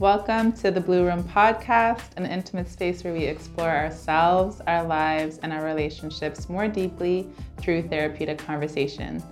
Welcome 0.00 0.52
to 0.54 0.70
the 0.70 0.80
Blue 0.80 1.04
Room 1.04 1.22
Podcast, 1.22 2.16
an 2.16 2.24
intimate 2.24 2.70
space 2.70 3.04
where 3.04 3.12
we 3.12 3.24
explore 3.24 3.68
ourselves, 3.68 4.62
our 4.66 4.82
lives, 4.82 5.38
and 5.42 5.52
our 5.52 5.62
relationships 5.62 6.48
more 6.48 6.68
deeply 6.68 7.28
through 7.58 7.82
therapeutic 7.88 8.38
conversation. 8.38 9.22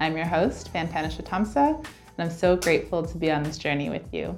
I'm 0.00 0.16
your 0.16 0.26
host, 0.26 0.72
Fantana 0.72 1.12
Shatamsa, 1.16 1.76
and 1.78 1.86
I'm 2.18 2.30
so 2.30 2.56
grateful 2.56 3.04
to 3.06 3.16
be 3.16 3.30
on 3.30 3.44
this 3.44 3.56
journey 3.56 3.88
with 3.88 4.12
you. 4.12 4.36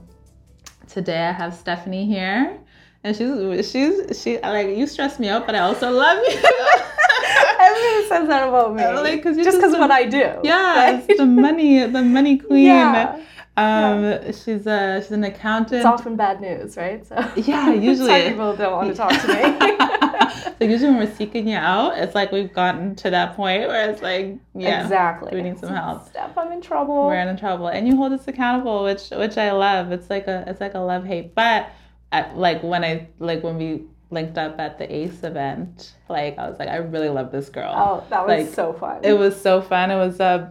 Today 0.89 1.23
I 1.27 1.33
have 1.33 1.55
Stephanie 1.55 2.05
here, 2.07 2.59
and 3.03 3.17
she's 3.17 3.71
she's 3.71 4.23
she 4.23 4.39
like 4.41 4.69
you 4.69 4.87
stress 4.87 5.19
me 5.19 5.29
out, 5.29 5.47
but 5.47 5.55
I 5.55 5.61
also 5.61 5.91
love 5.91 6.19
you. 6.19 6.35
Everybody 7.61 8.09
says 8.09 8.29
that 8.29 8.47
about 8.47 8.75
me. 8.75 8.85
Like, 8.87 9.23
'cause 9.23 9.37
just 9.37 9.57
because 9.59 9.73
what 9.73 9.91
I 9.91 10.05
do. 10.05 10.39
yeah, 10.45 10.93
right? 10.93 11.17
the 11.17 11.25
money, 11.27 11.87
the 11.87 12.03
money 12.03 12.37
queen. 12.47 12.67
Yeah. 12.67 13.19
Um, 13.59 14.33
she's 14.33 14.67
a 14.67 15.01
she's 15.03 15.11
an 15.13 15.25
accountant. 15.25 15.79
It's 15.79 15.87
often 15.87 16.17
bad 16.17 16.41
news, 16.41 16.77
right? 16.77 17.07
So 17.07 17.15
Yeah, 17.37 17.73
usually. 17.91 18.09
some 18.09 18.31
people 18.31 18.57
don't 18.57 18.73
want 18.73 18.89
to 18.89 18.95
talk 18.95 19.11
to 19.11 19.29
me. 19.29 20.53
so 20.59 20.65
usually 20.65 20.91
when 20.91 20.99
we're 21.01 21.15
seeking 21.15 21.49
you 21.49 21.57
out, 21.57 21.99
it's 21.99 22.15
like 22.15 22.31
we've 22.33 22.53
gotten 22.53 22.95
to 22.97 23.11
that 23.11 23.35
point 23.37 23.69
where 23.69 23.91
it's 23.91 24.03
like, 24.03 24.37
yeah, 24.55 24.83
exactly. 24.83 25.31
we 25.35 25.43
need 25.43 25.59
some 25.59 25.71
help. 25.71 26.07
Steph, 26.09 26.37
I'm 26.39 26.53
in 26.53 26.61
trouble. 26.61 27.07
We're 27.07 27.15
in 27.17 27.37
trouble, 27.37 27.69
and 27.69 27.87
you 27.89 27.97
hold 27.97 28.13
us 28.13 28.27
accountable, 28.29 28.85
which 28.85 29.11
which 29.11 29.37
I 29.39 29.53
love. 29.53 29.93
It's 29.93 30.09
like 30.11 30.27
a 30.27 30.45
it's 30.47 30.61
like 30.61 30.75
a 30.75 30.81
love 30.81 31.05
hate. 31.05 31.35
But 31.35 31.71
at, 32.13 32.37
like 32.37 32.63
when 32.63 32.85
I 32.85 33.09
like 33.19 33.43
when 33.43 33.57
we 33.59 33.85
linked 34.11 34.39
up 34.39 34.59
at 34.59 34.79
the 34.79 34.91
Ace 34.95 35.23
event, 35.23 35.95
like 36.09 36.39
I 36.39 36.49
was 36.49 36.59
like, 36.59 36.69
I 36.69 36.77
really 36.77 37.11
love 37.11 37.31
this 37.31 37.51
girl. 37.51 37.73
oh, 37.77 38.05
that 38.09 38.27
was 38.27 38.47
Like, 38.47 38.55
so 38.55 38.73
fun. 38.73 39.01
It 39.05 39.19
was 39.19 39.39
so 39.41 39.61
fun. 39.61 39.91
It 39.91 39.97
was 39.97 40.19
Uh, 40.21 40.49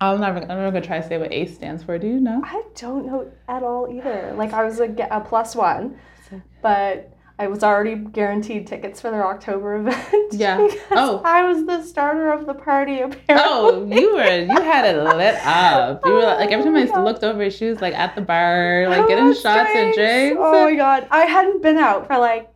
I'm 0.00 0.20
never 0.20 0.38
I'm 0.40 0.48
never 0.48 0.70
gonna 0.70 0.84
try 0.84 1.00
to 1.00 1.06
say 1.06 1.18
what 1.18 1.32
ACE 1.32 1.54
stands 1.54 1.82
for. 1.82 1.98
Do 1.98 2.06
you 2.06 2.20
know? 2.20 2.40
I 2.44 2.62
don't 2.74 3.06
know 3.06 3.30
at 3.48 3.62
all 3.62 3.88
either. 3.92 4.32
Like 4.36 4.52
I 4.52 4.64
was 4.64 4.80
a, 4.80 4.94
a 5.10 5.20
plus 5.20 5.54
one, 5.54 5.98
but 6.62 7.12
I 7.38 7.46
was 7.46 7.62
already 7.62 7.96
guaranteed 7.96 8.66
tickets 8.66 9.00
for 9.00 9.10
their 9.10 9.26
October 9.26 9.76
event. 9.80 10.32
Yeah. 10.32 10.68
Oh. 10.90 11.22
I 11.24 11.44
was 11.44 11.64
the 11.64 11.82
starter 11.82 12.32
of 12.32 12.46
the 12.46 12.54
party. 12.54 13.00
Apparently. 13.00 13.24
Oh, 13.28 13.86
you 13.90 14.14
were 14.14 14.40
you 14.40 14.60
had 14.60 14.84
it 14.84 15.02
lit 15.02 15.34
up. 15.36 16.04
You 16.04 16.12
were 16.12 16.20
like 16.20 16.50
every 16.50 16.62
oh 16.70 16.74
time 16.74 16.76
I 16.76 16.98
Oh 16.98 17.04
looked 17.04 17.24
over, 17.24 17.50
she 17.50 17.66
was 17.66 17.80
like 17.80 17.94
at 17.94 18.14
the 18.14 18.20
bar, 18.20 18.86
like 18.88 19.02
Oh, 19.04 19.08
getting 19.08 19.32
shots 19.34 19.70
and 19.74 19.94
drinks. 19.94 20.38
Oh 20.38 20.64
my 20.64 20.74
god, 20.76 21.08
I 21.10 21.20
hadn't 21.26 21.62
been 21.62 21.78
out 21.78 22.06
for 22.06 22.18
like 22.18 22.50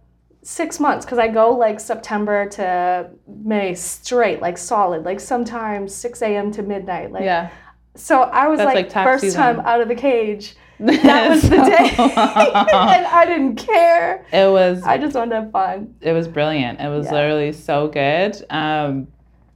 six 0.45 0.79
months 0.79 1.05
because 1.05 1.19
I 1.19 1.27
go 1.29 1.51
like 1.51 1.81
September 1.81 2.47
to 2.51 3.11
May 3.27 3.75
straight, 3.75 4.41
like 4.41 4.57
solid, 4.59 5.05
like 5.05 5.19
sometimes 5.19 5.95
six 5.95 6.23
a.m. 6.23 6.53
to 6.53 6.63
midnight. 6.63 7.11
Like 7.11 7.25
yeah, 7.25 7.51
so, 7.97 8.23
I 8.23 8.49
was 8.49 8.59
That's, 8.59 8.75
like, 8.75 8.95
like, 8.95 9.05
first 9.05 9.23
season. 9.23 9.41
time 9.41 9.61
out 9.61 9.81
of 9.81 9.89
the 9.89 9.95
cage. 9.95 10.57
That 10.81 11.31
was 11.31 11.43
the 11.43 11.51
day, 11.51 11.95
and 11.97 13.07
I 13.07 13.25
didn't 13.27 13.55
care. 13.55 14.27
it 14.33 14.51
was 14.51 14.83
I 14.83 14.99
just 14.99 15.15
wanted 15.15 15.31
to 15.31 15.43
have 15.43 15.53
fun. 15.53 15.95
it 16.01 16.13
was 16.13 16.27
brilliant. 16.27 16.81
It 16.81 16.89
was 16.89 17.07
Yeah. 17.07 17.13
literally 17.13 17.53
so 17.53 17.87
good. 17.87 18.45
Um, 18.51 19.07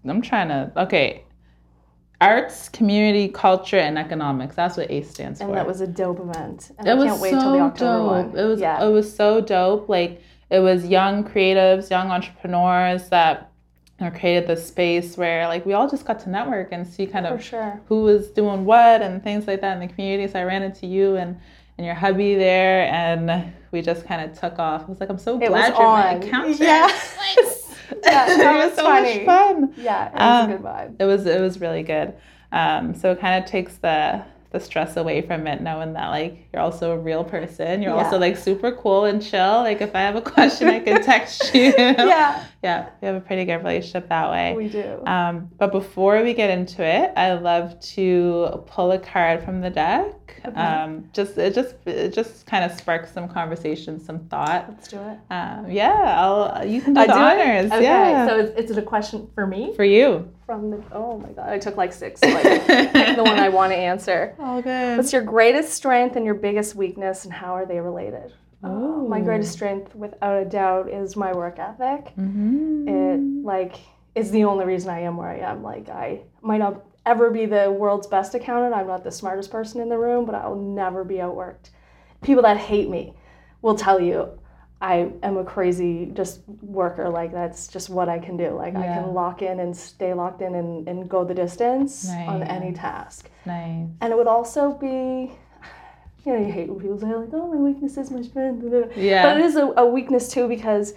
I'm 0.06 0.23
trying 0.23 0.48
to 0.48 0.70
okay, 0.84 1.25
arts, 2.20 2.69
community, 2.69 3.28
culture, 3.28 3.78
and 3.78 3.98
economics. 3.98 4.55
That's 4.55 4.77
what 4.77 4.91
ACE 4.92 5.11
stands 5.11 5.41
And 5.41 5.48
for. 5.48 5.50
And 5.50 5.58
that 5.58 5.67
was 5.67 5.80
a 5.80 5.89
dope 5.89 6.20
event. 6.20 6.70
And 6.78 6.86
it 6.86 6.92
I 6.92 6.95
was 6.95 7.06
can't 7.06 7.20
wait 7.20 7.30
so 7.33 7.41
till 7.41 7.52
the 7.52 7.58
October 7.61 7.98
dope. 8.23 8.33
one. 8.34 8.39
It 8.39 8.45
was 8.48 8.61
yeah. 8.61 8.84
it 8.86 8.91
was 8.91 9.14
so 9.14 9.41
dope. 9.41 9.89
Like 9.89 10.23
it 10.51 10.61
was 10.61 10.87
young 10.87 11.25
creatives, 11.25 11.91
young 11.91 12.11
entrepreneurs 12.11 13.09
that 13.11 13.51
created 14.15 14.47
this 14.47 14.67
space 14.67 15.17
where 15.17 15.49
like 15.49 15.67
we 15.67 15.73
all 15.73 15.89
just 15.91 16.05
got 16.05 16.21
to 16.21 16.31
network 16.31 16.69
and 16.71 16.87
see 16.87 17.05
kind 17.07 17.27
of 17.27 17.43
sure. 17.43 17.81
who 17.87 18.03
was 18.05 18.29
doing 18.29 18.65
what 18.65 19.03
and 19.03 19.23
things 19.25 19.47
like 19.49 19.61
that 19.61 19.75
in 19.75 19.81
the 19.87 19.93
community. 19.93 20.31
So 20.31 20.39
I 20.39 20.45
ran 20.45 20.63
into 20.63 20.87
you 20.87 21.17
and 21.17 21.37
and 21.77 21.87
your 21.87 21.95
hubby 21.95 22.35
there, 22.35 22.93
and 22.93 23.53
we 23.71 23.83
just 23.83 24.05
kind 24.05 24.29
of 24.29 24.37
took 24.37 24.59
off. 24.59 24.83
I 24.83 24.87
was 24.87 24.99
like, 24.99 25.11
I'm 25.11 25.19
so 25.19 25.41
It 25.41 25.47
glad 25.47 25.75
you're 25.79 25.87
my 25.87 26.15
on. 26.17 26.23
accountant. 26.23 26.59
Yeah. 26.61 26.87
Like, 26.87 27.47
Yeah, 28.05 28.27
that 28.27 28.55
it 28.55 28.58
was 28.58 28.67
was 28.70 28.77
so 28.77 28.83
funny. 28.85 29.17
much 29.19 29.25
fun. 29.27 29.75
Yeah, 29.77 30.08
it 30.08 30.13
was 30.14 30.20
Um, 30.45 30.51
a 30.51 30.57
good 30.57 30.64
vibe. 30.64 30.97
It 31.01 31.05
was 31.05 31.27
it 31.27 31.41
was 31.41 31.61
really 31.61 31.83
good. 31.85 32.14
Um, 32.53 32.95
so 32.95 33.13
it 33.13 33.20
kind 33.20 33.42
of 33.42 33.48
takes 33.48 33.77
the 33.77 34.23
the 34.51 34.59
stress 34.59 34.97
away 34.97 35.20
from 35.20 35.47
it, 35.47 35.61
knowing 35.61 35.92
that 35.92 36.09
like 36.09 36.48
you're 36.53 36.63
also 36.63 36.92
a 36.92 36.98
real 36.98 37.23
person. 37.23 37.83
You're 37.83 37.95
Yeah. 37.95 38.03
also 38.05 38.19
like 38.19 38.36
super 38.36 38.73
cool 38.73 39.05
and 39.05 39.23
chill. 39.23 39.59
Like 39.59 39.83
if 39.83 39.95
I 39.95 40.01
have 40.01 40.17
a 40.17 40.23
question, 40.23 40.69
I 40.69 40.81
can 40.81 41.03
text 41.03 41.55
you. 41.55 41.75
Yeah, 41.79 42.45
yeah, 42.63 42.89
we 43.03 43.07
have 43.07 43.17
a 43.17 43.20
pretty 43.20 43.45
good 43.45 43.58
relationship 43.58 44.08
that 44.08 44.31
way. 44.31 44.55
we 44.57 44.69
do. 44.69 45.03
Um, 45.07 45.51
but 45.58 45.70
before 45.70 46.23
we 46.23 46.33
get 46.33 46.48
into 46.51 46.83
it, 46.83 47.13
I 47.17 47.35
love 47.35 47.79
to 47.95 48.63
pull 48.67 48.92
a 48.92 48.98
card 48.98 49.42
from 49.45 49.61
the 49.61 49.69
deck. 49.70 50.14
Okay. 50.47 50.58
Um, 50.61 51.11
just 51.13 51.37
it 51.37 51.55
just 51.55 51.75
it 51.87 52.14
just 52.14 52.47
kind 52.47 52.64
of 52.64 52.73
sparks 52.79 53.13
some 53.13 53.29
conversation, 53.29 54.01
some 54.01 54.20
thought. 54.29 54.67
Let's 54.69 54.89
do 54.89 54.97
it. 54.98 55.19
Um, 55.31 55.70
yeah, 55.70 55.92
I'll 56.19 56.64
you 56.67 56.81
can 56.81 56.95
do 56.95 57.01
I 57.01 57.07
the 57.07 57.13
do 57.13 57.19
it? 57.19 57.23
honors. 57.23 57.73
Okay, 57.73 57.83
Yeah, 57.83 58.27
so 58.27 58.39
is, 58.39 58.51
is 58.64 58.70
it 58.70 58.79
a 58.79 58.83
question 58.83 59.29
for 59.35 59.47
me? 59.47 59.75
for 59.77 59.85
you. 59.85 60.31
From 60.48 60.70
the 60.70 60.83
oh 60.92 61.19
my 61.19 61.29
god, 61.29 61.51
I 61.51 61.59
took 61.59 61.77
like 61.77 61.92
six. 61.92 62.23
So 62.23 62.27
like, 62.27 62.42
the 62.42 63.23
one 63.23 63.39
I 63.39 63.51
want 63.51 63.70
to 63.70 63.77
answer. 63.77 64.35
All 64.41 64.63
good. 64.63 64.97
What's 64.97 65.13
your 65.13 65.20
greatest 65.20 65.75
strength 65.75 66.17
and 66.17 66.25
your 66.25 66.36
biggest 66.36 66.75
weakness, 66.75 67.27
and 67.27 67.35
how 67.35 67.53
are 67.53 67.67
they 67.67 67.81
related? 67.81 68.33
Uh, 68.64 68.69
my 68.69 69.20
greatest 69.20 69.53
strength, 69.53 69.95
without 69.95 70.41
a 70.41 70.47
doubt, 70.47 70.89
is 70.89 71.17
my 71.17 71.35
work 71.35 71.58
ethic. 71.58 72.14
Mm-hmm. 72.17 72.89
It 72.89 73.45
like 73.45 73.77
is 74.14 74.31
the 74.31 74.45
only 74.45 74.64
reason 74.64 74.89
I 74.89 75.01
am 75.01 75.19
where 75.19 75.29
I 75.29 75.41
am. 75.41 75.63
Like 75.63 75.91
I 75.91 76.23
might 76.41 76.61
not 76.61 76.83
ever 77.05 77.31
be 77.31 77.45
the 77.45 77.70
world's 77.70 78.07
best 78.07 78.35
accountant. 78.35 78.73
I'm 78.73 78.87
not 78.87 79.05
the 79.05 79.13
smartest 79.13 79.51
person 79.51 79.83
in 79.83 79.91
the 79.91 79.98
room, 79.98 80.25
but 80.25 80.35
I'll 80.35 80.57
never 80.57 81.05
be 81.05 81.17
outworked. 81.17 81.73
People 82.23 82.45
that 82.45 82.57
hate 82.57 82.89
me 82.89 83.13
will 83.61 83.77
tell 83.77 84.01
you 84.01 84.31
I 84.80 85.11
am 85.22 85.36
a 85.39 85.44
crazy 85.44 86.11
just 86.14 86.42
worker. 86.62 87.08
Like 87.08 87.33
that's 87.33 87.66
just 87.66 87.90
what 87.90 88.08
I 88.08 88.18
can 88.18 88.36
do. 88.36 88.50
Like 88.50 88.77
I 88.77 88.86
can 88.86 89.12
lock 89.12 89.42
in 89.42 89.61
and 89.61 89.77
stay 89.77 90.14
locked 90.14 90.40
in 90.40 90.55
and, 90.55 90.89
and 90.89 91.08
go 91.08 91.24
the 91.24 91.34
distance 91.34 92.08
on 92.08 92.42
any 92.44 92.72
task. 92.72 93.28
Nice. 93.44 93.89
And 94.00 94.12
it 94.12 94.16
would 94.16 94.28
also 94.28 94.72
be 94.72 95.33
you 96.24 96.33
know, 96.33 96.46
you 96.46 96.52
hate 96.52 96.68
when 96.68 96.80
people 96.80 96.98
say 96.98 97.06
like, 97.06 97.30
oh 97.33 97.48
my 97.48 97.56
weakness 97.56 97.96
is 97.96 98.11
my 98.11 98.22
strength. 98.22 98.64
Yeah. 98.96 99.22
But 99.22 99.39
it 99.39 99.44
is 99.46 99.56
a, 99.56 99.72
a 99.77 99.86
weakness 99.86 100.28
too 100.28 100.46
because 100.46 100.95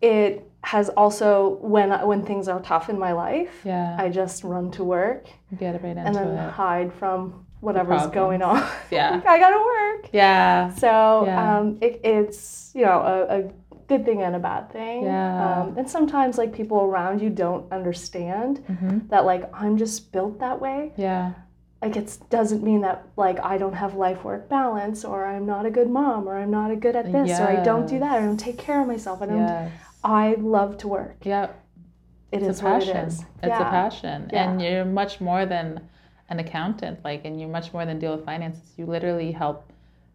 it 0.00 0.50
has 0.62 0.88
also 0.90 1.58
when 1.62 1.90
when 2.06 2.24
things 2.24 2.48
are 2.48 2.60
tough 2.60 2.88
in 2.90 2.98
my 2.98 3.12
life, 3.12 3.62
yeah. 3.64 3.96
I 3.98 4.08
just 4.08 4.44
run 4.44 4.70
to 4.72 4.84
work 4.84 5.26
get 5.58 5.82
right 5.82 5.96
into 5.96 6.02
and 6.02 6.14
then 6.14 6.28
it. 6.28 6.50
hide 6.50 6.92
from 6.92 7.45
whatever's 7.60 8.06
going 8.08 8.42
on. 8.42 8.62
Yeah. 8.90 9.20
I 9.26 9.38
gotta 9.38 9.56
work. 9.58 10.10
Yeah. 10.12 10.72
So 10.74 11.24
Yeah. 11.26 11.58
um, 11.58 11.78
it, 11.80 12.00
it's 12.04 12.70
you 12.74 12.84
know 12.84 13.00
a, 13.00 13.38
a 13.38 13.42
good 13.88 14.04
thing 14.04 14.22
and 14.22 14.36
a 14.36 14.38
bad 14.38 14.70
thing. 14.70 15.04
Yeah. 15.04 15.60
Um, 15.62 15.76
and 15.78 15.88
sometimes 15.88 16.38
like 16.38 16.52
people 16.52 16.78
around 16.82 17.20
you 17.20 17.30
don't 17.30 17.70
understand 17.72 18.58
hmm 18.66 18.98
that 19.08 19.24
like 19.24 19.44
I'm 19.54 19.76
just 19.76 20.12
built 20.12 20.38
that 20.40 20.60
way. 20.60 20.92
Yeah. 20.96 21.32
Like 21.82 21.96
it 21.96 22.18
doesn't 22.30 22.62
mean 22.62 22.80
that 22.82 23.06
like 23.16 23.38
I 23.40 23.58
don't 23.58 23.74
have 23.74 23.94
life 23.94 24.24
work 24.24 24.48
balance 24.48 25.04
or 25.04 25.26
I'm 25.26 25.46
not 25.46 25.66
a 25.66 25.70
good 25.70 25.90
mom 25.90 26.28
or 26.28 26.36
I'm 26.38 26.50
not 26.50 26.70
a 26.70 26.76
good 26.76 26.96
at 26.96 27.12
this 27.12 27.38
or 27.38 27.46
I 27.48 27.62
don't 27.62 27.86
do 27.88 27.98
that 27.98 28.16
or 28.16 28.22
I 28.22 28.26
don't 28.26 28.38
take 28.48 28.58
care 28.58 28.80
of 28.80 28.86
myself. 28.88 29.22
I 29.22 29.26
don't. 29.26 29.38
Yeah. 29.38 29.70
I 30.04 30.36
love 30.38 30.78
to 30.78 30.88
work. 30.88 31.16
Yeah. 31.22 31.48
It 32.32 32.42
It's 32.42 32.48
is 32.48 32.60
a 32.60 32.62
passion. 32.62 32.96
it 32.96 33.06
is. 33.08 33.20
It's 33.42 33.48
yeah. 33.48 33.60
a 33.68 33.70
passion. 33.70 34.30
Yeah. 34.32 34.50
And 34.50 34.62
you're 34.62 34.84
much 34.84 35.20
more 35.20 35.46
than 35.46 35.88
an 36.28 36.38
accountant. 36.38 37.04
Like, 37.04 37.24
and 37.24 37.40
you're 37.40 37.48
much 37.48 37.72
more 37.72 37.84
than 37.86 37.98
deal 37.98 38.16
with 38.16 38.24
finances. 38.24 38.72
You 38.76 38.86
literally 38.86 39.32
help 39.32 39.70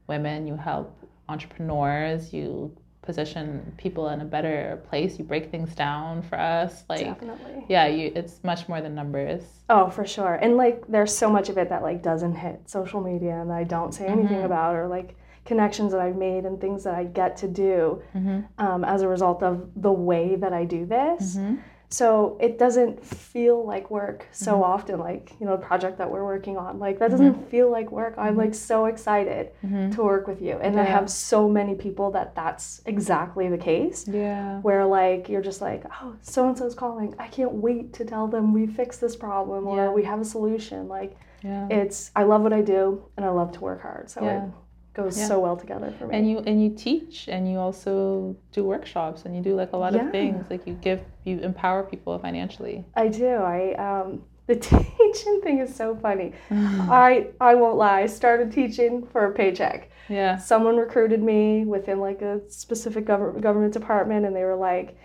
women, 0.07 0.47
you 0.47 0.55
help 0.55 0.95
entrepreneurs, 1.29 2.33
you 2.33 2.75
position 3.01 3.73
people 3.77 4.09
in 4.09 4.21
a 4.21 4.25
better 4.25 4.79
place, 4.89 5.17
you 5.17 5.25
break 5.25 5.49
things 5.49 5.73
down 5.73 6.21
for 6.21 6.37
us. 6.39 6.83
Like, 6.87 7.05
Definitely. 7.05 7.65
yeah, 7.67 7.87
you 7.87 8.11
it's 8.15 8.43
much 8.43 8.69
more 8.69 8.79
than 8.79 8.93
numbers. 8.93 9.41
Oh, 9.69 9.89
for 9.89 10.05
sure. 10.05 10.35
And 10.35 10.55
like 10.55 10.85
there's 10.87 11.15
so 11.15 11.29
much 11.29 11.49
of 11.49 11.57
it 11.57 11.69
that 11.69 11.81
like 11.81 12.03
doesn't 12.03 12.35
hit 12.35 12.69
social 12.69 13.01
media 13.01 13.41
and 13.41 13.51
I 13.51 13.63
don't 13.63 13.91
say 13.93 14.05
anything 14.05 14.37
Mhm. 14.41 14.45
about 14.45 14.75
or 14.75 14.87
like 14.87 15.15
connections 15.45 15.91
that 15.93 15.99
I've 16.01 16.15
made 16.15 16.45
and 16.45 16.61
things 16.61 16.83
that 16.83 16.93
I 16.93 17.05
get 17.05 17.37
to 17.37 17.47
do 17.47 18.03
Mm-hmm. 18.15 18.41
um, 18.63 18.83
as 18.85 19.01
a 19.01 19.07
result 19.07 19.41
of 19.41 19.67
the 19.75 19.91
way 19.91 20.35
that 20.35 20.53
I 20.53 20.65
do 20.65 20.85
this. 20.85 21.37
Mm-hmm. 21.37 21.55
So 21.91 22.37
it 22.39 22.57
doesn't 22.57 23.05
feel 23.05 23.65
like 23.65 23.91
work 23.91 24.25
so 24.31 24.53
Mhm. 24.59 24.63
often, 24.63 24.99
like, 24.99 25.33
you 25.39 25.45
know, 25.45 25.57
the 25.57 25.61
project 25.65 25.97
that 25.97 26.09
we're 26.09 26.23
working 26.23 26.57
on. 26.57 26.79
Like 26.79 26.99
that 26.99 27.11
doesn't 27.11 27.49
feel 27.49 27.69
like 27.69 27.91
work. 27.91 28.13
I'm 28.17 28.37
like 28.37 28.53
so 28.53 28.85
excited 28.85 29.51
Mm-hmm. 29.63 29.89
to 29.91 30.03
work 30.03 30.25
with 30.27 30.41
you. 30.41 30.53
And 30.61 30.79
I 30.79 30.83
have 30.83 31.09
so 31.09 31.49
many 31.49 31.75
people 31.75 32.11
that 32.11 32.33
that's 32.33 32.81
exactly 32.85 33.49
the 33.49 33.57
case. 33.57 34.07
Yeah. 34.07 34.59
where 34.61 34.85
like 34.85 35.27
you're 35.29 35.41
just 35.41 35.61
like 35.61 35.83
oh 36.01 36.13
so 36.21 36.47
and 36.47 36.57
so's 36.57 36.75
calling 36.75 37.13
i 37.19 37.27
can't 37.27 37.51
wait 37.53 37.93
to 37.93 38.05
tell 38.05 38.27
them 38.27 38.53
we 38.53 38.65
fixed 38.67 39.01
this 39.01 39.15
problem 39.15 39.67
or 39.67 39.77
Yeah. 39.77 39.89
we 39.91 40.03
have 40.03 40.19
a 40.21 40.25
solution 40.25 40.87
like 40.87 41.17
Yeah. 41.43 41.67
it's 41.69 42.11
i 42.15 42.23
love 42.23 42.41
what 42.43 42.53
i 42.53 42.61
do 42.61 43.01
and 43.17 43.25
i 43.25 43.29
love 43.29 43.51
to 43.53 43.61
work 43.61 43.81
hard 43.81 44.09
so 44.09 44.21
Yeah. 44.23 44.45
it 44.45 44.51
goes 44.93 45.17
Yeah. 45.17 45.27
so 45.27 45.39
well 45.39 45.55
together 45.55 45.93
for 45.97 46.07
me 46.07 46.17
and 46.17 46.29
you 46.29 46.39
and 46.39 46.61
you 46.63 46.69
teach 46.75 47.29
and 47.29 47.49
you 47.49 47.57
also 47.59 48.35
do 48.51 48.63
workshops 48.65 49.23
and 49.25 49.35
you 49.35 49.41
do 49.41 49.55
like 49.55 49.71
a 49.73 49.77
lot 49.77 49.93
Yeah. 49.93 50.05
of 50.05 50.11
things 50.11 50.45
like 50.49 50.67
you 50.67 50.73
give 50.73 51.01
you 51.23 51.39
empower 51.39 51.83
people 51.83 52.17
financially 52.19 52.83
i 52.95 53.07
do 53.07 53.27
i 53.35 53.73
um 53.75 54.21
the 54.47 54.55
teaching 54.99 55.39
thing 55.41 55.59
is 55.59 55.73
so 55.73 55.95
funny. 55.95 56.33
I 56.49 57.27
I 57.39 57.55
won't 57.55 57.77
lie. 57.77 58.01
I 58.01 58.07
started 58.07 58.51
teaching 58.51 59.07
for 59.11 59.25
a 59.27 59.31
paycheck. 59.31 59.89
yeah. 60.09 60.35
Someone 60.37 60.75
recruited 60.75 61.21
me 61.23 61.63
within 61.63 61.99
like 62.01 62.21
a 62.21 62.41
specific 62.49 63.05
government 63.05 63.41
government 63.41 63.71
department, 63.73 64.25
and 64.25 64.35
they 64.35 64.43
were 64.43 64.55
like, 64.71 64.97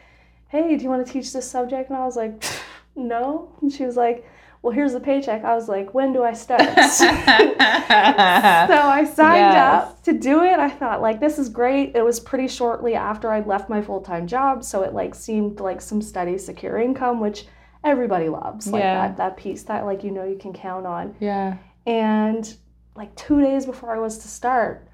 "Hey, 0.49 0.77
do 0.77 0.83
you 0.83 0.89
want 0.91 1.07
to 1.07 1.13
teach 1.13 1.33
this 1.33 1.49
subject?" 1.49 1.91
And 1.91 1.99
I 1.99 2.05
was 2.07 2.17
like, 2.17 2.43
"No." 2.97 3.53
And 3.61 3.71
she 3.73 3.85
was 3.85 3.97
like, 3.97 4.25
"Well, 4.63 4.73
here's 4.73 4.93
the 4.93 5.01
paycheck." 5.01 5.45
I 5.45 5.55
was 5.55 5.69
like, 5.69 5.95
"When 5.95 6.13
do 6.13 6.23
I 6.23 6.33
start?" 6.33 6.61
so 6.61 7.07
I 7.09 9.05
signed 9.13 9.37
Yes. 9.55 9.85
up 9.85 10.03
to 10.05 10.13
do 10.13 10.43
it. 10.43 10.59
I 10.59 10.71
thought 10.71 11.01
like 11.03 11.21
this 11.21 11.39
is 11.39 11.49
great. 11.49 11.95
It 11.95 12.05
was 12.05 12.21
pretty 12.21 12.49
shortly 12.49 12.95
after 12.95 13.31
I'd 13.33 13.47
left 13.47 13.69
my 13.69 13.83
full 13.83 14.01
time 14.01 14.27
job, 14.27 14.65
so 14.65 14.83
it 14.83 14.93
like 14.95 15.15
seemed 15.15 15.61
like 15.61 15.81
some 15.81 16.01
steady, 16.03 16.39
secure 16.39 16.79
income, 16.79 17.21
which 17.21 17.47
everybody 17.85 18.29
loves. 18.29 18.67
Like 18.67 18.83
Yeah. 18.83 19.09
that 19.09 19.17
that 19.19 19.37
piece 19.37 19.63
that 19.65 19.85
like 19.85 20.03
you 20.05 20.11
know 20.11 20.25
you 20.25 20.37
can 20.39 20.53
count 20.53 20.87
on. 20.87 21.15
yeah. 21.21 21.57
And 21.87 22.53
like 22.97 23.15
two 23.15 23.41
days 23.41 23.65
before 23.67 23.95
I 23.95 23.99
was 24.01 24.19
to 24.19 24.29
start, 24.29 24.89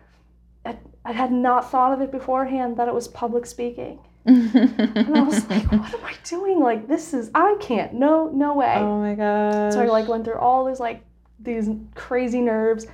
I, 0.66 0.76
I 1.04 1.12
had 1.12 1.32
not 1.32 1.70
thought 1.70 1.92
of 1.92 2.00
it 2.02 2.10
beforehand 2.12 2.76
that 2.76 2.88
it 2.88 2.94
was 2.94 3.08
public 3.08 3.46
speaking. 3.46 4.00
And 4.24 5.16
I 5.16 5.22
was 5.22 5.44
like, 5.50 5.70
what 5.72 5.94
am 5.94 6.04
I 6.04 6.14
doing? 6.24 6.60
Like 6.60 6.88
this 6.88 7.12
is 7.14 7.30
I 7.34 7.56
can't. 7.60 7.94
No, 7.94 8.28
no 8.32 8.54
way. 8.54 8.74
oh 8.76 8.98
my 8.98 9.14
god. 9.14 9.72
So 9.72 9.80
I 9.80 9.86
like 9.86 10.08
went 10.08 10.24
through 10.24 10.38
all 10.38 10.64
these 10.66 10.80
like 10.80 11.04
these 11.40 11.68
crazy 11.94 12.40
nerves. 12.40 12.86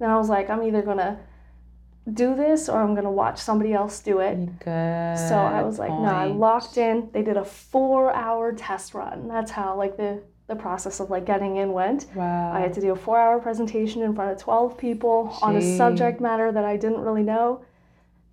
And 0.00 0.10
I 0.10 0.16
was 0.16 0.28
like, 0.28 0.50
I'm 0.50 0.62
either 0.64 0.82
gonna 0.82 1.20
do 2.12 2.34
this 2.34 2.68
or 2.68 2.82
I'm 2.82 2.94
gonna 2.94 3.12
watch 3.12 3.38
somebody 3.38 3.72
else 3.72 4.00
do 4.00 4.18
it. 4.18 4.58
Good. 4.58 5.18
So 5.28 5.36
I 5.36 5.62
was 5.62 5.78
like, 5.78 5.90
no, 5.90 6.06
I 6.06 6.26
locked 6.26 6.76
in. 6.76 7.08
They 7.12 7.22
did 7.22 7.36
a 7.36 7.44
four 7.44 8.12
hour 8.12 8.52
test 8.52 8.94
run. 8.94 9.28
That's 9.28 9.52
how 9.52 9.76
like 9.76 9.96
the 9.96 10.22
the 10.48 10.56
process 10.56 10.98
of 11.00 11.08
like 11.10 11.24
getting 11.24 11.56
in 11.56 11.72
went. 11.72 12.06
Wow. 12.14 12.52
I 12.52 12.60
had 12.60 12.72
to 12.74 12.80
do 12.80 12.90
a 12.92 12.96
four 12.96 13.18
hour 13.18 13.38
presentation 13.38 14.02
in 14.02 14.14
front 14.14 14.32
of 14.32 14.38
12 14.38 14.76
people 14.76 15.38
on 15.40 15.56
a 15.56 15.76
subject 15.76 16.20
matter 16.20 16.50
that 16.50 16.64
I 16.64 16.76
didn't 16.76 17.00
really 17.00 17.22
know. 17.22 17.64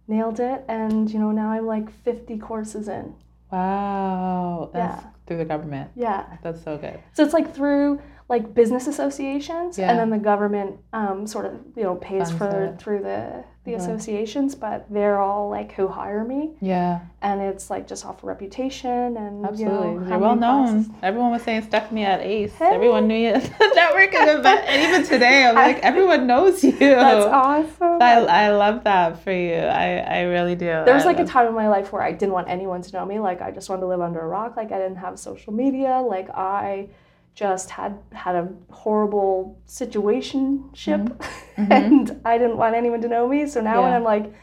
Nailed 0.09 0.39
it. 0.39 0.65
And, 0.67 1.09
you 1.11 1.19
know, 1.19 1.31
now 1.31 1.51
I'm 1.51 1.67
like 1.67 1.89
50 2.03 2.37
courses 2.39 2.87
in. 2.89 3.13
Wow. 3.51 4.69
That's 4.73 5.03
Yeah. 5.03 5.09
through 5.27 5.37
the 5.37 5.45
government. 5.45 5.91
Yeah. 5.95 6.25
That's 6.41 6.61
so 6.63 6.77
good. 6.77 6.99
So 7.13 7.23
it's 7.23 7.33
like 7.33 7.53
through 7.53 8.01
like 8.29 8.53
business 8.53 8.85
associations 8.85 9.77
Yeah. 9.79 9.89
and 9.89 9.97
then 9.99 10.11
the 10.11 10.19
government 10.19 10.77
um, 10.93 11.25
sort 11.25 11.45
of, 11.47 11.53
you 11.75 11.81
know, 11.83 11.95
pays 11.95 12.29
Funds 12.29 12.37
for 12.37 12.63
it. 12.65 12.79
through 12.79 12.99
the, 12.99 13.43
the 13.63 13.71
Mhm. 13.71 13.77
associations, 13.77 14.53
but 14.53 14.85
they're 14.91 15.17
all 15.19 15.49
like 15.49 15.71
who 15.71 15.87
hire 15.87 16.23
me. 16.23 16.51
Yeah. 16.61 16.99
And 17.23 17.41
it's 17.41 17.71
like 17.71 17.87
just 17.87 18.05
off 18.05 18.23
reputation 18.23 19.17
and, 19.17 19.43
Absolutely. 19.45 19.65
you 19.93 19.99
know, 20.01 20.07
You're 20.07 20.17
well 20.19 20.35
known. 20.35 20.65
classes- 20.85 20.91
Everyone 21.01 21.31
was 21.31 21.41
saying 21.41 21.63
Stephanie 21.63 22.05
at 22.05 22.21
Ace. 22.21 22.53
Hey. 22.53 22.67
Everyone 22.75 23.07
knew 23.07 23.15
you 23.15 23.29
at 23.29 23.41
the 23.43 23.49
networking 23.77 24.37
event. 24.37 24.63
And 24.67 24.81
even 24.87 25.03
today, 25.03 25.45
I'm 25.45 25.55
like, 25.55 25.79
everyone 25.91 26.27
knows 26.27 26.63
you. 26.63 26.77
That's 26.77 27.25
awesome. 27.25 27.99
I, 28.01 28.13
I 28.45 28.49
love 28.49 28.83
that 28.83 29.23
for 29.23 29.31
you. 29.31 29.55
I, 29.55 29.97
I 29.97 30.21
really 30.21 30.53
do. 30.53 30.67
There 30.67 30.93
was 30.93 31.03
I 31.05 31.07
like 31.07 31.19
a 31.19 31.25
time 31.25 31.47
in 31.47 31.55
my 31.55 31.67
life 31.67 31.91
where 31.91 32.03
I 32.03 32.11
didn't 32.11 32.33
want 32.33 32.47
anyone 32.47 32.83
to 32.83 32.93
know 32.93 33.05
me. 33.07 33.17
Like 33.19 33.41
I 33.41 33.49
just 33.49 33.69
wanted 33.69 33.81
to 33.81 33.87
live 33.87 34.01
under 34.01 34.19
a 34.19 34.27
rock. 34.27 34.55
Like 34.55 34.71
I 34.71 34.77
didn't 34.77 34.97
have 34.97 35.17
social 35.17 35.51
media. 35.51 35.97
Like 35.99 36.29
I 36.29 36.89
just 37.39 37.69
had 37.69 37.93
had 38.11 38.35
a 38.35 38.45
horrible 38.83 39.33
situationship, 39.67 41.03
and 41.57 42.21
I 42.25 42.37
didn't 42.37 42.57
want 42.57 42.75
anyone 42.75 43.01
to 43.01 43.07
know 43.07 43.27
me. 43.27 43.47
So 43.47 43.61
now 43.61 43.83
when 43.83 43.91
Mm-hmm. 43.91 43.95
I'm 43.95 44.03
like 44.03 44.33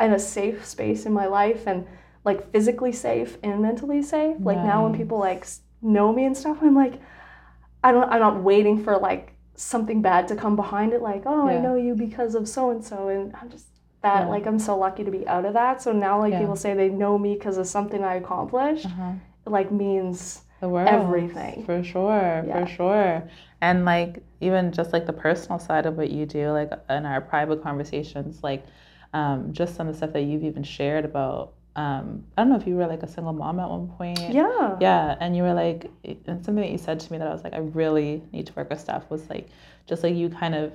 in 0.00 0.12
a 0.12 0.18
safe 0.18 0.64
space 0.64 1.06
in 1.06 1.12
my 1.12 1.26
life 1.26 1.66
and 1.66 1.86
like 2.24 2.50
physically 2.52 2.92
safe 2.92 3.36
and 3.42 3.60
mentally 3.60 4.02
safe, 4.02 4.36
like 4.40 4.58
now 4.64 4.84
when 4.84 4.94
people 5.00 5.18
like 5.18 5.46
know 5.82 6.12
me 6.12 6.24
and 6.24 6.36
stuff, 6.36 6.58
I'm 6.62 6.74
like, 6.74 7.00
I 7.84 7.92
don't. 7.92 8.08
I'm 8.12 8.20
not 8.20 8.42
waiting 8.42 8.82
for 8.84 8.96
like 8.98 9.34
something 9.54 10.00
bad 10.02 10.28
to 10.28 10.34
come 10.36 10.56
behind 10.56 10.92
it. 10.92 11.02
Like 11.02 11.22
oh, 11.26 11.46
I 11.48 11.58
know 11.64 11.74
you 11.76 11.94
because 11.94 12.34
of 12.34 12.48
so 12.48 12.70
and 12.70 12.82
so, 12.84 13.08
and 13.08 13.34
I'm 13.40 13.50
just 13.50 13.66
that 14.02 14.20
Yeah. 14.22 14.28
like 14.34 14.46
I'm 14.46 14.58
so 14.58 14.78
lucky 14.78 15.04
to 15.04 15.10
be 15.10 15.26
out 15.28 15.44
of 15.44 15.52
that. 15.54 15.82
So 15.82 15.92
now 15.92 16.18
like 16.20 16.32
Yeah. 16.32 16.38
people 16.42 16.56
say 16.56 16.72
they 16.74 16.88
know 16.88 17.18
me 17.18 17.34
because 17.34 17.58
of 17.58 17.66
something 17.66 18.02
I 18.02 18.14
accomplished, 18.14 18.86
Uh-huh. 18.86 19.12
it 19.46 19.50
like 19.50 19.70
means 19.72 20.42
the 20.60 20.68
world 20.68 20.88
everything. 20.88 21.64
for 21.64 21.82
sure 21.82 22.44
Yeah. 22.46 22.64
for 22.64 22.66
sure 22.70 23.28
and 23.60 23.84
like 23.84 24.22
even 24.40 24.72
just 24.72 24.92
like 24.92 25.06
the 25.06 25.12
personal 25.12 25.58
side 25.58 25.86
of 25.86 25.96
what 25.96 26.10
you 26.10 26.26
do 26.26 26.50
like 26.50 26.70
in 26.90 27.06
our 27.06 27.20
private 27.20 27.62
conversations 27.62 28.42
like 28.42 28.64
um, 29.14 29.52
just 29.52 29.74
some 29.74 29.88
of 29.88 29.94
the 29.94 29.98
stuff 29.98 30.12
that 30.12 30.22
you've 30.22 30.44
even 30.44 30.62
shared 30.62 31.04
about 31.04 31.54
um, 31.76 32.24
i 32.36 32.42
don't 32.42 32.50
know 32.50 32.56
if 32.56 32.66
you 32.66 32.74
were 32.76 32.86
like 32.86 33.02
a 33.02 33.08
single 33.08 33.32
mom 33.32 33.58
at 33.60 33.68
one 33.68 33.88
point 33.88 34.18
yeah. 34.20 34.76
yeah 34.80 35.16
and 35.20 35.36
you 35.36 35.42
were 35.42 35.54
like 35.54 35.90
and 36.04 36.44
something 36.44 36.56
that 36.56 36.70
you 36.70 36.78
said 36.78 36.98
to 37.00 37.12
me 37.12 37.18
that 37.18 37.26
i 37.28 37.32
was 37.32 37.44
like 37.44 37.54
i 37.54 37.58
really 37.58 38.22
need 38.32 38.46
to 38.46 38.52
work 38.54 38.68
with 38.70 38.80
stuff 38.80 39.08
was 39.10 39.28
like 39.30 39.48
just 39.86 40.02
like 40.02 40.14
you 40.14 40.28
kind 40.28 40.54
of 40.54 40.72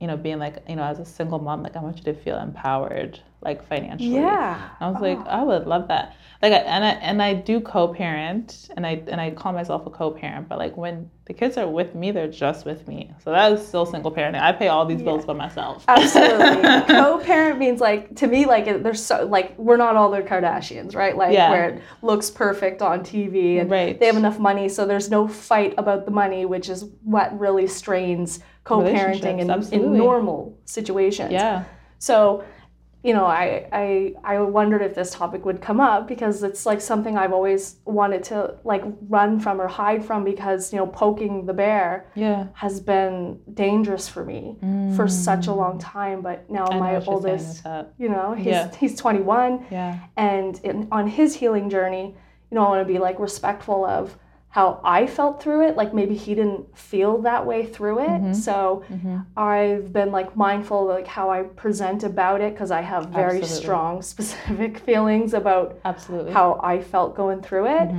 you 0.00 0.06
know 0.06 0.16
being 0.16 0.38
like 0.38 0.62
you 0.68 0.76
know 0.76 0.82
as 0.84 0.98
a 0.98 1.04
single 1.04 1.38
mom 1.38 1.62
like 1.62 1.74
i 1.76 1.80
want 1.80 1.96
you 1.96 2.02
to 2.04 2.14
feel 2.14 2.38
empowered 2.38 3.18
like 3.42 3.66
financially 3.68 4.14
Yeah. 4.14 4.68
I 4.80 4.88
was 4.90 5.00
like, 5.00 5.18
Oh. 5.18 5.24
I 5.28 5.42
would 5.42 5.66
love 5.66 5.88
that. 5.88 6.14
Like, 6.40 6.52
I, 6.52 6.56
and 6.56 6.84
I 6.84 6.88
and 6.90 7.22
I 7.22 7.34
do 7.34 7.60
co-parent, 7.60 8.68
and 8.76 8.84
I 8.84 9.00
and 9.06 9.20
I 9.20 9.30
call 9.30 9.52
myself 9.52 9.86
a 9.86 9.90
co-parent. 9.90 10.48
But 10.48 10.58
like 10.58 10.76
when 10.76 11.08
the 11.26 11.32
kids 11.32 11.56
are 11.56 11.68
with 11.68 11.94
me, 11.94 12.10
they're 12.10 12.26
just 12.30 12.64
with 12.66 12.88
me. 12.88 13.12
So 13.22 13.30
that 13.30 13.52
is 13.52 13.64
still 13.64 13.86
single 13.86 14.10
parenting. 14.10 14.40
I 14.42 14.50
pay 14.50 14.66
all 14.66 14.84
these 14.84 15.02
bills 15.02 15.24
by 15.24 15.34
myself. 15.34 15.84
Absolutely. 15.86 16.62
Co-parent 16.96 17.60
means 17.60 17.80
like 17.80 18.16
to 18.16 18.26
me 18.26 18.44
like 18.46 18.64
there's 18.82 19.04
so 19.04 19.24
like 19.24 19.56
we're 19.56 19.76
not 19.76 19.94
all 19.94 20.10
the 20.10 20.20
Kardashians, 20.22 20.96
right? 20.96 21.16
Like 21.16 21.32
Yeah. 21.32 21.50
where 21.50 21.68
it 21.70 21.82
looks 22.02 22.28
perfect 22.28 22.82
on 22.82 23.00
TV 23.04 23.60
and 23.60 23.70
Right. 23.70 23.98
they 24.00 24.06
have 24.06 24.16
enough 24.16 24.40
money, 24.40 24.68
so 24.68 24.84
there's 24.84 25.10
no 25.10 25.28
fight 25.28 25.74
about 25.78 26.06
the 26.06 26.10
money, 26.10 26.44
which 26.44 26.68
is 26.68 26.86
what 27.04 27.38
really 27.38 27.68
strains 27.68 28.40
co-parenting 28.64 29.38
in, 29.40 29.50
in 29.82 29.96
normal 29.96 30.58
situations. 30.64 31.30
yeah, 31.32 31.64
So, 31.98 32.42
you 33.04 33.12
know, 33.12 33.24
I, 33.24 33.66
I 33.72 34.14
I 34.22 34.38
wondered 34.38 34.80
if 34.82 34.94
this 34.94 35.10
topic 35.12 35.44
would 35.44 35.60
come 35.60 35.80
up 35.80 36.06
because 36.06 36.44
it's 36.44 36.64
like 36.64 36.80
something 36.80 37.18
I've 37.18 37.32
always 37.32 37.76
wanted 37.84 38.22
to 38.24 38.56
like 38.62 38.84
run 39.08 39.40
from 39.40 39.60
or 39.60 39.66
hide 39.66 40.04
from 40.04 40.22
because 40.22 40.72
you 40.72 40.78
know 40.78 40.86
poking 40.86 41.44
the 41.46 41.52
bear 41.52 42.06
yeah. 42.14 42.46
has 42.54 42.78
been 42.80 43.40
dangerous 43.54 44.08
for 44.08 44.24
me 44.24 44.56
for 44.96 45.08
such 45.08 45.48
a 45.48 45.52
long 45.52 45.78
time. 45.80 46.22
But 46.22 46.48
now 46.48 46.66
Mm. 46.66 46.74
I 46.74 46.78
my 46.78 46.80
what 46.80 46.92
you're 46.92 47.00
saying 47.02 47.22
with 47.22 47.66
oldest, 47.66 47.66
you 47.98 48.08
know, 48.08 48.34
he's 48.34 48.46
Yeah. 48.46 48.70
he's 48.76 48.96
21 48.96 49.66
Yeah, 49.70 49.98
and 50.16 50.60
in, 50.62 50.86
on 50.92 51.08
his 51.08 51.34
healing 51.34 51.70
journey, 51.70 52.14
you 52.50 52.54
know, 52.54 52.64
I 52.64 52.68
want 52.68 52.86
to 52.86 52.92
be 52.92 53.00
like 53.00 53.18
respectful 53.18 53.84
of 53.84 54.16
how 54.52 54.82
I 54.84 55.06
felt 55.06 55.42
through 55.42 55.66
it. 55.66 55.76
Like 55.76 55.94
maybe 55.94 56.14
he 56.14 56.34
didn't 56.34 56.76
feel 56.76 57.22
that 57.22 57.46
way 57.46 57.64
through 57.64 58.00
it. 58.00 58.08
Mm-hmm. 58.08 58.32
So 58.34 58.84
I've 59.34 59.94
been 59.94 60.12
like 60.12 60.36
mindful 60.36 60.90
of 60.90 60.94
like 60.94 61.06
how 61.06 61.30
I 61.30 61.44
present 61.44 62.04
about 62.04 62.42
it 62.42 62.52
because 62.52 62.70
I 62.70 62.82
have 62.82 63.06
very 63.06 63.38
Absolutely. 63.38 63.62
strong 63.62 64.02
specific 64.12 64.78
feelings 64.78 65.32
about 65.32 65.78
absolutely. 65.86 66.32
how 66.32 66.60
I 66.62 66.82
felt 66.82 67.16
going 67.16 67.40
through 67.40 67.66
it. 67.66 67.90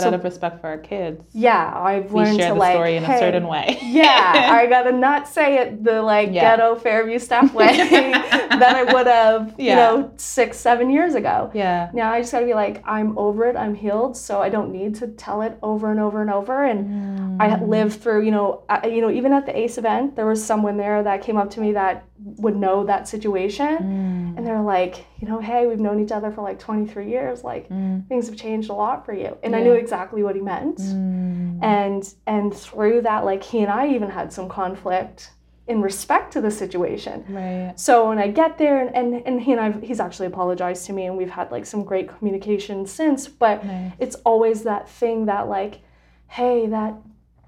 But 0.00 0.02
so- 0.02 0.08
out 0.08 0.14
of 0.14 0.24
respect 0.24 0.60
for 0.60 0.68
our 0.68 0.78
kids, 0.78 1.22
Yeah, 1.32 1.72
I've 1.74 2.12
we 2.12 2.22
learned 2.22 2.38
share 2.38 2.48
to 2.48 2.54
the 2.54 2.60
like 2.60 2.74
story 2.74 2.96
in 2.96 3.04
a 3.04 3.18
certain 3.18 3.46
way. 3.46 3.78
yeah, 3.82 4.50
I 4.60 4.66
gotta 4.66 4.92
not 4.92 5.28
say 5.28 5.58
it 5.58 5.84
the 5.84 6.02
like 6.02 6.28
Yeah. 6.32 6.56
ghetto 6.56 6.76
Fairview 6.76 7.18
stuff 7.18 7.52
way 7.54 7.66
that 7.70 8.74
I 8.76 8.92
would 8.92 9.06
have, 9.06 9.54
you 9.58 9.74
know, 9.74 10.10
six, 10.16 10.58
seven 10.58 10.90
years 10.90 11.14
ago. 11.14 11.50
yeah, 11.54 11.90
Now 11.92 12.12
I 12.12 12.20
just 12.20 12.32
gotta 12.32 12.46
be 12.46 12.54
like, 12.54 12.82
I'm 12.86 13.16
over 13.18 13.44
it, 13.46 13.56
I'm 13.56 13.74
healed, 13.74 14.16
so 14.16 14.40
I 14.40 14.48
don't 14.48 14.72
need 14.72 14.94
to 14.96 15.08
tell 15.08 15.42
it 15.42 15.58
over 15.62 15.90
and 15.90 16.00
over 16.00 16.20
and 16.20 16.30
over. 16.30 16.64
And 16.64 17.40
I 17.42 17.48
mm. 17.48 17.68
lived 17.68 18.00
through, 18.00 18.24
you 18.24 18.30
know, 18.30 18.62
I, 18.68 18.86
you 18.86 19.00
know, 19.00 19.10
even 19.10 19.32
at 19.32 19.46
the 19.46 19.56
ACE 19.56 19.78
event, 19.78 20.16
there 20.16 20.26
was 20.26 20.44
someone 20.44 20.76
there 20.76 21.02
that 21.02 21.22
came 21.22 21.36
up 21.36 21.50
to 21.50 21.60
me 21.60 21.72
that 21.72 22.04
would 22.22 22.56
know 22.56 22.84
that 22.84 23.08
situation, 23.08 24.34
and 24.36 24.46
they're 24.46 24.60
like, 24.62 25.06
you 25.18 25.26
know, 25.28 25.38
hey, 25.40 25.66
we've 25.66 25.80
known 25.80 26.00
each 26.02 26.12
other 26.12 26.30
for 26.30 26.42
like 26.42 26.58
23 26.58 27.08
years, 27.08 27.42
like 27.44 27.68
things 28.08 28.28
have 28.28 28.36
changed 28.36 28.68
a 28.70 28.74
lot 28.74 29.04
for 29.06 29.12
you, 29.14 29.36
and 29.42 29.56
I 29.56 29.62
knew 29.62 29.72
exactly 29.72 30.22
what 30.22 30.34
he 30.34 30.40
meant, 30.42 30.78
Mm. 30.78 31.62
and 31.62 32.14
and 32.26 32.54
through 32.54 33.02
that, 33.02 33.24
like 33.24 33.42
he 33.42 33.60
and 33.60 33.70
I 33.70 33.88
even 33.88 34.10
had 34.10 34.32
some 34.32 34.48
conflict 34.48 35.30
in 35.66 35.80
respect 35.82 36.32
to 36.32 36.40
the 36.40 36.50
situation. 36.50 37.24
right. 37.28 37.72
So 37.76 38.08
when 38.08 38.18
I 38.18 38.28
get 38.28 38.58
there, 38.58 38.80
and, 38.84 38.90
and, 38.96 39.22
and 39.26 39.40
he 39.40 39.52
and 39.52 39.60
I, 39.60 39.70
he's 39.86 40.00
actually 40.00 40.26
apologized 40.26 40.84
to 40.86 40.92
me, 40.92 41.06
and 41.06 41.16
we've 41.16 41.30
had 41.30 41.50
like 41.52 41.64
some 41.64 41.84
great 41.84 42.08
communication 42.08 42.86
since. 42.86 43.28
But 43.28 43.64
Nice. 43.64 43.92
it's 44.00 44.16
always 44.24 44.64
that 44.64 44.88
thing 44.88 45.26
that 45.26 45.48
like, 45.48 45.80
hey, 46.26 46.66
that 46.66 46.94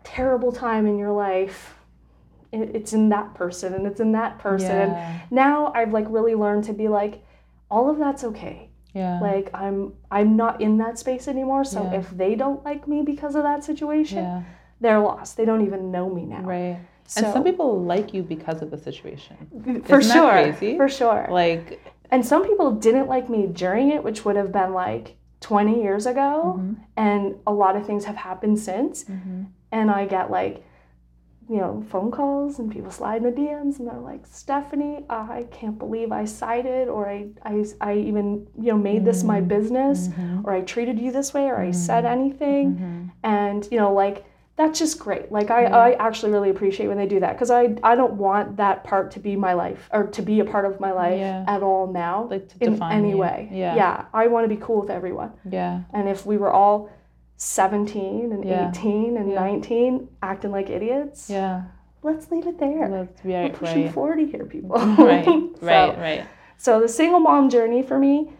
terrible 0.05 0.52
time 0.52 0.87
in 0.87 0.99
your 0.99 1.11
life, 1.12 1.75
it's 2.52 2.92
in 2.92 3.09
that 3.09 3.35
person, 3.35 3.73
and 3.75 3.87
it's 3.87 4.00
in 4.00 4.12
that 4.12 4.38
person. 4.38 4.71
And 4.71 5.23
now 5.30 5.73
I've 5.75 5.92
like 5.92 6.06
really 6.09 6.35
learned 6.35 6.64
to 6.64 6.73
be 6.73 6.88
like, 6.88 7.25
all 7.71 7.88
of 7.90 7.99
that's 7.99 8.25
okay. 8.25 8.68
yeah, 8.94 9.18
Like 9.21 9.50
I'm 9.54 9.94
I'm 10.11 10.37
not 10.37 10.61
in 10.61 10.76
that 10.78 10.99
space 10.99 11.26
anymore. 11.28 11.64
So 11.64 11.82
Yeah. 11.82 11.99
if 12.00 12.11
they 12.11 12.35
don't 12.35 12.62
like 12.64 12.87
me 12.87 13.02
because 13.02 13.35
of 13.35 13.42
that 13.44 13.64
situation, 13.64 14.18
yeah, 14.25 14.42
they're 14.80 15.00
lost. 15.00 15.37
They 15.38 15.44
don't 15.47 15.64
even 15.66 15.90
know 15.90 16.11
me 16.11 16.25
now. 16.26 16.42
right. 16.42 16.78
So 17.06 17.25
and 17.25 17.32
some 17.32 17.44
people 17.44 17.82
like 17.82 18.14
you 18.14 18.23
because 18.23 18.62
of 18.62 18.71
the 18.71 18.78
situation. 18.78 19.37
for 19.87 19.99
Isn't 20.00 20.12
sure, 20.16 20.30
crazy? 20.30 20.76
for 20.76 20.88
sure. 20.88 21.26
Like, 21.30 21.80
And 22.11 22.25
some 22.25 22.47
people 22.47 22.71
didn't 22.73 23.09
like 23.09 23.28
me 23.28 23.47
during 23.47 23.90
it, 23.90 24.04
which 24.04 24.25
would 24.25 24.37
have 24.37 24.52
been 24.52 24.73
like 24.73 25.16
20 25.40 25.82
years 25.82 26.06
ago. 26.06 26.56
Mm-hmm. 26.59 26.75
And 26.97 27.37
a 27.47 27.52
lot 27.52 27.76
of 27.76 27.85
things 27.87 28.04
have 28.04 28.16
happened 28.16 28.59
since. 28.61 29.04
and 29.73 29.90
I 29.90 30.06
get 30.06 30.30
like, 30.30 30.64
you 31.52 31.59
know, 31.59 31.85
phone 31.90 32.11
calls 32.11 32.59
and 32.59 32.73
people 32.73 32.90
slide 32.90 33.23
in 33.23 33.25
the 33.25 33.30
DMs 33.30 33.78
and 33.78 33.87
they're 33.87 33.99
like, 33.99 34.25
Stephanie, 34.26 35.04
I 35.11 35.44
can't 35.50 35.78
believe 35.78 36.11
I 36.11 36.25
cited 36.25 36.88
or 36.88 37.06
I, 37.11 37.26
I, 37.44 37.62
I 37.80 37.94
even, 37.99 38.47
you 38.59 38.73
know, 38.73 38.78
made 38.78 39.04
this 39.04 39.23
my 39.23 39.42
business 39.42 40.09
Mhm. 40.09 40.44
or 40.44 40.52
I 40.54 40.62
treated 40.62 40.99
you 40.99 41.12
this 41.12 41.35
way 41.35 41.44
or 41.49 41.59
I 41.59 41.71
said 41.73 42.04
Mm-hmm. 42.04 42.12
anything. 42.21 42.75
Mhm. 42.76 43.11
And, 43.23 43.68
you 43.71 43.76
know, 43.76 43.92
like, 43.92 44.25
that's 44.56 44.78
just 44.78 44.99
great. 44.99 45.30
Like 45.30 45.50
I, 45.50 45.62
Yeah. 45.64 45.76
I 45.76 45.92
actually 45.92 46.32
really 46.32 46.49
appreciate 46.50 46.87
when 46.88 46.97
they 46.97 47.06
do 47.06 47.21
that 47.21 47.32
because 47.35 47.50
I, 47.50 47.75
I 47.82 47.94
don't 47.97 48.14
want 48.14 48.56
that 48.56 48.82
part 48.85 49.11
to 49.12 49.21
be 49.21 49.37
my 49.37 49.52
life 49.52 49.90
or 49.92 50.04
to 50.04 50.23
be 50.23 50.40
a 50.40 50.44
part 50.47 50.64
of 50.64 50.80
my 50.80 50.92
life 50.92 51.18
Yeah. 51.18 51.44
at 51.47 51.62
all 51.62 51.87
now 51.87 52.28
Like 52.30 52.49
to 52.49 52.64
in 52.66 52.82
any 52.82 53.11
you. 53.11 53.18
way. 53.18 53.49
Yeah. 53.52 53.75
Yeah. 53.76 54.04
I 54.14 54.26
want 54.28 54.44
to 54.44 54.49
be 54.49 54.61
cool 54.61 54.80
with 54.80 54.90
everyone. 54.90 55.32
Yeah. 55.50 55.80
And 55.92 56.09
if 56.09 56.25
we 56.25 56.38
were 56.38 56.50
all 56.50 56.88
17 57.37 58.33
and 58.33 58.45
Yeah. 58.45 58.69
18 58.69 59.17
and 59.17 59.31
Yeah. 59.31 59.41
19 59.41 60.09
acting 60.23 60.51
like 60.53 60.71
idiots, 60.71 61.29
Yeah. 61.31 61.62
let's 62.03 62.31
leave 62.31 62.47
it 62.47 62.59
there. 62.59 62.89
That's 62.89 63.25
We're 63.25 63.43
right. 63.43 63.53
pushing 63.53 63.85
Right. 63.85 63.93
40 63.93 64.27
here, 64.27 64.45
people. 64.45 64.77
right. 64.99 65.25
So- 65.25 65.51
Right. 65.61 65.99
Right. 65.99 66.25
So 66.57 66.81
the 66.81 66.89
single 66.89 67.21
mom 67.21 67.49
journey 67.49 67.83
for 67.83 67.99
me 67.99 68.31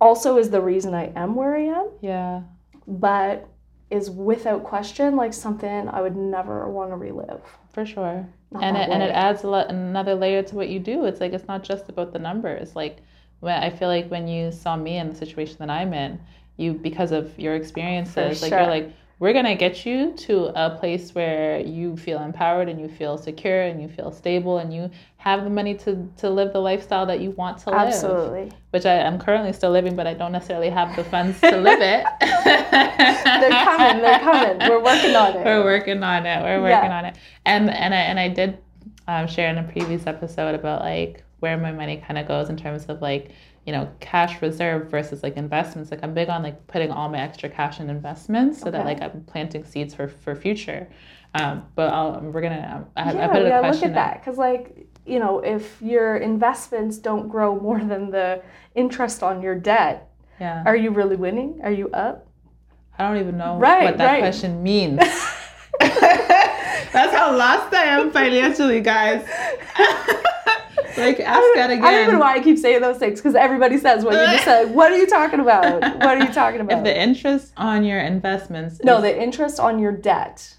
also 0.00 0.36
is 0.36 0.50
the 0.50 0.60
reason 0.60 0.94
I 0.94 1.12
am 1.16 1.34
where 1.34 1.54
I 1.56 1.60
am, 1.62 1.86
Yeah. 2.00 2.42
but 2.86 3.46
is 3.90 4.10
without 4.10 4.64
question 4.64 5.16
like 5.16 5.32
something 5.34 5.88
I 5.88 6.00
would 6.00 6.16
never 6.16 6.68
want 6.70 6.90
to 6.90 6.96
relive. 6.96 7.42
For 7.70 7.84
sure. 7.86 8.26
Not 8.50 8.62
and 8.62 8.76
it, 8.76 8.88
and 8.90 9.02
it 9.02 9.10
adds 9.10 9.44
a 9.44 9.48
lot, 9.48 9.68
another 9.70 10.14
layer 10.14 10.42
to 10.42 10.56
what 10.56 10.68
you 10.68 10.78
do. 10.80 11.04
It's 11.06 11.20
like 11.20 11.32
it's 11.32 11.46
not 11.48 11.62
just 11.62 11.88
about 11.88 12.12
the 12.12 12.18
numbers. 12.18 12.74
Like 12.76 12.98
when 13.40 13.54
I 13.62 13.70
feel 13.70 13.88
like 13.88 14.10
when 14.10 14.28
you 14.28 14.50
saw 14.52 14.76
me 14.76 14.96
in 14.98 15.08
the 15.08 15.14
situation 15.14 15.56
that 15.60 15.70
I'm 15.70 15.92
in, 15.94 16.20
you 16.56 16.72
because 16.74 17.12
of 17.12 17.38
your 17.38 17.54
experiences, 17.54 18.42
like 18.42 18.50
you're 18.50 18.66
like 18.66 18.92
we're 19.18 19.32
gonna 19.32 19.54
get 19.54 19.86
you 19.86 20.12
to 20.14 20.46
a 20.60 20.76
place 20.80 21.14
where 21.14 21.60
you 21.60 21.96
feel 21.96 22.20
empowered 22.20 22.68
and 22.68 22.80
you 22.80 22.88
feel 22.88 23.16
secure 23.16 23.62
and 23.62 23.80
you 23.80 23.86
feel 23.88 24.10
stable 24.10 24.58
and 24.58 24.74
you 24.74 24.90
have 25.18 25.44
the 25.44 25.50
money 25.50 25.74
to 25.76 26.08
to 26.16 26.28
live 26.28 26.52
the 26.52 26.58
lifestyle 26.58 27.06
that 27.06 27.20
you 27.20 27.30
want 27.32 27.56
to 27.58 27.70
live. 27.70 27.78
Absolutely. 27.78 28.50
Which 28.70 28.84
I 28.84 28.94
am 28.94 29.20
currently 29.20 29.52
still 29.52 29.70
living, 29.70 29.94
but 29.94 30.08
I 30.08 30.14
don't 30.14 30.32
necessarily 30.32 30.70
have 30.70 30.96
the 30.96 31.04
funds 31.04 31.40
to 31.40 31.56
live 31.56 31.78
it. 31.80 32.04
They're 32.20 33.50
coming. 33.50 34.02
They're 34.02 34.18
coming. 34.18 34.68
We're 34.68 34.82
working 34.82 35.14
on 35.14 35.36
it. 35.36 35.44
We're 35.44 35.64
working 35.64 36.02
on 36.02 36.26
it. 36.26 36.42
We're 36.42 36.60
working 36.60 36.90
Yeah. 36.90 36.98
on 36.98 37.04
it. 37.04 37.16
And 37.46 37.70
and 37.70 37.94
I 37.94 37.98
and 37.98 38.18
I 38.18 38.28
did 38.28 38.58
um, 39.06 39.26
share 39.26 39.48
in 39.50 39.58
a 39.58 39.62
previous 39.64 40.06
episode 40.06 40.54
about 40.54 40.80
like 40.80 41.22
where 41.40 41.56
my 41.58 41.72
money 41.72 42.02
kind 42.04 42.18
of 42.18 42.26
goes 42.26 42.48
in 42.50 42.56
terms 42.56 42.86
of 42.86 43.00
like 43.02 43.30
you 43.66 43.72
know 43.72 43.88
cash 44.00 44.42
reserve 44.42 44.90
versus 44.90 45.22
like 45.22 45.36
investments. 45.36 45.90
Like 45.90 46.00
I'm 46.02 46.14
big 46.14 46.28
on 46.28 46.42
like 46.42 46.66
putting 46.66 46.90
all 46.90 47.08
my 47.08 47.18
extra 47.18 47.48
cash 47.48 47.80
in 47.80 47.88
investments 47.90 48.60
so 48.60 48.70
that 48.70 48.84
like 48.84 49.00
I'm 49.00 49.22
planting 49.24 49.64
seeds 49.64 49.94
for 49.94 50.08
for 50.08 50.34
future. 50.34 50.88
Um, 51.34 51.64
but 51.74 51.92
I'll, 51.92 52.20
we're 52.20 52.42
gonna 52.42 52.86
I, 52.96 53.10
I 53.10 53.12
yeah, 53.12 53.28
put 53.28 53.40
we 53.40 53.46
a 53.46 53.48
gotta 53.48 53.70
look 53.70 53.82
at 53.82 53.94
that 53.94 54.20
because, 54.20 54.36
like, 54.36 54.86
you 55.06 55.18
know, 55.18 55.38
if 55.38 55.80
your 55.80 56.16
investments 56.16 56.98
don't 56.98 57.28
grow 57.28 57.58
more 57.58 57.82
than 57.82 58.10
the 58.10 58.42
interest 58.74 59.22
on 59.22 59.40
your 59.40 59.54
debt, 59.54 60.10
Yeah, 60.38 60.62
are 60.66 60.76
you 60.76 60.90
really 60.90 61.16
winning? 61.16 61.60
Are 61.62 61.70
you 61.72 61.88
up? 61.90 62.26
I 62.98 63.08
don't 63.08 63.18
even 63.18 63.38
know 63.38 63.56
Right, 63.56 63.84
what 63.84 63.96
that 63.98 64.06
right. 64.06 64.20
question 64.20 64.62
means. 64.62 64.98
That's 65.80 67.14
how 67.16 67.34
lost 67.34 67.72
I 67.72 67.84
am 67.84 68.10
financially, 68.10 68.82
guys. 68.82 69.26
like 70.96 71.20
ask 71.20 71.42
that 71.54 71.70
again. 71.70 71.84
I 71.84 71.90
don't 71.90 72.00
even 72.02 72.14
know 72.14 72.20
why 72.20 72.34
I 72.34 72.40
keep 72.40 72.58
saying 72.58 72.80
those 72.82 72.98
things 72.98 73.20
because 73.20 73.34
everybody 73.34 73.78
says 73.78 74.04
what 74.04 74.14
you 74.14 74.32
just 74.32 74.44
said. 74.44 74.74
What 74.74 74.92
are 74.92 74.96
you 74.98 75.06
talking 75.06 75.40
about? 75.40 75.80
What 76.02 76.18
are 76.18 76.24
you 76.24 76.32
talking 76.32 76.60
about? 76.60 76.78
If 76.78 76.84
the 76.84 77.00
interest 77.00 77.52
on 77.56 77.84
your 77.84 77.98
investments 78.00 78.80
no, 78.84 78.96
is, 78.96 79.02
the 79.02 79.22
interest 79.22 79.60
on 79.60 79.78
your 79.78 79.92
debt 79.92 80.56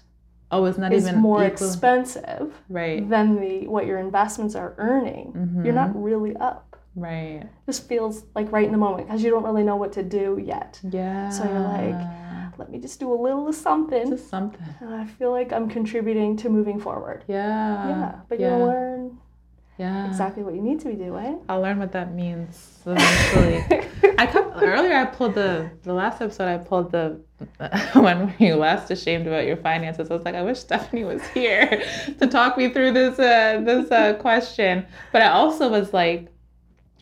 oh 0.50 0.64
it's 0.66 0.78
not 0.78 0.92
is 0.92 1.06
even 1.08 1.20
more 1.20 1.42
equal- 1.44 1.66
expensive 1.66 2.54
right 2.68 3.08
than 3.08 3.40
the 3.40 3.66
what 3.66 3.86
your 3.86 3.98
investments 3.98 4.54
are 4.54 4.74
earning. 4.78 5.32
Mhm. 5.36 5.64
You're 5.64 5.74
not 5.74 5.90
really 6.00 6.36
up. 6.36 6.76
right 6.96 7.42
This 7.66 7.78
feels 7.80 8.24
like 8.36 8.52
right 8.52 8.64
in 8.66 8.72
the 8.72 8.78
moment 8.78 9.06
because 9.08 9.22
you 9.24 9.30
don't 9.30 9.42
really 9.44 9.64
know 9.64 9.76
what 9.76 9.92
to 9.94 10.02
do 10.02 10.40
yet. 10.44 10.80
yeah 10.88 11.28
So 11.30 11.44
you're 11.44 11.58
like, 11.60 12.00
Let 12.58 12.70
me 12.70 12.78
just 12.78 13.00
do 13.00 13.12
a 13.12 13.18
little 13.20 13.48
of 13.48 13.54
something. 13.54 14.10
just 14.10 14.28
something 14.28 14.62
And 14.80 14.94
I 14.94 15.04
feel 15.06 15.32
like 15.32 15.52
I'm 15.52 15.68
contributing 15.68 16.36
to 16.42 16.48
moving 16.48 16.78
forward. 16.78 17.24
yeah 17.26 17.88
yeah, 17.88 18.12
but 18.28 18.38
yeah, 18.38 18.56
you'll 18.58 18.66
learn 18.68 19.18
yeah 19.78 20.06
exactly 20.06 20.42
what 20.42 20.54
you 20.54 20.62
need 20.62 20.80
to 20.80 20.88
be 20.88 20.94
doing. 20.94 21.40
I'll 21.48 21.60
learn 21.60 21.78
what 21.78 21.92
that 21.92 22.14
means 22.14 22.80
eventually. 22.86 23.64
I 24.18 24.26
kept, 24.26 24.62
earlier 24.62 24.94
I 24.94 25.06
pulled 25.06 25.34
the 25.34 25.70
the 25.82 25.92
last 25.92 26.20
episode 26.20 26.48
I 26.48 26.58
pulled 26.58 26.92
the 26.92 27.20
when 27.94 28.26
were 28.26 28.34
you 28.38 28.54
last 28.56 28.90
ashamed 28.90 29.26
about 29.26 29.46
your 29.46 29.56
finances. 29.56 30.10
I 30.10 30.14
was 30.14 30.24
like, 30.24 30.34
I 30.34 30.42
wish 30.42 30.58
Stephanie 30.58 31.04
was 31.04 31.26
here 31.28 31.82
to 32.18 32.26
talk 32.26 32.56
me 32.56 32.68
through 32.70 32.92
this 32.92 33.18
uh, 33.18 33.60
this 33.64 33.90
uh, 33.90 34.14
question. 34.14 34.86
But 35.12 35.22
I 35.22 35.28
also 35.28 35.68
was 35.68 35.92
like, 35.92 36.28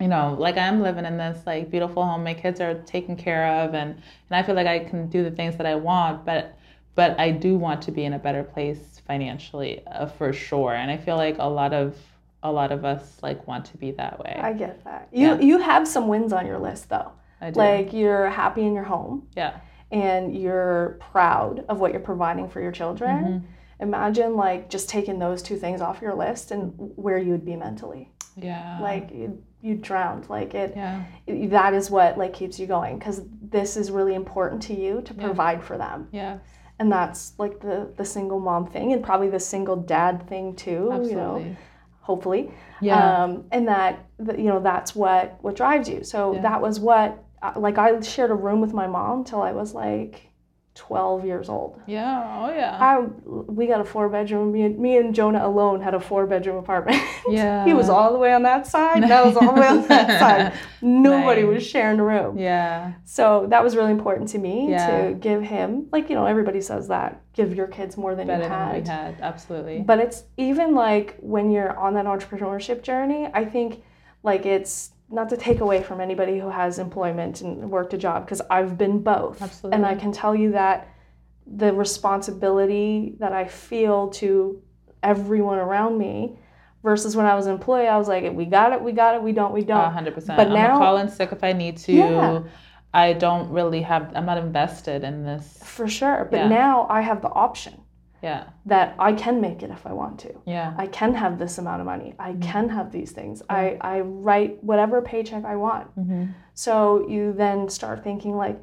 you 0.00 0.09
know, 0.09 0.37
like 0.38 0.57
I'm 0.57 0.83
living 0.83 1.05
in 1.05 1.17
this 1.17 1.47
like 1.47 1.71
beautiful 1.71 2.05
home. 2.05 2.25
My 2.25 2.35
kids 2.35 2.61
are 2.61 2.75
taken 2.83 3.17
care 3.17 3.47
of, 3.62 3.75
and 3.75 3.91
and 3.91 4.31
I 4.31 4.43
feel 4.43 4.55
like 4.55 4.67
I 4.67 4.81
can 4.81 5.09
do 5.09 5.23
the 5.23 5.31
things 5.31 5.57
that 5.57 5.67
I 5.67 5.75
want. 5.75 6.25
But 6.25 6.57
but 6.95 7.19
I 7.19 7.31
do 7.31 7.57
want 7.57 7.83
to 7.83 7.93
be 7.93 8.05
in 8.05 8.12
a 8.12 8.19
better 8.19 8.43
place 8.43 9.00
financially 9.07 9.87
uh, 9.87 10.07
for 10.07 10.33
sure. 10.33 10.75
And 10.75 10.91
I 10.91 10.97
feel 10.97 11.17
like 11.17 11.37
a 11.38 11.49
lot 11.49 11.73
of 11.73 11.97
a 12.43 12.51
lot 12.51 12.73
of 12.73 12.85
us 12.85 13.19
like 13.23 13.47
want 13.47 13.65
to 13.67 13.77
be 13.77 13.93
that 13.93 14.19
way. 14.19 14.39
I 14.43 14.53
get 14.53 14.83
that. 14.85 15.09
You 15.13 15.29
Yeah. 15.29 15.41
you 15.41 15.59
have 15.59 15.87
some 15.87 16.09
wins 16.09 16.33
on 16.33 16.47
your 16.47 16.59
list 16.59 16.89
though. 16.89 17.13
I 17.41 17.51
do. 17.51 17.59
Like 17.61 17.93
you're 17.93 18.31
happy 18.31 18.65
in 18.65 18.75
your 18.75 18.85
home 18.85 19.29
yeah. 19.37 19.57
and 19.91 20.35
you're 20.37 20.97
proud 21.01 21.65
of 21.69 21.81
what 21.81 21.93
you're 21.93 22.01
providing 22.01 22.49
for 22.49 22.61
your 22.61 22.73
children. 22.73 23.25
Mhm. 23.25 23.43
Imagine 23.81 24.37
like 24.37 24.71
just 24.71 24.89
taking 24.89 25.19
those 25.19 25.43
two 25.43 25.57
things 25.57 25.81
off 25.81 26.01
your 26.01 26.15
list 26.15 26.51
and 26.53 26.73
where 26.97 27.19
you 27.19 27.33
would 27.33 27.45
be 27.45 27.57
mentally. 27.57 28.11
Yeah. 28.37 28.79
Like 28.81 29.11
you 29.13 29.43
you 29.61 29.77
drowned. 29.77 30.29
Like 30.29 30.55
it 30.55 30.75
yeah. 30.77 31.03
that 31.49 31.75
is 31.75 31.91
what 31.91 32.19
like 32.19 32.33
keeps 32.33 32.59
you 32.59 32.67
going 32.67 32.99
because 32.99 33.23
this 33.41 33.77
is 33.77 33.91
really 33.93 34.15
important 34.15 34.63
to 34.63 34.75
you 34.75 35.01
to 35.03 35.15
Yeah. 35.15 35.25
provide 35.25 35.63
for 35.63 35.77
them. 35.79 36.09
Yeah. 36.13 36.39
and 36.79 36.91
that's 36.91 37.35
like 37.39 37.61
the 37.61 37.93
the 37.97 38.05
single 38.05 38.41
mom 38.41 38.67
thing 38.67 38.93
and 38.93 39.05
probably 39.05 39.29
the 39.29 39.39
single 39.39 39.77
dad 39.77 40.27
thing 40.27 40.57
too 40.57 40.89
Absolutely. 40.91 41.11
you 41.11 41.17
know 41.17 41.57
hopefully 42.02 42.50
yeah. 42.80 43.23
um, 43.25 43.44
and 43.52 43.66
that 43.68 44.06
you 44.37 44.44
know 44.44 44.61
that's 44.61 44.94
what 44.94 45.38
what 45.42 45.56
drives 45.56 45.88
you 45.88 46.04
so 46.04 46.35
Yeah. 46.35 46.42
that 46.42 46.61
was 46.61 46.78
what 46.80 47.25
uh, 47.42 47.52
like 47.56 47.78
i 47.78 47.99
shared 48.00 48.30
a 48.30 48.35
room 48.35 48.61
with 48.61 48.73
my 48.75 48.87
mom 48.87 49.25
till 49.25 49.40
i 49.42 49.52
was 49.52 49.73
like 49.75 50.28
12 50.75 51.26
years 51.26 51.49
old 51.50 51.79
yeah. 51.87 52.41
Oh 52.41 52.50
yeah. 52.55 52.79
I, 52.81 53.00
we 53.26 53.67
got 53.67 53.81
a 53.83 53.85
four 53.85 54.09
bedroom 54.09 54.52
me 54.52 54.62
and, 54.62 54.79
me 54.79 54.97
and 54.97 55.14
jonah 55.14 55.47
alone 55.47 55.83
had 55.83 55.93
a 55.93 56.00
four 56.00 56.26
bedroom 56.26 56.57
apartment 56.57 56.97
Yeah. 57.29 57.64
he 57.67 57.75
was 57.75 57.91
all 57.91 58.11
the 58.12 58.19
way 58.19 58.33
on 58.33 58.43
that 58.45 58.67
side 58.67 59.02
and 59.02 59.12
i 59.12 59.23
was 59.23 59.37
all 59.37 59.55
the 59.55 59.61
way 59.61 59.67
on 59.69 59.87
that 59.88 60.19
side 60.52 60.59
nobody 60.81 61.43
Nice. 61.43 61.55
was 61.55 61.67
sharing 61.67 62.00
a 62.00 62.05
room 62.05 62.38
yeah. 62.38 62.93
so 63.05 63.47
that 63.50 63.62
was 63.62 63.76
really 63.76 63.91
important 63.91 64.31
to 64.31 64.38
me 64.38 64.71
Yeah. 64.71 65.09
to 65.09 65.14
give 65.14 65.43
him, 65.43 65.88
like, 65.93 66.09
you 66.09 66.14
know, 66.17 66.25
everybody 66.26 66.61
says 66.61 66.88
that 66.88 67.21
give 67.35 67.55
your 67.55 67.67
kids 67.67 67.97
more 67.97 68.14
than 68.14 68.26
Better 68.26 68.45
you 68.45 68.49
than 68.49 68.83
we 68.83 68.88
had. 68.88 69.17
Absolutely. 69.21 69.81
But 69.81 69.99
it's 70.00 70.25
even 70.37 70.75
like 70.75 71.17
when 71.21 71.50
you're 71.50 71.76
on 71.79 71.95
that 71.95 72.07
entrepreneurship 72.07 72.83
journey, 72.83 73.29
I 73.33 73.45
think 73.45 73.83
like 74.23 74.47
it's 74.47 74.91
not 75.12 75.28
to 75.28 75.37
take 75.37 75.61
away 75.61 75.83
from 75.83 76.00
anybody 76.00 76.38
who 76.38 76.49
has 76.49 76.78
employment 76.78 77.40
and 77.42 77.71
worked 77.71 77.92
a 77.95 77.99
job 77.99 78.25
because 78.25 78.40
I've 78.50 78.78
been 78.78 79.02
both. 79.02 79.42
Absolutely. 79.42 79.76
And 79.76 79.87
I 79.87 79.95
can 79.95 80.11
tell 80.12 80.35
you 80.35 80.52
that 80.52 80.88
the 81.47 81.73
responsibility 81.73 83.14
that 83.19 83.33
I 83.33 83.47
feel 83.47 84.09
to 84.11 84.62
everyone 85.02 85.59
around 85.59 85.99
me 85.99 86.38
versus 86.83 87.16
when 87.16 87.26
I 87.26 87.35
was 87.35 87.47
an 87.47 87.52
employee, 87.52 87.87
I 87.88 87.99
was 87.99 88.09
like, 88.09 88.33
we 88.33 88.45
got 88.47 88.73
it, 88.73 88.81
we 88.83 88.92
got 88.92 89.14
it, 89.14 89.23
we 89.23 89.33
don't, 89.33 89.52
we 89.52 89.62
don't. 89.64 89.92
hundred 89.92 90.14
percent. 90.14 90.37
But 90.37 90.49
I'm 90.49 90.54
now- 90.54 90.78
call 90.78 90.97
in 90.97 91.09
sick 91.09 91.31
if 91.33 91.45
I 91.45 91.52
need 91.52 91.76
to. 91.78 91.92
Yeah. 91.92 92.42
I 92.95 93.14
don't 93.14 93.50
really 93.50 93.81
have. 93.83 94.12
I'm 94.14 94.26
not 94.26 94.37
invested 94.37 95.02
in 95.02 95.25
this. 95.25 95.59
For 95.64 95.88
sure. 95.88 96.28
But 96.31 96.37
Yeah. 96.37 96.49
now 96.49 96.87
I 96.90 97.00
have 97.00 97.23
the 97.23 97.31
option 97.31 97.81
Yeah. 98.23 98.45
that 98.67 98.95
I 98.99 99.12
can 99.12 99.41
make 99.41 99.62
it 99.64 99.71
if 99.71 99.85
I 99.87 99.93
want 99.93 100.21
to. 100.21 100.33
Yeah. 100.47 100.75
I 100.79 100.87
can 100.87 101.12
have 101.14 101.38
this 101.38 101.59
amount 101.59 101.81
of 101.81 101.87
money. 101.87 102.14
I 102.19 102.31
Mm-hmm. 102.33 102.41
can 102.52 102.69
have 102.69 102.93
these 102.93 103.11
things. 103.12 103.43
I, 103.50 103.76
I 103.81 104.00
write 104.00 104.62
whatever 104.62 105.02
paycheck 105.02 105.45
I 105.45 105.57
want. 105.57 105.88
hmm 105.99 106.25
So 106.55 107.07
you 107.09 107.33
then 107.33 107.69
start 107.69 108.05
thinking 108.05 108.37
like, 108.37 108.59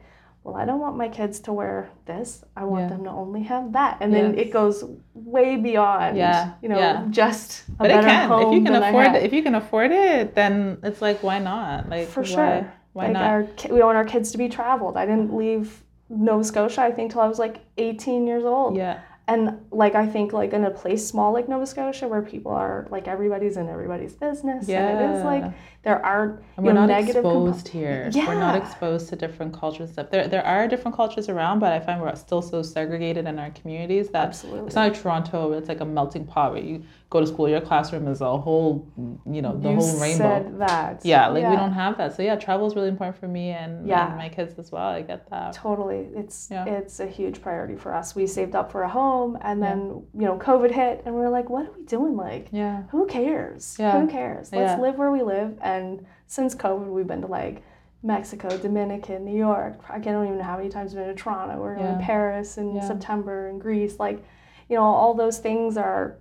well, 0.45 0.55
I 0.55 0.63
don't 0.65 0.79
want 0.79 0.95
my 0.95 1.09
kids 1.09 1.41
to 1.41 1.51
wear 1.53 1.89
this. 2.05 2.43
I 2.55 2.63
want 2.63 2.83
Yeah. 2.83 2.89
them 2.95 3.03
to 3.03 3.09
only 3.11 3.43
have 3.43 3.73
that. 3.73 3.97
And 3.99 4.13
then 4.13 4.37
it 4.39 4.49
goes 4.51 4.77
way 5.13 5.57
beyond, 5.57 6.15
Yeah, 6.17 6.53
you 6.61 6.69
know, 6.69 6.79
yeah. 6.79 7.05
just 7.09 7.67
a 7.67 7.71
But 7.83 7.91
it 7.91 8.05
can. 8.05 8.29
home 8.29 8.41
If 8.47 8.53
you 8.57 8.61
can 8.63 8.75
afford 8.81 9.15
it, 9.15 9.23
if 9.23 9.33
you 9.33 9.43
can 9.43 9.55
afford 9.55 9.91
it, 9.91 10.35
then 10.35 10.77
it's 10.83 11.01
like 11.01 11.21
why 11.21 11.39
not? 11.39 11.89
Like 11.89 12.07
For 12.07 12.21
why, 12.21 12.27
sure. 12.35 12.73
Why 12.93 13.03
like 13.05 13.13
not? 13.13 13.23
our, 13.31 13.41
we 13.69 13.83
want 13.83 13.97
our 13.97 14.05
kids 14.05 14.31
to 14.31 14.37
be 14.37 14.47
traveled. 14.47 14.95
I 14.95 15.05
didn't 15.05 15.33
leave 15.35 15.83
Nova 16.09 16.43
Scotia, 16.43 16.81
I 16.83 16.91
think, 16.91 17.11
till 17.11 17.21
I 17.21 17.27
was 17.27 17.37
like 17.45 17.57
18 17.77 18.25
years 18.25 18.45
old. 18.45 18.77
yeah. 18.77 19.01
And 19.29 19.59
like 19.71 19.93
I 19.95 20.05
think 20.07 20.33
like 20.33 20.53
in 20.53 20.65
a 20.65 20.71
place 20.71 21.07
small 21.07 21.31
like 21.31 21.47
Nova 21.47 21.65
Scotia 21.67 22.07
where 22.07 22.21
people 22.23 22.51
are 22.51 22.87
like 22.89 23.07
everybody's 23.07 23.57
in 23.57 23.69
everybody's 23.69 24.13
business. 24.13 24.67
And 24.89 24.99
it 24.99 25.17
is 25.17 25.23
like 25.23 25.43
Yeah. 25.43 25.51
There 25.83 26.03
are 26.05 26.41
and 26.57 26.65
we're 26.65 26.73
know, 26.73 26.85
not 26.85 27.03
exposed 27.03 27.67
here. 27.69 28.11
We're 28.13 28.35
not 28.35 28.55
exposed 28.55 29.07
to 29.09 29.15
different 29.15 29.53
cultures 29.57 29.91
stuff. 29.93 30.09
There, 30.11 30.27
there 30.27 30.45
are 30.45 30.67
different 30.67 30.95
cultures 30.97 31.29
around, 31.29 31.59
but 31.59 31.71
I 31.71 31.79
find 31.79 32.01
we're 32.01 32.13
still 32.15 32.41
so 32.41 32.61
segregated 32.61 33.25
in 33.27 33.39
our 33.39 33.49
communities 33.51 34.09
that 34.09 34.27
Absolutely. 34.27 34.67
it's 34.67 34.75
not 34.75 34.91
like 34.91 35.01
Toronto. 35.01 35.49
Where 35.49 35.57
it's 35.57 35.69
like 35.69 35.79
a 35.79 35.85
melting 35.85 36.25
pot 36.25 36.51
where 36.51 36.61
you 36.61 36.83
go 37.09 37.21
to 37.21 37.27
school, 37.27 37.47
your 37.47 37.61
classroom 37.61 38.07
is 38.09 38.19
a 38.21 38.37
whole, 38.37 38.85
you 39.25 39.41
know, 39.41 39.57
the 39.57 39.69
you 39.69 39.75
whole 39.77 39.99
rainbow. 40.01 40.17
said 40.23 40.59
that. 40.59 41.01
Yeah, 41.05 41.27
like 41.29 41.47
we 41.49 41.55
don't 41.55 41.71
have 41.73 41.97
that. 41.97 42.13
So 42.15 42.23
yeah, 42.23 42.35
travel 42.35 42.67
is 42.67 42.75
really 42.75 42.89
important 42.89 43.17
for 43.17 43.27
me 43.29 43.49
and, 43.51 43.87
Yeah. 43.87 44.09
and 44.09 44.17
my 44.17 44.27
kids 44.29 44.59
as 44.59 44.71
well. 44.71 44.89
I 44.89 45.01
get 45.01 45.29
that. 45.29 45.53
Totally. 45.53 46.09
It's 46.13 46.49
Yeah. 46.51 46.65
it's 46.65 46.99
a 46.99 47.07
huge 47.07 47.41
priority 47.41 47.77
for 47.77 47.95
us. 47.95 48.15
We 48.15 48.27
saved 48.27 48.53
up 48.53 48.69
for 48.71 48.83
a 48.83 48.89
home 48.89 49.37
and 49.41 49.63
then, 49.63 50.03
you 50.13 50.25
know, 50.25 50.37
COVID 50.37 50.71
hit 50.71 51.03
and 51.05 51.15
we 51.15 51.21
are 51.21 51.29
like, 51.29 51.49
what 51.49 51.65
are 51.67 51.71
we 51.77 51.85
doing? 51.85 52.15
Like, 52.17 52.49
Yeah. 52.51 52.83
who 52.91 53.07
cares? 53.07 53.77
Yeah. 53.79 53.99
Who 54.01 54.07
cares? 54.07 54.51
Let's 54.51 54.73
Yeah. 54.77 54.81
live 54.81 54.97
where 54.97 55.11
we 55.11 55.23
live. 55.23 55.57
And 55.69 56.05
since 56.27 56.55
COVID, 56.55 56.87
we've 56.87 57.07
been 57.07 57.21
to 57.21 57.27
like 57.27 57.63
Mexico, 58.03 58.57
Dominican, 58.57 59.25
New 59.25 59.37
York. 59.37 59.79
I 59.89 59.99
don't 59.99 60.25
even 60.25 60.37
know 60.37 60.43
how 60.43 60.57
many 60.57 60.69
times 60.69 60.93
we've 60.93 61.03
been 61.05 61.15
to 61.15 61.21
Toronto. 61.21 61.59
We're 61.59 61.75
going 61.75 61.97
to 61.97 62.03
Paris 62.03 62.57
in 62.57 62.75
Yeah. 62.75 62.87
September 62.87 63.47
and 63.47 63.59
Greece. 63.59 63.99
Like, 63.99 64.23
you 64.69 64.75
know, 64.75 64.83
all 64.83 65.13
those 65.13 65.39
things 65.39 65.77
are 65.77 66.17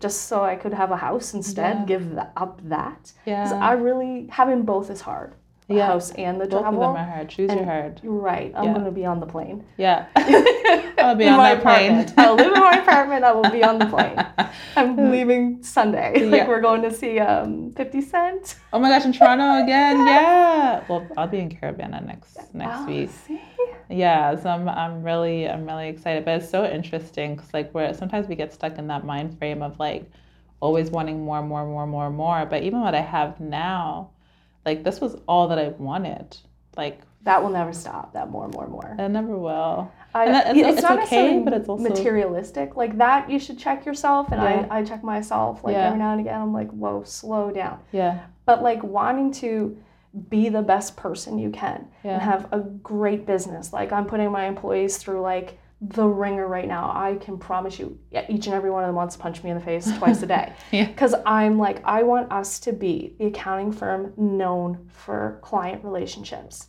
just 0.00 0.22
so 0.22 0.42
I 0.44 0.56
could 0.56 0.74
have 0.74 0.90
a 0.90 0.96
house 0.96 1.32
instead, 1.32 1.78
Yeah. 1.78 1.84
give 1.86 2.18
up 2.36 2.60
that. 2.68 3.12
Yeah. 3.24 3.58
I 3.62 3.72
really, 3.72 4.26
having 4.30 4.62
both 4.62 4.90
is 4.90 5.00
hard. 5.02 5.34
The 5.70 5.76
Yeah. 5.76 5.86
house 5.86 6.10
and 6.18 6.40
the 6.40 6.46
Both 6.46 6.54
of 6.54 6.60
travel. 6.62 6.80
them 6.80 6.96
are 6.96 7.04
hard. 7.04 7.28
Choose 7.28 7.48
your 7.48 7.58
and- 7.60 7.70
hard. 7.70 8.00
You're 8.02 8.12
right. 8.14 8.52
I'm 8.56 8.64
Yeah. 8.64 8.72
going 8.72 8.86
to 8.86 8.90
be 8.90 9.06
on 9.06 9.20
the 9.20 9.26
plane. 9.26 9.62
Yeah. 9.76 10.06
I'll 10.98 11.14
be 11.14 11.24
in 11.26 11.32
on 11.32 11.38
my 11.38 11.54
that 11.54 11.62
plane. 11.62 12.12
I'll 12.18 12.34
live 12.34 12.52
in 12.52 12.60
my 12.60 12.72
apartment. 12.82 13.22
I 13.22 13.30
will 13.30 13.48
be 13.52 13.62
on 13.62 13.78
the 13.78 13.86
plane. 13.86 14.18
I'm 14.76 14.96
leaving 15.12 15.62
Sunday. 15.62 16.24
Like 16.24 16.40
Yeah. 16.40 16.48
we're 16.48 16.60
going 16.60 16.82
to 16.82 16.90
see 16.90 17.20
um 17.20 17.70
50 17.76 18.00
Cent. 18.00 18.56
Oh 18.72 18.80
my 18.80 18.88
gosh, 18.88 19.04
in 19.04 19.12
Toronto 19.12 19.62
again? 19.62 20.04
Yeah. 20.04 20.82
Well, 20.88 21.06
I'll 21.16 21.28
be 21.28 21.38
in 21.38 21.48
Caribana 21.50 22.04
next 22.04 22.36
next 22.52 22.80
Oh, 22.80 22.86
week. 22.86 23.10
See? 23.28 23.40
Yeah, 23.88 24.34
so 24.34 24.50
I'm 24.50 24.68
I'm 24.68 25.04
really 25.04 25.48
I'm 25.48 25.64
really 25.66 25.88
excited. 25.88 26.24
But 26.24 26.42
it's 26.42 26.50
so 26.50 26.64
interesting 26.64 27.36
because 27.36 27.54
like 27.54 27.72
we're 27.72 27.94
sometimes 27.94 28.26
we 28.26 28.34
get 28.34 28.52
stuck 28.52 28.76
in 28.76 28.88
that 28.88 29.04
mind 29.04 29.38
frame 29.38 29.62
of 29.62 29.78
like 29.78 30.02
always 30.58 30.90
wanting 30.90 31.24
more, 31.24 31.42
more, 31.42 31.64
more, 31.64 31.86
more, 31.86 32.10
more. 32.10 32.44
But 32.44 32.64
even 32.64 32.80
what 32.80 32.94
I 32.96 33.00
have 33.02 33.38
now, 33.38 34.10
like 34.70 34.84
this 34.84 35.00
was 35.00 35.16
all 35.26 35.48
that 35.48 35.58
I 35.58 35.68
wanted. 35.68 36.36
Like 36.76 37.00
That 37.24 37.42
will 37.42 37.50
never 37.50 37.72
stop. 37.72 38.12
That 38.14 38.30
more, 38.30 38.48
more, 38.48 38.66
more. 38.68 38.96
It 38.98 39.08
never 39.10 39.36
will. 39.36 39.90
I, 40.14 40.24
And 40.24 40.34
that- 40.34 40.46
it's- 40.50 40.56
yeah, 40.56 40.70
it's 40.72 40.82
not 40.82 40.98
okay, 41.04 41.38
but 41.44 41.52
it's 41.52 41.68
also- 41.68 41.88
materialistic. 41.88 42.76
Like 42.82 42.94
that, 42.98 43.28
you 43.32 43.38
should 43.38 43.58
check 43.58 43.84
yourself, 43.88 44.32
and 44.32 44.40
Yeah. 44.42 44.66
I, 44.70 44.78
I 44.78 44.84
check 44.90 45.02
myself. 45.04 45.62
Like 45.64 45.74
Yeah. 45.74 45.86
every 45.88 45.98
now 45.98 46.12
and 46.12 46.20
again, 46.20 46.40
I'm 46.40 46.52
like, 46.60 46.70
whoa, 46.70 47.02
slow 47.04 47.50
down. 47.50 47.76
Yeah. 47.92 48.14
But 48.46 48.62
like 48.62 48.82
wanting 48.82 49.30
to 49.44 49.76
be 50.28 50.48
the 50.48 50.62
best 50.62 50.96
person 50.96 51.38
you 51.38 51.50
can 51.50 51.86
Yeah. 52.02 52.14
and 52.14 52.22
have 52.22 52.42
a 52.52 52.60
great 52.92 53.26
business. 53.26 53.72
Like 53.72 53.92
I'm 53.92 54.06
putting 54.06 54.30
my 54.32 54.44
employees 54.46 54.96
through 54.98 55.20
like 55.20 55.58
the 55.80 56.06
ringer 56.06 56.46
right 56.46 56.68
now. 56.68 56.92
I 56.94 57.16
can 57.16 57.38
promise 57.38 57.78
you, 57.78 57.98
each 58.28 58.46
and 58.46 58.54
every 58.54 58.70
one 58.70 58.84
of 58.84 58.88
them 58.88 58.96
wants 58.96 59.16
to 59.16 59.22
punch 59.22 59.42
me 59.42 59.50
in 59.50 59.58
the 59.58 59.64
face 59.64 59.90
twice 59.98 60.22
a 60.22 60.26
day. 60.26 60.52
Yeah. 60.72 60.86
Because 60.86 61.14
I'm 61.24 61.58
like, 61.58 61.80
I 61.84 62.02
want 62.02 62.30
us 62.30 62.58
to 62.60 62.72
be 62.72 63.14
the 63.18 63.26
accounting 63.26 63.72
firm 63.72 64.12
known 64.16 64.88
for 64.92 65.38
client 65.42 65.82
relationships. 65.84 66.66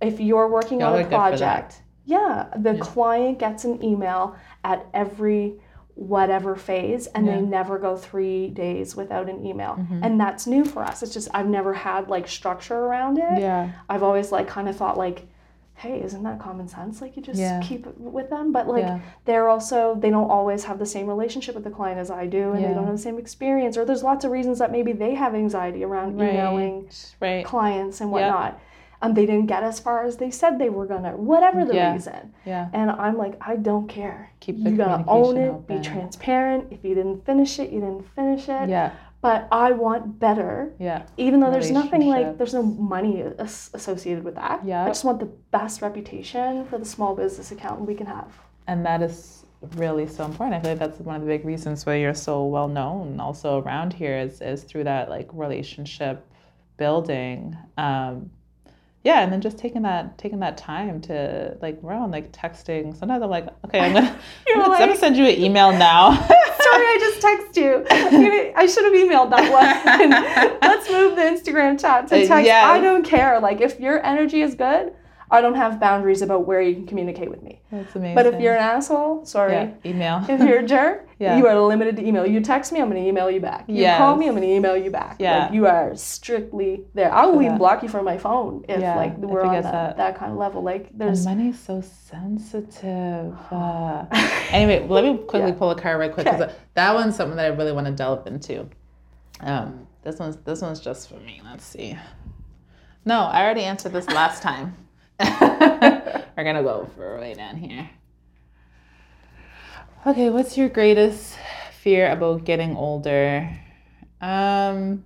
If 0.00 0.20
you're 0.20 0.48
working 0.48 0.80
Y'all 0.80 0.94
on 0.94 1.00
a 1.00 1.02
good 1.02 1.06
for 1.06 1.10
that. 1.10 1.28
project, 1.30 1.82
yeah, 2.04 2.46
the 2.56 2.74
Yeah. 2.74 2.80
client 2.80 3.38
gets 3.40 3.64
an 3.64 3.82
email 3.84 4.36
at 4.62 4.86
every 4.94 5.60
whatever 5.94 6.54
phase 6.54 7.08
and 7.08 7.26
they 7.26 7.40
never 7.40 7.76
go 7.76 7.96
three 7.96 8.50
days 8.50 8.94
without 8.94 9.28
an 9.28 9.44
email 9.44 9.74
Mhm. 9.80 9.98
and 10.04 10.20
that's 10.20 10.46
new 10.46 10.64
for 10.64 10.84
us 10.84 11.02
it's 11.02 11.12
just 11.12 11.28
i've 11.34 11.48
never 11.48 11.74
had 11.74 12.08
like 12.08 12.28
structure 12.28 12.76
around 12.76 13.18
it 13.18 13.40
Yeah. 13.40 13.70
i've 13.88 14.04
always 14.04 14.30
like 14.30 14.46
kind 14.46 14.68
of 14.68 14.76
thought 14.76 14.96
like 14.96 15.26
hey 15.78 16.02
isn't 16.02 16.22
that 16.24 16.38
common 16.40 16.66
sense 16.68 17.00
like 17.00 17.16
you 17.16 17.22
just 17.22 17.38
Yeah. 17.40 17.60
keep 17.62 17.86
it 17.86 17.98
with 17.98 18.28
them 18.30 18.52
but 18.52 18.66
like 18.68 18.82
yeah. 18.82 19.00
they're 19.24 19.48
also 19.48 19.94
they 19.94 20.10
don't 20.10 20.30
always 20.30 20.64
have 20.64 20.78
the 20.78 20.86
same 20.86 21.06
relationship 21.06 21.54
with 21.54 21.64
the 21.64 21.70
client 21.70 21.98
as 21.98 22.10
i 22.10 22.26
do 22.26 22.52
and 22.52 22.60
Yeah. 22.60 22.68
they 22.68 22.74
don't 22.74 22.86
have 22.86 22.96
the 22.96 23.02
same 23.02 23.18
experience 23.18 23.76
or 23.78 23.84
there's 23.84 24.02
lots 24.02 24.24
of 24.24 24.30
reasons 24.32 24.58
that 24.58 24.72
maybe 24.72 24.92
they 24.92 25.14
have 25.14 25.34
anxiety 25.34 25.84
around 25.84 26.14
emailing 26.20 26.74
Right. 26.86 27.14
Right. 27.20 27.44
clients 27.44 28.00
and 28.00 28.10
whatnot 28.10 28.60
um, 29.00 29.14
they 29.14 29.26
didn't 29.26 29.46
get 29.46 29.62
as 29.62 29.78
far 29.78 30.04
as 30.04 30.16
they 30.16 30.28
said 30.32 30.58
they 30.58 30.70
were 30.70 30.84
gonna 30.86 31.16
whatever 31.16 31.64
the 31.64 31.74
reason 31.92 32.34
Yeah. 32.44 32.68
and 32.72 32.90
I'm 32.90 33.16
like, 33.16 33.34
I 33.40 33.54
don't 33.54 33.86
care. 33.86 34.32
Keep 34.40 34.64
the 34.64 34.70
you 34.70 34.76
gotta 34.76 35.04
own 35.06 35.36
it, 35.36 35.48
open. 35.50 35.76
be 35.76 35.80
transparent. 35.80 36.72
If 36.72 36.82
you 36.84 36.96
didn't 36.96 37.24
finish 37.24 37.60
it, 37.60 37.70
you 37.70 37.78
didn't 37.78 38.06
finish 38.16 38.48
it. 38.48 38.68
Yeah. 38.68 38.90
But 39.20 39.48
I 39.50 39.72
want 39.72 40.20
better, 40.20 40.72
Yeah. 40.78 41.02
even 41.16 41.40
though 41.40 41.50
there's 41.50 41.72
nothing 41.72 42.06
like 42.06 42.38
there's 42.38 42.54
no 42.54 42.62
money 42.62 43.22
as- 43.38 43.70
associated 43.74 44.22
with 44.24 44.36
that. 44.36 44.64
Yeah. 44.64 44.84
I 44.84 44.88
just 44.88 45.04
want 45.04 45.18
the 45.18 45.30
best 45.50 45.82
reputation 45.82 46.64
for 46.66 46.78
the 46.78 46.84
small 46.84 47.16
business 47.16 47.50
account 47.50 47.80
we 47.80 47.94
can 47.94 48.06
have. 48.06 48.28
And 48.68 48.86
that 48.86 49.02
is 49.02 49.44
really 49.76 50.06
so 50.06 50.24
important. 50.24 50.54
I 50.54 50.60
feel 50.60 50.70
like 50.72 50.78
that's 50.78 51.00
one 51.00 51.16
of 51.16 51.22
the 51.22 51.26
big 51.26 51.44
reasons 51.44 51.84
why 51.84 51.96
you're 51.96 52.14
so 52.14 52.44
well 52.44 52.68
known 52.68 53.18
also 53.18 53.60
around 53.60 53.92
here 53.92 54.16
is, 54.18 54.40
is 54.40 54.62
through 54.62 54.84
that 54.84 55.08
like 55.08 55.28
relationship 55.32 56.24
building. 56.76 57.56
Um, 57.76 58.30
yeah, 59.08 59.22
and 59.22 59.32
then 59.32 59.40
just 59.40 59.56
taking 59.56 59.80
that 59.82 60.18
taking 60.18 60.40
that 60.40 60.58
time 60.58 61.00
to 61.00 61.56
like 61.62 61.82
we're 61.82 61.94
on 61.94 62.10
like 62.10 62.30
texting. 62.30 62.94
Sometimes 62.94 63.22
I'm 63.22 63.30
like, 63.30 63.46
okay, 63.64 63.80
I'm 63.80 63.94
gonna, 63.94 64.06
I'm 64.48 64.60
gonna, 64.60 64.74
I'm 64.74 64.80
gonna 64.80 64.96
send 64.98 65.16
you 65.16 65.24
an 65.24 65.40
email 65.40 65.72
now. 65.72 66.12
Sorry, 66.14 66.84
I 66.94 66.96
just 67.00 67.20
text 67.22 67.56
you. 67.56 67.86
I 67.90 68.66
should 68.66 68.84
have 68.84 68.92
emailed 68.92 69.30
that 69.30 69.50
one. 69.50 70.10
Let's 70.70 70.90
move 70.90 71.16
the 71.16 71.22
Instagram 71.22 71.80
chat 71.80 72.08
to 72.08 72.16
Uh, 72.16 72.26
text. 72.26 72.50
I 72.50 72.82
don't 72.82 73.02
care. 73.02 73.40
Like 73.40 73.62
if 73.62 73.80
your 73.80 74.04
energy 74.04 74.42
is 74.42 74.54
good, 74.54 74.92
I 75.30 75.40
don't 75.40 75.54
have 75.54 75.78
boundaries 75.78 76.22
about 76.22 76.46
where 76.46 76.60
you 76.60 76.74
can 76.74 76.86
communicate 76.86 77.28
with 77.30 77.42
me. 77.42 77.60
That's 77.70 77.94
amazing. 77.94 78.14
But 78.14 78.26
if 78.26 78.40
you're 78.40 78.54
an 78.54 78.62
asshole, 78.62 79.26
sorry. 79.26 79.52
yeah, 79.52 79.70
email. 79.84 80.24
if 80.28 80.40
you're 80.40 80.60
a 80.60 80.66
jerk, 80.66 81.06
Yeah. 81.18 81.36
you 81.36 81.48
are 81.48 81.60
limited 81.60 81.96
to 81.96 82.06
email. 82.06 82.24
You 82.24 82.40
text 82.40 82.70
me, 82.72 82.80
I'm 82.80 82.88
going 82.88 83.02
to 83.02 83.08
email 83.08 83.28
you 83.28 83.40
back. 83.40 83.64
You 83.66 83.84
call 83.96 84.14
me, 84.16 84.28
I'm 84.28 84.36
going 84.36 84.46
to 84.48 84.54
email 84.54 84.76
you 84.76 84.90
back. 84.90 85.16
Yeah. 85.18 85.44
Like, 85.46 85.52
you 85.52 85.66
are 85.66 85.96
strictly 85.96 86.84
there. 86.94 87.12
I 87.12 87.26
will 87.26 87.42
Yeah. 87.42 87.46
even 87.46 87.58
block 87.58 87.82
you 87.82 87.88
from 87.88 88.04
my 88.04 88.16
phone 88.16 88.64
if 88.68 88.80
Yeah, 88.80 88.94
like 88.94 89.18
we're 89.18 89.42
on 89.42 89.52
that, 89.54 89.62
that- 89.64 89.96
that 89.96 90.16
kind 90.16 90.30
of 90.30 90.38
level. 90.38 90.62
Like 90.62 90.90
And 90.90 91.00
there's 91.00 91.24
money's 91.24 91.58
so 91.58 91.80
sensitive. 91.82 93.34
Uh, 93.50 94.06
anyway, 94.50 94.86
let 94.88 95.02
me 95.04 95.18
quickly 95.18 95.52
pull 95.52 95.70
a 95.70 95.74
card 95.80 95.98
right 95.98 96.12
quick 96.12 96.24
because 96.26 96.52
that 96.74 96.94
one's 96.94 97.16
something 97.16 97.36
that 97.36 97.46
I 97.46 97.54
really 97.54 97.72
want 97.72 97.86
to 97.86 97.92
delve 97.92 98.26
into. 98.26 98.68
Um, 99.40 99.86
this 100.02 100.18
one's 100.18 100.36
this 100.38 100.62
one's 100.62 100.80
just 100.80 101.08
for 101.08 101.16
me. 101.16 101.40
Let's 101.44 101.64
see. 101.64 101.96
No, 103.04 103.20
I 103.22 103.42
already 103.42 103.62
answered 103.64 103.92
this 103.92 104.06
last 104.08 104.42
time. 104.42 104.76
We're 105.20 106.44
gonna 106.44 106.62
go 106.62 106.88
for 106.94 107.16
right 107.16 107.36
down 107.36 107.56
here. 107.56 107.90
Okay, 110.06 110.30
what's 110.30 110.56
your 110.56 110.68
greatest 110.68 111.36
fear 111.72 112.10
about 112.10 112.44
getting 112.44 112.76
older? 112.76 113.50
Um, 114.20 115.04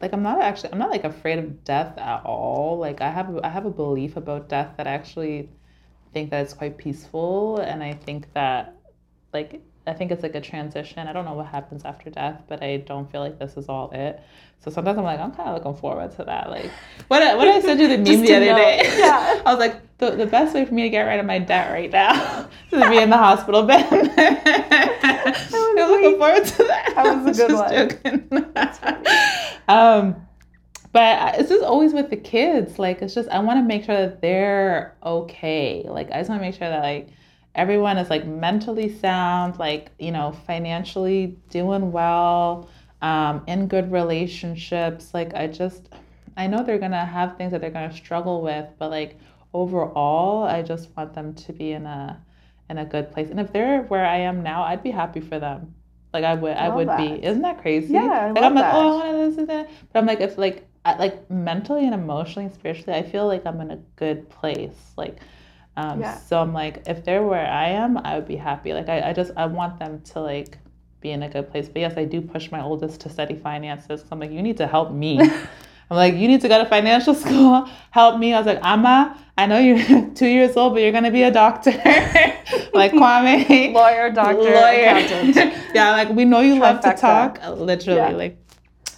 like 0.00 0.12
I'm 0.12 0.22
not 0.22 0.40
actually 0.40 0.72
I'm 0.72 0.78
not 0.78 0.90
like 0.90 1.04
afraid 1.04 1.38
of 1.38 1.64
death 1.64 1.98
at 1.98 2.24
all. 2.24 2.78
Like 2.78 3.00
I 3.00 3.10
have 3.10 3.36
I 3.42 3.48
have 3.48 3.66
a 3.66 3.70
belief 3.70 4.16
about 4.16 4.48
death 4.48 4.74
that 4.76 4.86
I 4.86 4.92
actually 4.92 5.48
think 6.12 6.30
that 6.30 6.42
it's 6.42 6.54
quite 6.54 6.78
peaceful 6.78 7.58
and 7.58 7.82
I 7.82 7.94
think 7.94 8.32
that 8.34 8.76
like 9.32 9.60
I 9.86 9.92
think 9.92 10.10
it's 10.10 10.22
like 10.22 10.34
a 10.34 10.40
transition. 10.40 11.06
I 11.06 11.12
don't 11.12 11.26
know 11.26 11.34
what 11.34 11.46
happens 11.46 11.84
after 11.84 12.08
death, 12.08 12.42
but 12.48 12.62
I 12.62 12.78
don't 12.78 13.10
feel 13.10 13.20
like 13.20 13.38
this 13.38 13.56
is 13.56 13.68
all 13.68 13.90
it. 13.90 14.18
So 14.60 14.70
sometimes 14.70 14.96
I'm 14.96 15.04
like, 15.04 15.20
I'm 15.20 15.32
kind 15.32 15.50
of 15.50 15.56
looking 15.56 15.78
forward 15.78 16.16
to 16.16 16.24
that. 16.24 16.48
Like, 16.48 16.70
what 17.08 17.22
I, 17.22 17.34
what 17.34 17.48
I 17.48 17.60
sent 17.60 17.80
you 17.80 17.88
the 17.88 17.98
meme 17.98 18.24
the 18.24 18.34
other 18.34 18.46
know. 18.46 18.56
day. 18.56 18.80
Yeah. 18.96 19.42
I 19.46 19.50
was 19.50 19.58
like, 19.58 19.98
the, 19.98 20.12
the 20.12 20.26
best 20.26 20.54
way 20.54 20.64
for 20.64 20.72
me 20.72 20.82
to 20.82 20.88
get 20.88 21.02
rid 21.02 21.20
of 21.20 21.26
my 21.26 21.38
debt 21.38 21.70
right 21.70 21.90
now 21.90 22.48
is 22.72 22.82
to 22.82 22.88
be 22.88 22.98
in 22.98 23.10
the 23.10 23.18
hospital 23.18 23.64
bed. 23.64 23.86
I'm 23.90 25.76
looking 25.76 26.18
forward 26.18 26.46
to 26.46 26.64
that. 26.64 26.92
That 26.94 27.24
was 27.24 27.38
a 27.38 27.46
good 28.02 28.30
one. 28.30 28.52
um, 29.68 30.16
but 30.92 31.38
it's 31.38 31.50
just 31.50 31.62
always 31.62 31.92
with 31.92 32.08
the 32.08 32.16
kids. 32.16 32.78
Like, 32.78 33.02
it's 33.02 33.14
just 33.14 33.28
I 33.28 33.40
want 33.40 33.58
to 33.58 33.64
make 33.64 33.84
sure 33.84 33.96
that 33.96 34.22
they're 34.22 34.96
okay. 35.04 35.84
Like, 35.86 36.10
I 36.10 36.18
just 36.18 36.30
want 36.30 36.40
to 36.40 36.46
make 36.46 36.54
sure 36.54 36.70
that 36.70 36.82
like 36.82 37.08
everyone 37.54 37.98
is 37.98 38.10
like 38.10 38.26
mentally 38.26 38.96
sound, 38.98 39.58
like 39.58 39.90
you 39.98 40.10
know, 40.12 40.32
financially 40.46 41.38
doing 41.50 41.92
well, 41.92 42.68
um, 43.02 43.42
in 43.46 43.68
good 43.68 43.92
relationships. 43.92 45.14
Like, 45.14 45.34
I 45.34 45.46
just 45.46 45.88
I 46.36 46.46
know 46.46 46.62
they're 46.62 46.78
gonna 46.78 47.04
have 47.04 47.36
things 47.36 47.52
that 47.52 47.60
they're 47.60 47.70
gonna 47.70 47.92
struggle 47.94 48.42
with, 48.42 48.66
but 48.78 48.90
like 48.90 49.18
overall, 49.52 50.44
I 50.44 50.62
just 50.62 50.94
want 50.96 51.14
them 51.14 51.34
to 51.34 51.52
be 51.52 51.72
in 51.72 51.86
a 51.86 52.20
in 52.70 52.78
a 52.78 52.84
good 52.84 53.10
place. 53.12 53.30
And 53.30 53.38
if 53.40 53.52
they're 53.52 53.82
where 53.84 54.04
I 54.04 54.16
am 54.18 54.42
now, 54.42 54.62
I'd 54.62 54.82
be 54.82 54.90
happy 54.90 55.20
for 55.20 55.38
them. 55.38 55.74
Like 56.12 56.24
I 56.24 56.34
would, 56.34 56.56
I 56.56 56.68
Love 56.68 56.76
would 56.76 56.88
that. 56.88 56.98
be. 56.98 57.24
Isn't 57.24 57.42
that 57.42 57.60
crazy? 57.60 57.94
Yeah, 57.94 58.02
I 58.02 58.30
like 58.30 58.44
I'm 58.44 58.54
like, 58.54 58.64
that. 58.64 58.74
oh, 58.74 59.00
I 59.00 59.12
want 59.12 59.30
this 59.30 59.38
and 59.38 59.48
that. 59.48 59.68
But 59.92 59.98
I'm 59.98 60.06
like, 60.06 60.20
if 60.20 60.38
like, 60.38 60.66
I, 60.84 60.96
like 60.96 61.28
mentally 61.30 61.84
and 61.84 61.94
emotionally 61.94 62.46
and 62.46 62.54
spiritually, 62.54 62.94
I 62.98 63.02
feel 63.02 63.26
like 63.26 63.44
I'm 63.46 63.60
in 63.60 63.70
a 63.72 63.76
good 63.96 64.28
place. 64.30 64.92
Like, 64.96 65.18
Um, 65.76 66.00
Yeah. 66.00 66.16
So 66.18 66.40
I'm 66.40 66.52
like, 66.52 66.82
if 66.86 67.04
they're 67.04 67.22
where 67.22 67.46
I 67.46 67.68
am, 67.70 67.98
I 67.98 68.14
would 68.16 68.26
be 68.28 68.36
happy. 68.36 68.72
Like 68.72 68.88
I, 68.88 69.10
I 69.10 69.12
just 69.12 69.32
I 69.36 69.46
want 69.46 69.78
them 69.78 70.00
to 70.12 70.20
like 70.20 70.58
be 71.00 71.10
in 71.10 71.22
a 71.22 71.28
good 71.28 71.50
place. 71.50 71.68
But 71.68 71.80
yes, 71.80 71.94
I 71.96 72.04
do 72.04 72.20
push 72.20 72.50
my 72.50 72.62
oldest 72.62 73.00
to 73.02 73.08
study 73.10 73.34
finances. 73.34 74.02
'cause 74.02 74.08
I'm 74.12 74.20
like, 74.20 74.30
you 74.30 74.42
need 74.42 74.56
to 74.58 74.66
help 74.66 74.92
me. 74.92 75.20
I'm 75.90 75.98
like, 75.98 76.14
you 76.14 76.28
need 76.28 76.40
to 76.40 76.48
go 76.48 76.58
to 76.62 76.68
financial 76.68 77.14
school. 77.24 77.68
Help 77.90 78.18
me. 78.18 78.32
I 78.32 78.38
was 78.38 78.46
like, 78.46 78.60
Amma, 78.62 79.18
I 79.36 79.46
know 79.46 79.58
you're 79.58 80.10
two 80.14 80.28
years 80.28 80.56
old, 80.56 80.72
but 80.74 80.80
you're 80.82 80.92
gonna 80.92 81.10
be 81.10 81.24
a 81.24 81.30
doctor. 81.30 81.72
like 82.72 82.92
Kwame, 82.92 83.72
Lawyer, 83.72 84.10
doctor, 84.10 84.42
lawyer. 84.42 84.86
accountant. 84.96 85.54
yeah, 85.74 85.90
like 85.90 86.08
we 86.10 86.24
know 86.24 86.40
you 86.40 86.58
love 86.58 86.80
to 86.80 86.94
talk. 86.94 87.38
Literally, 87.56 87.98
Yeah. 88.00 88.10
like 88.10 88.38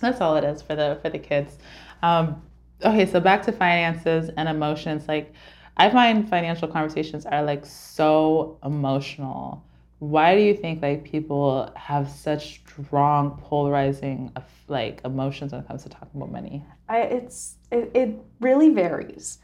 that's 0.00 0.20
all 0.20 0.36
it 0.36 0.44
is 0.44 0.62
for 0.62 0.76
the 0.76 0.98
for 1.02 1.08
the 1.10 1.18
kids. 1.18 1.56
Um, 2.02 2.42
okay, 2.84 3.06
so 3.06 3.18
back 3.18 3.42
to 3.46 3.52
finances 3.52 4.30
and 4.36 4.48
emotions. 4.48 5.08
Like 5.08 5.32
I 5.76 5.90
find 5.90 6.28
financial 6.28 6.68
conversations 6.68 7.26
are 7.26 7.42
like 7.42 7.66
so 7.66 8.58
emotional. 8.64 9.62
Why 9.98 10.34
do 10.34 10.42
you 10.42 10.54
think 10.54 10.82
like 10.82 11.04
people 11.04 11.70
have 11.76 12.08
such 12.10 12.60
strong 12.66 13.38
polarizing 13.42 14.30
of 14.36 14.44
like 14.68 15.00
emotions 15.04 15.52
when 15.52 15.62
it 15.62 15.68
comes 15.68 15.82
to 15.84 15.88
talking 15.88 16.10
about 16.14 16.32
money? 16.32 16.64
I, 16.88 17.00
it's 17.00 17.56
it, 17.70 17.90
it 17.94 18.18
really 18.40 18.70
varies. 18.70 19.38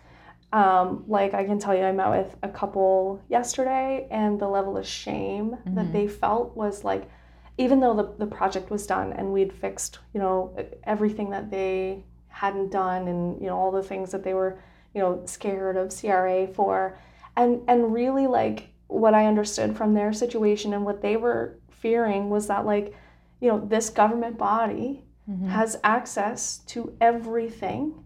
Um, 0.53 1.05
like 1.09 1.33
I 1.33 1.45
can 1.45 1.59
tell 1.59 1.75
you, 1.75 1.83
I 1.83 1.93
met 1.93 2.11
with 2.11 2.37
a 2.43 2.49
couple 2.49 3.23
yesterday, 3.31 4.07
and 4.11 4.39
the 4.39 4.49
level 4.49 4.77
of 4.77 4.87
shame 4.87 5.57
that 5.65 5.87
Mhm. 5.87 5.93
they 5.93 6.07
felt 6.09 6.55
was 6.55 6.85
like, 6.85 7.09
even 7.57 7.81
though 7.81 7.95
the, 7.95 8.13
the 8.19 8.27
project 8.27 8.71
was 8.71 8.87
done 8.87 9.13
and 9.15 9.33
we'd 9.33 9.53
fixed, 9.53 9.99
you 10.13 10.21
know, 10.21 10.55
everything 10.85 11.31
that 11.31 11.51
they 11.51 12.05
hadn't 12.29 12.71
done, 12.71 13.09
and 13.09 13.41
you 13.41 13.47
know 13.47 13.57
all 13.57 13.71
the 13.71 13.83
things 13.83 14.11
that 14.13 14.23
they 14.25 14.35
were, 14.35 14.59
you 14.95 15.01
know, 15.01 15.23
scared 15.27 15.77
of 15.77 15.95
CRA 15.99 16.47
for, 16.47 16.99
and 17.37 17.63
and 17.69 17.93
really 17.93 18.27
like 18.27 18.69
what 18.89 19.15
I 19.15 19.27
understood 19.27 19.77
from 19.77 19.95
their 19.95 20.13
situation 20.13 20.75
and 20.75 20.85
what 20.85 21.03
they 21.03 21.17
were 21.17 21.59
fearing 21.71 22.31
was 22.31 22.47
that 22.49 22.67
like, 22.67 22.95
you 23.41 23.49
know, 23.49 23.59
this 23.59 23.91
government 23.91 24.39
body 24.39 25.05
Mm-hmm. 25.31 25.51
has 25.51 25.79
access 25.85 26.59
to 26.67 26.97
everything 27.01 28.05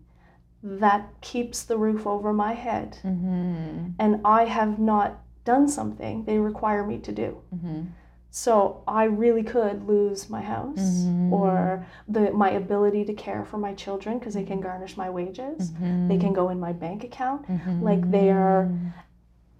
that 0.63 1.09
keeps 1.23 1.63
the 1.63 1.79
roof 1.79 2.07
over 2.07 2.31
my 2.31 2.53
head. 2.53 2.99
Mm-hmm. 3.03 3.93
And 3.99 4.21
I 4.23 4.45
have 4.45 4.79
not 4.79 5.23
done 5.47 5.67
something 5.67 6.25
they 6.25 6.37
require 6.37 6.87
me 6.87 6.99
to 6.99 7.13
do. 7.13 7.41
Mm-hmm. 7.55 7.83
So 8.31 8.83
I 8.87 9.05
really 9.05 9.43
could 9.43 9.87
lose 9.89 10.29
my 10.29 10.43
house 10.43 11.07
Mhm. 11.07 11.33
or 11.33 11.87
the 12.09 12.31
my 12.33 12.51
ability 12.51 13.05
to 13.07 13.15
care 13.15 13.45
for 13.45 13.57
my 13.59 13.73
children 13.75 14.19
because 14.19 14.35
they 14.35 14.45
can 14.45 14.61
garnish 14.61 14.97
my 14.97 15.09
wages. 15.09 15.73
They 16.09 16.19
can 16.19 16.33
go 16.33 16.51
in 16.51 16.61
my 16.61 16.73
bank 16.73 17.05
account. 17.05 17.47
Like 17.81 18.11
they 18.11 18.31
are 18.31 18.69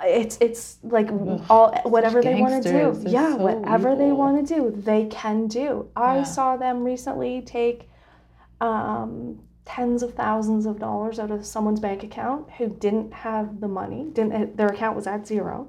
it's 0.05 0.37
it's 0.43 0.79
like 0.83 1.11
Ugh, 1.11 1.41
all 1.49 1.73
whatever 1.85 2.21
they 2.23 2.39
want 2.41 2.63
to 2.63 2.71
do. 2.71 2.93
They're 2.93 3.13
Yeah, 3.13 3.37
so 3.37 3.43
whatever 3.43 3.97
they 3.97 4.13
want 4.13 4.47
to 4.47 4.55
do, 4.55 4.71
they 4.71 5.07
can 5.07 5.47
do. 5.47 5.87
I 5.97 6.17
Yeah. 6.17 6.23
saw 6.25 6.57
them 6.59 6.85
recently 6.85 7.41
take 7.41 7.89
um, 8.61 9.39
tens 9.65 10.03
of 10.03 10.15
thousands 10.15 10.65
of 10.67 10.79
dollars 10.79 11.19
out 11.19 11.31
of 11.31 11.45
someone's 11.45 11.81
bank 11.81 12.03
account 12.03 12.51
who 12.53 12.69
didn't 12.69 13.13
have 13.13 13.61
the 13.61 13.69
money. 13.69 14.05
Didn't 14.13 14.57
their 14.57 14.69
account 14.69 14.97
was 14.97 15.07
at 15.07 15.27
zero. 15.27 15.69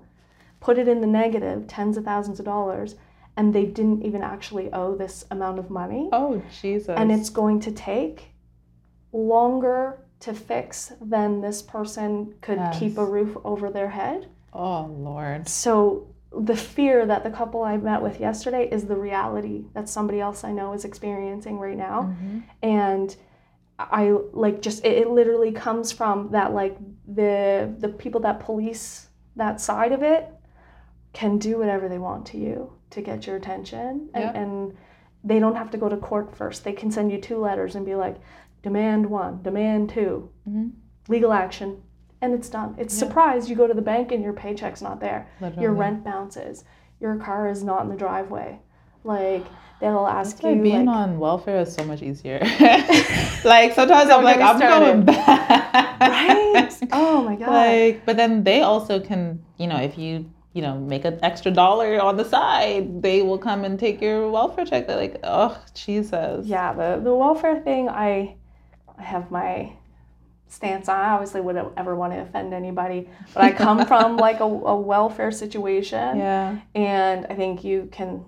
Put 0.60 0.78
it 0.78 0.88
in 0.88 1.02
the 1.02 1.08
negative, 1.08 1.68
tens 1.68 1.98
of 1.98 2.04
thousands 2.06 2.40
of 2.40 2.46
dollars, 2.46 2.96
and 3.36 3.54
they 3.54 3.66
didn't 3.66 4.04
even 4.04 4.22
actually 4.24 4.72
owe 4.74 4.96
this 4.96 5.26
amount 5.30 5.60
of 5.60 5.70
money. 5.70 6.10
Oh 6.12 6.42
Jesus! 6.62 6.90
And 6.98 7.12
it's 7.12 7.30
going 7.30 7.60
to 7.62 7.72
take 7.72 8.34
longer 9.14 10.00
to 10.20 10.34
fix 10.34 10.94
than 11.02 11.42
this 11.42 11.62
person 11.62 12.34
could 12.42 12.60
keep 12.74 12.98
a 12.98 13.06
roof 13.06 13.38
over 13.44 13.70
their 13.70 13.90
head. 13.90 14.28
oh 14.54 14.86
Lord. 14.86 15.48
So 15.48 16.08
the 16.38 16.56
fear 16.56 17.06
that 17.06 17.24
the 17.24 17.30
couple 17.30 17.64
I 17.64 17.78
met 17.78 18.02
with 18.02 18.20
yesterday 18.20 18.68
is 18.70 18.86
the 18.86 18.96
reality 18.98 19.66
that 19.74 19.88
somebody 19.88 20.20
else 20.20 20.44
I 20.44 20.52
know 20.52 20.74
is 20.74 20.84
experiencing 20.86 21.58
right 21.60 21.78
now. 21.78 22.14
Mhm. 22.22 22.44
And 22.62 23.16
I 23.80 24.10
like 24.34 24.62
just 24.62 24.84
it, 24.84 24.98
it 25.04 25.10
literally 25.10 25.52
comes 25.52 25.92
from 25.92 26.30
that 26.32 26.54
like 26.54 26.78
the 27.08 27.74
the 27.80 27.90
people 27.90 28.22
that 28.22 28.40
police 28.40 29.08
that 29.36 29.62
side 29.62 29.92
of 29.92 30.02
it 30.02 30.28
can 31.20 31.38
do 31.40 31.58
whatever 31.58 31.86
they 31.90 31.98
want 32.10 32.24
to 32.32 32.38
you 32.38 32.72
to 32.92 33.02
get 33.02 33.26
your 33.26 33.36
attention 33.42 34.08
and, 34.14 34.36
and 34.42 34.78
they 35.24 35.40
don't 35.40 35.56
have 35.62 35.72
to 35.72 35.78
go 35.84 35.90
to 35.90 35.98
court 35.98 36.28
first. 36.40 36.64
They 36.64 36.74
can 36.74 36.90
send 36.92 37.12
you 37.12 37.20
two 37.20 37.38
letters 37.48 37.76
and 37.76 37.84
be 37.92 37.96
like, 37.96 38.18
demand 38.68 39.04
one, 39.22 39.42
demand 39.42 39.90
2 39.90 40.30
Mhm. 40.48 40.72
legal 41.08 41.32
action, 41.34 41.70
and 42.22 42.34
it's 42.38 42.50
done. 42.50 42.76
It's 42.78 42.94
surprise 43.04 43.50
you 43.50 43.56
go 43.64 43.68
to 43.68 43.74
the 43.74 43.88
bank 43.94 44.12
and 44.14 44.22
your 44.24 44.34
paycheck's 44.44 44.82
not 44.88 45.00
there 45.00 45.22
your 45.64 45.74
rent 45.74 46.04
bounces 46.04 46.56
your 47.00 47.16
car 47.28 47.42
is 47.54 47.62
not 47.64 47.80
in 47.84 47.90
the 47.90 47.96
driveway 48.06 48.50
like 49.04 49.46
they'll 49.80 50.08
ask 50.20 50.38
That's 50.42 50.56
you 50.56 50.62
being 50.62 50.86
like, 50.86 50.96
on 51.04 51.20
welfare 51.20 51.60
is 51.62 51.72
so 51.74 51.84
much 51.92 52.02
easier. 52.10 52.40
like 53.54 53.70
sometimes 53.80 54.10
I'm 54.14 54.24
like 54.24 54.42
I'm 54.50 54.58
started. 54.58 54.86
going 54.86 55.06
back. 55.06 56.00
right 56.02 56.78
oh 56.92 57.24
my 57.24 57.36
god 57.36 57.50
Like, 57.50 58.06
but 58.08 58.18
then 58.18 58.44
they 58.44 58.62
also 58.62 59.00
can, 59.00 59.44
you 59.58 59.68
know, 59.68 59.78
if 59.78 59.98
you, 59.98 60.30
you 60.58 60.64
know, 60.64 60.76
make 60.80 61.06
an 61.06 61.20
extra 61.22 61.52
dollar 61.52 62.02
on 62.02 62.18
the 62.18 62.26
side, 62.26 63.04
they 63.04 63.22
will 63.22 63.38
come 63.38 63.64
and 63.64 63.80
take 63.80 64.02
your 64.02 64.28
welfare 64.32 64.66
check. 64.66 64.88
They're 64.88 64.98
like, 64.98 65.20
oh, 65.24 65.56
Jesus. 65.76 66.48
yeah 66.48 66.74
the, 66.74 67.00
the 67.04 67.14
welfare 67.14 67.60
thing 67.62 67.88
i 67.90 68.36
i 68.98 69.04
have 69.04 69.30
my 69.30 69.72
stance 70.48 70.90
on 70.90 71.00
i 71.00 71.10
obviously 71.12 71.42
wouldn't 71.42 71.68
ever 71.78 71.96
want 71.96 72.12
to 72.14 72.20
offend 72.20 72.54
anybody 72.54 73.08
but 73.34 73.44
i 73.44 73.52
come 73.52 73.86
from 73.92 74.18
like 74.18 74.40
a, 74.40 74.44
a 74.44 74.76
welfare 74.94 75.32
situation 75.32 76.18
Yeah, 76.18 76.58
and 76.74 77.28
i 77.30 77.36
think 77.36 77.64
you 77.64 77.88
can 77.92 78.26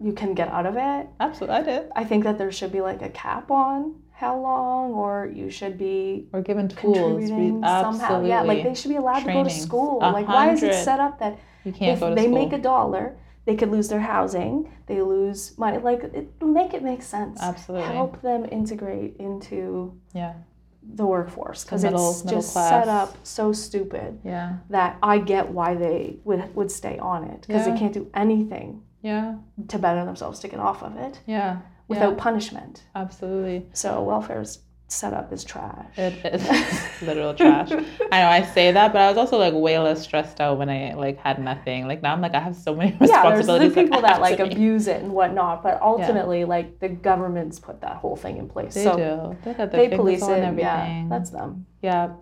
you 0.00 0.12
can 0.12 0.34
get 0.34 0.48
out 0.48 0.66
of 0.66 0.74
it 0.76 1.06
absolutely. 1.20 1.56
I 1.56 1.62
did. 1.62 1.90
i 1.94 2.04
think 2.04 2.24
that 2.24 2.38
there 2.38 2.50
should 2.50 2.72
be 2.72 2.80
like 2.80 3.02
a 3.02 3.10
cap 3.10 3.50
on 3.50 4.02
how 4.22 4.38
long 4.38 4.92
or 4.92 5.30
you 5.34 5.50
should 5.50 5.76
be 5.76 6.28
We're 6.32 6.42
given 6.42 6.68
tools. 6.68 6.96
Contributing 6.96 7.64
absolutely. 7.64 7.98
somehow. 7.98 8.24
Yeah, 8.24 8.42
like 8.42 8.62
they 8.62 8.74
should 8.74 8.90
be 8.90 8.96
allowed 8.96 9.24
to 9.24 9.32
go 9.32 9.42
to 9.42 9.50
school. 9.50 9.98
A 10.00 10.12
Like 10.12 10.28
why 10.28 10.52
is 10.52 10.62
it 10.62 10.74
set 10.74 11.00
up 11.00 11.18
that 11.18 11.36
you 11.64 11.72
can't 11.72 11.94
if 11.94 12.00
go 12.00 12.08
to 12.10 12.14
they 12.14 12.22
school. 12.24 12.34
make 12.34 12.52
a 12.52 12.58
dollar, 12.58 13.16
they 13.44 13.56
could 13.56 13.70
lose 13.70 13.88
their 13.88 14.00
housing, 14.00 14.72
they 14.86 15.00
lose 15.02 15.56
money. 15.58 15.78
Like 15.78 16.02
it, 16.04 16.28
make 16.42 16.74
it 16.74 16.82
make 16.82 17.02
sense. 17.02 17.40
Absolutely. 17.40 17.88
Help 17.92 18.22
them 18.22 18.46
integrate 18.50 19.16
into 19.18 19.98
Yeah, 20.14 20.34
the 20.82 21.06
workforce 21.06 21.64
because 21.64 21.82
it's 21.84 21.92
middle 21.92 22.12
just 22.28 22.52
class. 22.52 22.70
set 22.70 22.88
up 22.88 23.16
so 23.24 23.52
stupid 23.52 24.18
yeah, 24.24 24.58
that 24.70 24.98
I 25.02 25.18
get 25.18 25.48
why 25.50 25.74
they 25.74 26.16
would 26.24 26.54
would 26.54 26.70
stay 26.70 26.98
on 26.98 27.24
it 27.24 27.42
because 27.46 27.66
Yeah. 27.66 27.72
they 27.74 27.78
can't 27.80 27.92
do 27.92 28.08
anything 28.14 28.82
yeah, 29.02 29.36
to 29.68 29.78
better 29.78 30.04
themselves 30.04 30.38
to 30.40 30.48
get 30.48 30.60
off 30.60 30.82
of 30.82 30.96
it 30.96 31.20
yeah. 31.26 31.58
without 31.88 32.12
yeah, 32.16 32.22
punishment. 32.22 32.84
absolutely. 32.94 33.66
So 33.72 34.02
welfare's 34.04 34.52
set 34.52 34.71
up 35.02 35.32
is 35.32 35.44
trash. 35.44 35.86
It 35.96 36.24
is 36.24 37.02
literal 37.02 37.34
trash. 37.34 37.70
I 37.70 38.20
know 38.20 38.28
I 38.28 38.42
say 38.42 38.72
that, 38.72 38.92
but 38.92 39.00
I 39.00 39.08
was 39.08 39.16
also 39.16 39.38
like 39.38 39.54
way 39.54 39.78
less 39.78 40.02
stressed 40.02 40.40
out 40.40 40.58
when 40.58 40.68
I 40.68 40.94
like 40.94 41.18
had 41.18 41.42
nothing. 41.42 41.86
Like 41.86 42.02
now 42.02 42.12
I'm 42.12 42.20
like 42.20 42.34
I 42.34 42.40
have 42.40 42.56
so 42.56 42.74
many 42.74 42.96
responsibilities. 43.00 43.46
yeah, 43.48 43.58
there's 43.58 43.74
the 43.74 43.82
people 43.82 44.00
that 44.02 44.20
like 44.20 44.38
abuse 44.38 44.86
it 44.86 45.02
and 45.02 45.12
whatnot, 45.12 45.62
but 45.62 45.80
ultimately, 45.80 46.44
like 46.44 46.78
the 46.80 46.88
government's 46.88 47.58
put 47.58 47.80
that 47.80 47.96
whole 47.96 48.16
thing 48.16 48.36
in 48.36 48.48
place. 48.48 48.74
They 48.74 48.84
so 48.84 48.96
do. 49.44 49.52
They 49.52 49.66
they 49.66 49.96
police 49.96 50.22
on 50.22 50.32
it. 50.32 50.44
everything. 50.44 50.58
Yeah, 50.58 51.06
that's 51.08 51.30
them. 51.30 51.66
Yeah. 51.82 52.14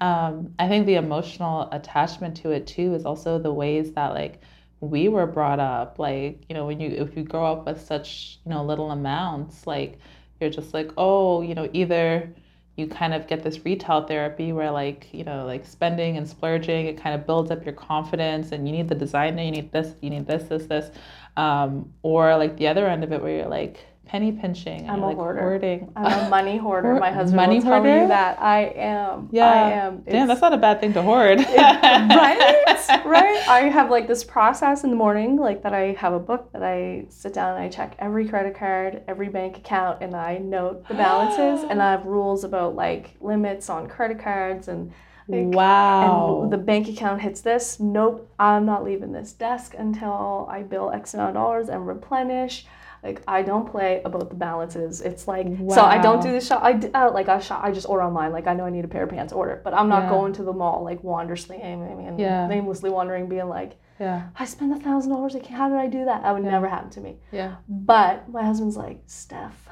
Um, 0.00 0.54
I 0.58 0.68
think 0.68 0.86
the 0.86 0.96
emotional 0.96 1.68
attachment 1.72 2.36
to 2.38 2.50
it 2.50 2.66
too 2.66 2.94
is 2.94 3.04
also 3.04 3.38
the 3.38 3.52
ways 3.52 3.92
that 3.92 4.12
like 4.12 4.40
we 4.80 5.08
were 5.08 5.26
brought 5.26 5.60
up. 5.60 5.98
Like, 5.98 6.44
you 6.48 6.54
know, 6.54 6.66
when 6.66 6.80
you 6.80 6.90
if 6.90 7.16
you 7.16 7.22
grow 7.24 7.46
up 7.46 7.66
with 7.66 7.80
such, 7.80 8.38
you 8.44 8.50
know, 8.50 8.64
little 8.64 8.90
amounts, 8.90 9.66
like 9.66 9.98
you're 10.40 10.50
just 10.50 10.74
like, 10.74 10.92
oh, 10.96 11.42
you 11.42 11.54
know, 11.54 11.68
either 11.72 12.32
you 12.76 12.88
kind 12.88 13.14
of 13.14 13.26
get 13.28 13.42
this 13.42 13.64
retail 13.64 14.04
therapy 14.04 14.52
where 14.52 14.70
like, 14.70 15.08
you 15.12 15.22
know, 15.22 15.46
like 15.46 15.64
spending 15.64 16.16
and 16.16 16.28
splurging, 16.28 16.86
it 16.86 17.00
kind 17.00 17.14
of 17.14 17.24
builds 17.26 17.50
up 17.50 17.64
your 17.64 17.74
confidence 17.74 18.50
and 18.50 18.66
you 18.66 18.74
need 18.74 18.88
the 18.88 18.94
designer, 18.94 19.42
you 19.42 19.52
need 19.52 19.70
this, 19.70 19.94
you 20.00 20.10
need 20.10 20.26
this, 20.26 20.44
this, 20.44 20.66
this. 20.66 20.90
Um, 21.36 21.92
or 22.02 22.36
like 22.36 22.56
the 22.56 22.66
other 22.68 22.86
end 22.86 23.04
of 23.04 23.12
it 23.12 23.22
where 23.22 23.36
you're 23.36 23.48
like 23.48 23.78
penny 24.06 24.32
pinching 24.32 24.88
I'm 24.88 25.02
a 25.02 25.06
like 25.08 25.16
hoarder. 25.16 25.40
hoarding. 25.40 25.90
I'm 25.96 26.26
a 26.26 26.28
money 26.28 26.56
hoarder. 26.66 26.94
My 26.96 27.10
husband 27.10 27.36
money 27.36 27.56
will 27.56 27.64
tell 27.64 27.84
you 27.84 28.08
that 28.08 28.40
I 28.40 28.64
am. 28.76 29.28
Yeah. 29.32 29.46
I 29.50 29.70
am. 29.72 30.02
Damn, 30.02 30.28
that's 30.28 30.40
not 30.40 30.52
a 30.52 30.58
bad 30.58 30.80
thing 30.80 30.92
to 30.94 31.02
hoard. 31.02 31.38
right 31.94 32.64
right 33.06 33.48
i 33.48 33.60
have 33.72 33.90
like 33.90 34.06
this 34.06 34.22
process 34.24 34.84
in 34.84 34.90
the 34.90 34.96
morning 34.96 35.36
like 35.36 35.62
that 35.62 35.72
i 35.72 35.92
have 35.92 36.12
a 36.12 36.18
book 36.18 36.50
that 36.52 36.62
i 36.62 37.04
sit 37.08 37.32
down 37.32 37.54
and 37.54 37.62
i 37.64 37.68
check 37.68 37.94
every 37.98 38.26
credit 38.28 38.54
card 38.54 39.02
every 39.08 39.28
bank 39.28 39.56
account 39.56 40.02
and 40.02 40.14
i 40.14 40.36
note 40.38 40.86
the 40.88 40.94
balances 40.94 41.64
and 41.70 41.80
i 41.82 41.90
have 41.92 42.04
rules 42.04 42.44
about 42.44 42.74
like 42.74 43.14
limits 43.20 43.70
on 43.70 43.88
credit 43.88 44.18
cards 44.18 44.68
and 44.68 44.92
like, 45.28 45.54
Wow. 45.54 46.42
and 46.42 46.52
the 46.52 46.58
bank 46.58 46.88
account 46.88 47.22
hits 47.22 47.40
this 47.40 47.80
nope 47.80 48.30
i'm 48.38 48.66
not 48.66 48.84
leaving 48.84 49.12
this 49.12 49.32
desk 49.32 49.74
until 49.78 50.46
i 50.50 50.62
bill 50.62 50.90
x 50.90 51.14
amount 51.14 51.30
of 51.30 51.34
dollars 51.34 51.68
and 51.68 51.86
replenish 51.86 52.66
Like 53.04 53.22
I 53.28 53.42
don't 53.42 53.70
play 53.70 54.00
about 54.04 54.30
the 54.30 54.34
balances. 54.34 55.02
It's 55.02 55.28
like 55.28 55.46
so 55.68 55.82
I 55.82 55.98
don't 55.98 56.22
do 56.22 56.32
the 56.32 56.40
shop. 56.40 56.62
I 56.64 56.72
uh, 56.94 57.10
like 57.12 57.28
I 57.28 57.38
shop. 57.38 57.62
I 57.62 57.70
just 57.70 57.86
order 57.86 58.02
online. 58.02 58.32
Like 58.32 58.46
I 58.46 58.54
know 58.54 58.64
I 58.64 58.70
need 58.70 58.84
a 58.86 58.88
pair 58.88 59.02
of 59.04 59.10
pants, 59.10 59.30
order. 59.32 59.60
But 59.62 59.74
I'm 59.74 59.88
not 59.90 60.04
Yeah. 60.04 60.08
going 60.10 60.32
to 60.34 60.42
the 60.42 60.54
mall 60.54 60.82
like 60.82 61.04
wanderously 61.04 61.58
aiming 61.62 62.06
and 62.06 62.18
Yeah. 62.18 62.48
aimlessly 62.50 62.88
wandering, 62.88 63.28
being 63.28 63.48
like, 63.50 63.76
Yeah. 64.00 64.28
I 64.38 64.46
spent 64.46 64.72
a 64.72 64.80
thousand 64.80 65.12
dollars. 65.12 65.34
Like 65.34 65.44
how 65.46 65.68
did 65.68 65.76
I 65.76 65.86
do 65.86 66.06
that? 66.06 66.22
That 66.22 66.32
would 66.34 66.44
Yeah. 66.44 66.50
never 66.52 66.66
happen 66.66 66.88
to 66.90 67.00
me. 67.02 67.18
Yeah. 67.30 67.56
But 67.68 68.26
my 68.30 68.42
husband's 68.42 68.76
like, 68.78 69.02
Steph, 69.06 69.68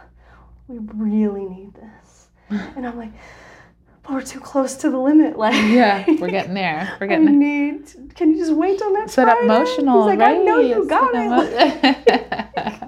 we 0.68 0.79
really 0.95 1.47
need 1.47 1.73
this, 1.75 2.29
and 2.77 2.87
I'm 2.87 2.99
like, 2.99 3.12
but 4.03 4.12
we're 4.12 4.23
too 4.23 4.40
close 4.40 4.75
to 4.77 4.90
the 4.90 4.99
limit. 4.99 5.38
Like 5.38 5.55
Yeah. 5.73 6.05
We're 6.21 6.29
getting 6.38 6.53
there. 6.55 6.97
We're 7.01 7.07
getting 7.07 7.25
there. 7.25 7.35
need. 7.35 8.14
Can 8.14 8.33
you 8.33 8.37
just 8.37 8.53
wait 8.53 8.77
till 8.79 8.92
next 8.92 9.07
It's 9.07 9.16
that 9.16 9.25
Friday? 9.38 9.45
emotional, 9.47 10.03
He's 10.09 10.18
like, 10.18 10.18
right? 10.18 10.37
I 10.38 10.42
know 10.42 10.59
you 10.59 10.81
It's 10.83 10.87
got 10.88 11.11
it. 11.14 12.82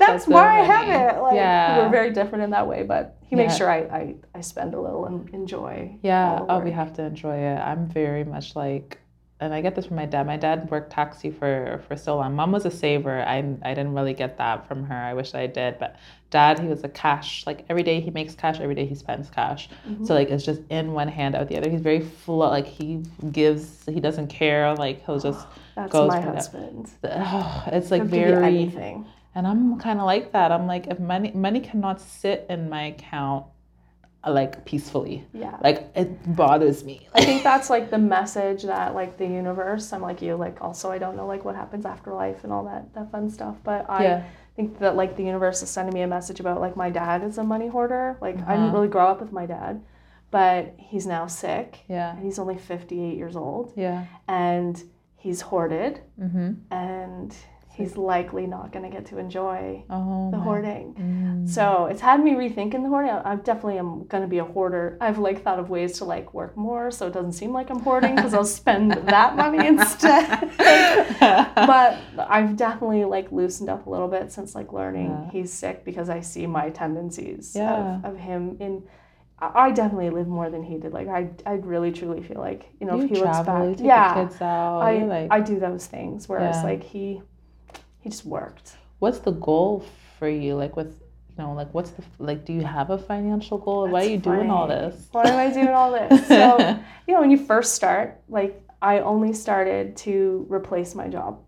That's 0.00 0.26
why 0.26 0.60
I 0.60 0.64
have 0.64 0.88
it. 1.16 1.20
Like, 1.22 1.34
Yeah. 1.34 1.78
we're 1.78 1.90
very 1.90 2.10
different 2.10 2.42
in 2.44 2.50
that 2.50 2.66
way, 2.66 2.82
but 2.82 3.16
he 3.22 3.36
makes 3.36 3.52
Yeah. 3.52 3.58
sure 3.58 3.70
I, 3.70 3.78
I, 3.78 4.14
I 4.34 4.40
spend 4.40 4.74
a 4.74 4.80
little 4.80 5.04
and 5.06 5.28
enjoy. 5.32 5.96
Yeah. 6.02 6.44
Oh, 6.48 6.58
we 6.60 6.72
have 6.72 6.92
to 6.94 7.02
enjoy 7.02 7.36
it. 7.36 7.56
I'm 7.58 7.86
very 7.86 8.24
much 8.24 8.56
like, 8.56 8.98
and 9.42 9.54
I 9.54 9.62
get 9.62 9.74
this 9.74 9.86
from 9.86 9.96
my 9.96 10.04
dad. 10.04 10.26
My 10.26 10.36
dad 10.36 10.70
worked 10.70 10.92
taxi 10.92 11.30
for 11.30 11.80
for 11.88 11.96
so 11.96 12.16
long. 12.16 12.34
Mom 12.36 12.52
was 12.52 12.66
a 12.66 12.70
saver. 12.70 13.22
I 13.22 13.38
I 13.62 13.70
didn't 13.72 13.94
really 13.94 14.12
get 14.12 14.36
that 14.36 14.68
from 14.68 14.84
her. 14.84 14.94
I 14.94 15.14
wish 15.14 15.34
I 15.34 15.46
did. 15.46 15.78
But 15.78 15.96
dad, 16.28 16.58
he 16.58 16.66
was 16.68 16.84
a 16.84 16.90
cash. 16.90 17.46
Like 17.46 17.64
every 17.70 17.82
day 17.82 18.00
he 18.02 18.10
makes 18.10 18.34
cash. 18.34 18.60
Every 18.60 18.74
day 18.74 18.84
he 18.84 18.94
spends 18.94 19.30
cash. 19.30 19.70
Mm-hmm. 19.88 20.04
So 20.04 20.12
like 20.12 20.28
it's 20.28 20.44
just 20.44 20.60
in 20.68 20.92
one 20.92 21.08
hand 21.08 21.34
out 21.36 21.48
the 21.48 21.56
other. 21.56 21.70
He's 21.70 21.80
very 21.80 22.00
flow. 22.02 22.50
Like 22.50 22.66
he 22.66 23.02
gives. 23.32 23.82
He 23.86 23.98
doesn't 23.98 24.26
care. 24.26 24.74
Like 24.74 25.06
he'll 25.06 25.18
just. 25.18 25.46
That's 25.74 25.90
goes 25.90 26.08
my 26.10 26.20
that. 26.20 26.34
husband. 26.34 26.90
Oh, 27.04 27.64
it's 27.72 27.90
like 27.90 28.02
He'll 28.02 28.10
very. 28.10 28.44
anything. 28.46 29.06
And 29.34 29.46
I'm 29.46 29.78
kind 29.78 30.00
of 30.00 30.06
like 30.06 30.32
that. 30.32 30.50
I'm 30.52 30.66
like, 30.66 30.86
if 30.88 30.98
money 30.98 31.30
money 31.32 31.60
cannot 31.60 32.00
sit 32.00 32.46
in 32.50 32.68
my 32.68 32.84
account, 32.86 33.46
like 34.26 34.64
peacefully. 34.64 35.24
Yeah. 35.32 35.56
Like 35.62 35.90
it 35.94 36.34
bothers 36.36 36.84
me. 36.84 37.08
I 37.14 37.24
think 37.24 37.42
that's 37.42 37.70
like 37.70 37.90
the 37.90 37.98
message 37.98 38.64
that 38.64 38.94
like 38.94 39.16
the 39.18 39.26
universe. 39.26 39.92
I'm 39.92 40.02
like 40.02 40.20
you. 40.20 40.34
Like 40.36 40.60
also, 40.60 40.90
I 40.90 40.98
don't 40.98 41.16
know 41.16 41.26
like 41.26 41.44
what 41.44 41.54
happens 41.56 41.86
after 41.86 42.12
life 42.12 42.44
and 42.44 42.52
all 42.52 42.64
that 42.64 42.92
that 42.94 43.10
fun 43.12 43.30
stuff. 43.30 43.56
But 43.62 43.88
I 43.88 44.02
Yeah. 44.04 44.24
think 44.56 44.78
that 44.80 44.96
like 44.96 45.16
the 45.16 45.22
universe 45.24 45.62
is 45.62 45.70
sending 45.70 45.94
me 45.94 46.02
a 46.02 46.06
message 46.08 46.40
about 46.40 46.60
like 46.60 46.76
my 46.76 46.90
dad 46.90 47.22
is 47.22 47.38
a 47.38 47.44
money 47.44 47.68
hoarder. 47.68 48.18
Like 48.20 48.36
I 48.36 48.52
didn't 48.56 48.64
Uh-huh. 48.70 48.76
really 48.76 48.88
grow 48.88 49.06
up 49.06 49.20
with 49.20 49.32
my 49.32 49.46
dad, 49.46 49.80
but 50.32 50.74
he's 50.76 51.06
now 51.06 51.26
sick. 51.28 51.78
Yeah. 51.88 52.10
And 52.16 52.24
he's 52.24 52.38
only 52.38 52.58
58 52.58 53.16
years 53.16 53.36
old, 53.36 53.72
Yeah. 53.76 54.04
and 54.28 54.82
he's 55.16 55.40
hoarded, 55.40 56.00
Mm-hmm. 56.20 56.50
and 56.72 57.34
he's 57.80 57.96
likely 57.96 58.46
not 58.46 58.70
going 58.72 58.84
to 58.84 58.90
get 58.96 59.06
to 59.06 59.18
enjoy 59.18 59.82
Oh. 59.90 60.30
the 60.30 60.38
hoarding. 60.38 60.94
Mm. 60.94 61.48
So 61.48 61.86
it's 61.86 62.00
had 62.00 62.22
me 62.22 62.32
rethinking 62.32 62.82
the 62.82 62.88
hoarding. 62.88 63.10
I, 63.10 63.32
I 63.32 63.36
definitely 63.36 63.78
am 63.78 64.04
going 64.06 64.22
to 64.22 64.28
be 64.28 64.38
a 64.38 64.44
hoarder. 64.44 64.96
I've 65.00 65.18
like 65.18 65.42
thought 65.42 65.58
of 65.58 65.70
ways 65.70 65.98
to 65.98 66.04
like 66.04 66.32
work 66.34 66.56
more 66.56 66.90
so 66.90 67.06
it 67.08 67.12
doesn't 67.12 67.32
seem 67.32 67.52
like 67.52 67.70
I'm 67.70 67.80
hoarding 67.80 68.14
because 68.14 68.34
I'll 68.34 68.44
spend 68.44 68.92
that 68.92 69.36
money 69.36 69.66
instead. 69.74 70.50
but 71.18 71.98
I've 72.18 72.56
definitely 72.56 73.04
like 73.04 73.32
loosened 73.32 73.68
up 73.68 73.86
a 73.86 73.90
little 73.90 74.08
bit 74.08 74.30
since 74.32 74.54
like 74.54 74.72
learning 74.72 75.10
Yeah. 75.10 75.30
he's 75.30 75.52
sick 75.52 75.84
because 75.84 76.08
I 76.08 76.20
see 76.20 76.46
my 76.46 76.70
tendencies 76.70 77.52
Yeah. 77.56 77.96
of, 77.98 78.04
of 78.14 78.16
him 78.18 78.56
in. 78.60 78.84
I 79.42 79.70
definitely 79.70 80.10
live 80.10 80.28
more 80.28 80.50
than 80.50 80.62
he 80.62 80.76
did. 80.76 80.92
Like 80.92 81.08
I, 81.08 81.30
I 81.46 81.52
really 81.54 81.92
truly 81.92 82.22
feel 82.22 82.36
like 82.38 82.68
you 82.78 82.86
know 82.86 82.96
you 82.96 83.04
if 83.04 83.08
he 83.08 83.16
looks 83.16 83.38
travel, 83.40 83.64
you 83.64 83.70
back, 83.70 83.76
take 83.78 83.86
yeah, 83.86 84.14
the 84.14 84.28
kids 84.28 84.42
out. 84.42 84.80
I, 84.80 85.04
like, 85.04 85.28
I 85.30 85.40
do 85.40 85.58
those 85.58 85.86
things. 85.86 86.28
Whereas 86.28 86.56
Yeah. 86.56 86.62
like 86.62 86.82
he, 86.82 87.22
he 88.00 88.10
just 88.10 88.24
worked. 88.24 88.76
what's 88.98 89.18
the 89.20 89.32
goal 89.32 89.84
for 90.18 90.28
you? 90.28 90.54
Like 90.54 90.76
with, 90.76 91.00
you 91.28 91.36
know, 91.38 91.52
like 91.52 91.72
what's 91.72 91.90
the 91.90 92.02
like? 92.18 92.44
Do 92.44 92.52
you 92.52 92.62
have 92.64 92.90
a 92.90 92.98
financial 92.98 93.58
goal? 93.58 93.88
Why 93.88 94.00
are 94.00 94.02
That's 94.02 94.10
you 94.10 94.18
doing 94.18 94.50
all 94.50 94.66
this? 94.66 95.08
Why 95.12 95.24
am 95.24 95.38
I 95.38 95.52
doing 95.52 95.68
all 95.68 95.92
this? 95.92 96.28
So, 96.28 96.58
you 97.06 97.14
know, 97.14 97.20
when 97.20 97.30
you 97.30 97.38
first 97.38 97.74
start, 97.74 98.20
like 98.28 98.62
I 98.82 99.00
only 99.00 99.32
started 99.32 99.96
to 99.98 100.46
replace 100.48 100.94
my 100.94 101.08
job. 101.08 101.40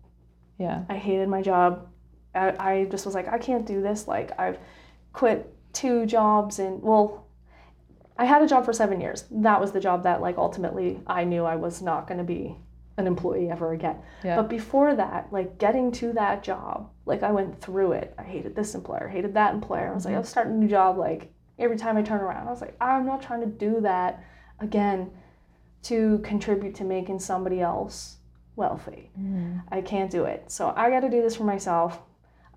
Yeah. 0.59 0.83
I 0.89 0.95
hated 0.97 1.27
my 1.29 1.41
job. 1.41 1.87
I, 2.35 2.53
I 2.59 2.85
just 2.85 3.05
was 3.05 3.15
like, 3.15 3.27
I 3.27 3.37
can't 3.37 3.65
do 3.65 3.81
this. 3.81 4.07
Like 4.07 4.37
I've 4.39 4.57
quit 5.13 5.53
two 5.73 6.05
jobs 6.05 6.59
and 6.59 6.81
well, 6.81 7.27
I 8.17 8.25
had 8.25 8.41
a 8.43 8.47
job 8.47 8.65
for 8.65 8.73
seven 8.73 9.01
years. 9.01 9.25
That 9.31 9.59
was 9.59 9.71
the 9.71 9.79
job 9.79 10.03
that 10.03 10.21
like 10.21 10.37
ultimately 10.37 11.01
I 11.07 11.23
knew 11.23 11.43
I 11.43 11.55
was 11.55 11.81
not 11.81 12.07
going 12.07 12.19
to 12.19 12.23
be 12.23 12.55
an 12.97 13.07
employee 13.07 13.49
ever 13.49 13.73
again. 13.73 13.97
Yeah. 14.23 14.35
But 14.35 14.49
before 14.49 14.95
that, 14.95 15.27
like 15.31 15.57
getting 15.57 15.91
to 15.93 16.13
that 16.13 16.43
job, 16.43 16.91
like 17.05 17.23
I 17.23 17.31
went 17.31 17.59
through 17.59 17.93
it. 17.93 18.13
I 18.17 18.23
hated 18.23 18.55
this 18.55 18.75
employer, 18.75 19.07
hated 19.07 19.33
that 19.33 19.53
employer. 19.53 19.89
I 19.89 19.93
was 19.93 20.05
like, 20.05 20.15
I 20.15 20.19
was 20.19 20.29
starting 20.29 20.53
a 20.53 20.57
new 20.57 20.67
job. 20.67 20.97
Like 20.97 21.31
every 21.57 21.77
time 21.77 21.97
I 21.97 22.01
turn 22.01 22.21
around, 22.21 22.47
I 22.47 22.51
was 22.51 22.61
like, 22.61 22.75
I'm 22.79 23.05
not 23.05 23.21
trying 23.21 23.41
to 23.41 23.47
do 23.47 23.81
that 23.81 24.23
again 24.59 25.11
to 25.83 26.19
contribute 26.19 26.75
to 26.75 26.83
making 26.83 27.19
somebody 27.19 27.61
else 27.61 28.17
wealthy. 28.55 29.09
Mm. 29.19 29.63
I 29.71 29.81
can't 29.81 30.11
do 30.11 30.25
it. 30.25 30.51
So 30.51 30.73
I 30.75 30.89
got 30.89 31.01
to 31.01 31.09
do 31.09 31.21
this 31.21 31.35
for 31.35 31.43
myself. 31.43 31.99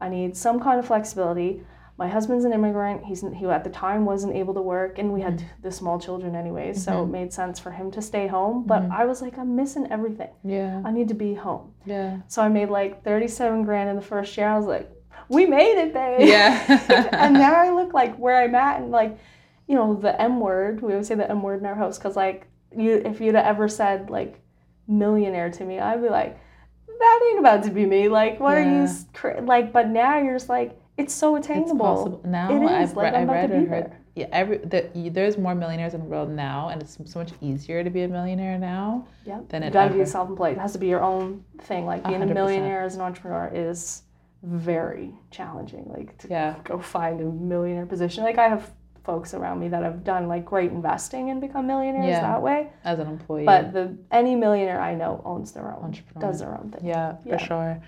I 0.01 0.09
need 0.09 0.37
some 0.37 0.61
kind 0.61 0.79
of 0.79 0.87
flexibility. 0.87 1.63
My 1.99 2.09
husband's 2.09 2.45
an 2.45 2.53
immigrant. 2.53 3.05
He's 3.05 3.25
he 3.35 3.47
at 3.47 3.65
the 3.65 3.71
time 3.71 4.05
wasn't 4.05 4.37
able 4.37 4.53
to 4.55 4.61
work, 4.61 4.99
and 4.99 5.13
we 5.13 5.23
had 5.23 5.39
mm-hmm. 5.39 5.63
the 5.63 5.71
small 5.71 5.99
children 5.99 6.37
anyways, 6.37 6.83
so 6.83 6.93
mm-hmm. 6.93 7.15
it 7.15 7.19
made 7.19 7.33
sense 7.33 7.59
for 7.59 7.71
him 7.71 7.91
to 7.93 8.03
stay 8.03 8.27
home. 8.27 8.65
But 8.67 8.83
mm-hmm. 8.83 8.93
I 8.93 9.07
was 9.07 9.23
like, 9.23 9.39
I'm 9.39 9.57
missing 9.57 9.87
everything. 9.91 10.29
Yeah. 10.45 10.83
I 10.85 10.91
need 10.91 11.09
to 11.09 11.15
be 11.15 11.33
home. 11.33 11.73
Yeah. 11.87 12.19
So 12.29 12.43
I 12.43 12.49
made 12.49 12.69
like 12.69 13.03
37 13.03 13.65
grand 13.65 13.89
in 13.89 13.97
the 13.97 14.03
first 14.03 14.37
year. 14.37 14.47
I 14.47 14.59
was 14.59 14.67
like, 14.67 14.91
we 15.29 15.47
made 15.47 15.81
it, 15.81 15.95
babe. 15.95 16.29
Yeah. 16.29 17.09
and 17.13 17.35
now 17.35 17.55
I 17.55 17.71
look 17.71 17.95
like 17.95 18.17
where 18.17 18.43
I'm 18.43 18.55
at 18.55 18.81
and 18.81 18.91
like, 18.91 19.19
you 19.67 19.75
know, 19.75 19.95
the 19.95 20.21
M 20.21 20.39
word. 20.39 20.83
We 20.83 20.93
always 20.93 21.09
say 21.09 21.15
the 21.15 21.31
M 21.31 21.43
word 21.43 21.61
in 21.61 21.67
our 21.67 21.75
house 21.75 21.99
because 21.99 22.15
like 22.15 22.47
you, 22.77 23.03
if 23.05 23.21
you'd 23.21 23.35
have 23.35 23.47
ever 23.47 23.69
said 23.69 24.11
like 24.11 24.41
millionaire 24.87 25.51
to 25.51 25.65
me, 25.65 25.79
I'd 25.79 26.03
be 26.03 26.09
like, 26.09 26.39
that 26.87 27.29
ain't 27.31 27.41
about 27.41 27.65
to 27.65 27.71
be 27.71 27.85
me. 27.87 28.09
Like, 28.09 28.41
what 28.41 28.57
are 28.57 28.63
you 28.63 28.77
Yeah. 28.77 28.83
s- 28.85 29.07
cra- 29.13 29.41
like? 29.41 29.73
But 29.73 29.89
now 29.89 30.19
you're 30.19 30.35
just 30.35 30.49
like, 30.49 30.79
it's 30.97 31.15
so 31.15 31.37
It's 31.37 31.47
attainable. 31.47 31.79
possible 31.79 32.21
now. 32.25 32.51
It 32.51 32.63
is, 32.65 32.91
I've 32.91 32.97
like, 32.97 33.13
read, 33.13 33.15
I'm 33.15 33.31
read 33.31 33.51
be 33.51 33.57
heard. 33.57 33.69
there. 33.69 34.01
Yeah, 34.15 34.27
every 34.33 34.57
the, 34.59 35.11
there's 35.11 35.37
more 35.37 35.55
millionaires 35.55 35.93
in 35.93 36.01
the 36.01 36.07
world 36.07 36.31
now, 36.31 36.69
and 36.71 36.81
it's 36.81 36.97
so 37.05 37.19
much 37.19 37.33
easier 37.43 37.85
to 37.85 37.91
be 37.91 38.03
a 38.03 38.09
millionaire 38.09 38.59
now 38.59 39.07
Yeah. 39.27 39.41
than 39.49 39.63
it. 39.63 39.67
You 39.67 39.71
it 39.71 39.73
gotta 39.75 39.91
ever. 39.91 39.99
be 39.99 40.05
self-employed. 40.07 40.57
It 40.57 40.61
has 40.61 40.73
to 40.73 40.79
be 40.79 40.87
your 40.87 41.03
own 41.03 41.45
thing. 41.61 41.85
Like 41.85 42.03
being 42.05 42.23
a 42.23 42.27
100%. 42.27 42.33
millionaire 42.35 42.83
as 42.83 42.95
an 42.95 43.03
entrepreneur 43.03 43.51
is 43.53 44.03
very 44.43 45.13
challenging. 45.31 45.85
Like 45.95 46.17
to 46.19 46.29
Yeah. 46.29 46.55
go 46.65 46.79
find 46.79 47.21
a 47.21 47.25
millionaire 47.25 47.85
position. 47.87 48.25
Like 48.25 48.39
I 48.39 48.49
have 48.49 48.73
folks 49.05 49.35
around 49.35 49.61
me 49.61 49.69
that 49.69 49.83
have 49.83 50.03
done 50.03 50.27
like 50.29 50.45
great 50.47 50.71
investing 50.73 51.29
and 51.31 51.39
become 51.41 51.67
millionaires 51.67 52.07
Yeah. 52.07 52.23
that 52.23 52.41
way. 52.43 52.71
as 52.85 52.99
an 52.99 53.09
employee. 53.09 53.45
But 53.45 53.73
the 53.75 53.97
any 54.11 54.35
millionaire 54.35 54.81
I 54.81 54.95
know 54.95 55.21
owns 55.27 55.53
their 55.53 55.75
own, 55.75 55.85
Entrepreneur. 55.85 56.27
does 56.31 56.41
their 56.41 56.57
own 56.59 56.71
thing. 56.71 56.87
Yeah, 56.87 57.17
for 57.29 57.39
sure. 57.39 57.81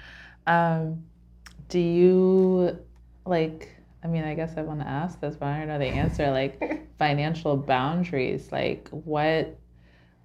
Um, 0.47 1.05
do 1.69 1.79
you 1.81 2.79
like? 3.29 3.75
I 4.03 4.07
mean, 4.07 4.25
I 4.25 4.35
guess 4.35 4.55
I 4.57 4.63
want 4.63 4.81
to 4.81 4.87
ask 4.87 5.21
this, 5.21 5.35
but 5.37 5.47
I 5.47 5.59
don't 5.59 5.69
know 5.69 5.79
the 5.79 5.87
answer. 5.87 6.31
Like 6.31 6.89
financial 6.99 7.57
boundaries. 7.57 8.51
Like 8.53 8.89
what? 8.91 9.59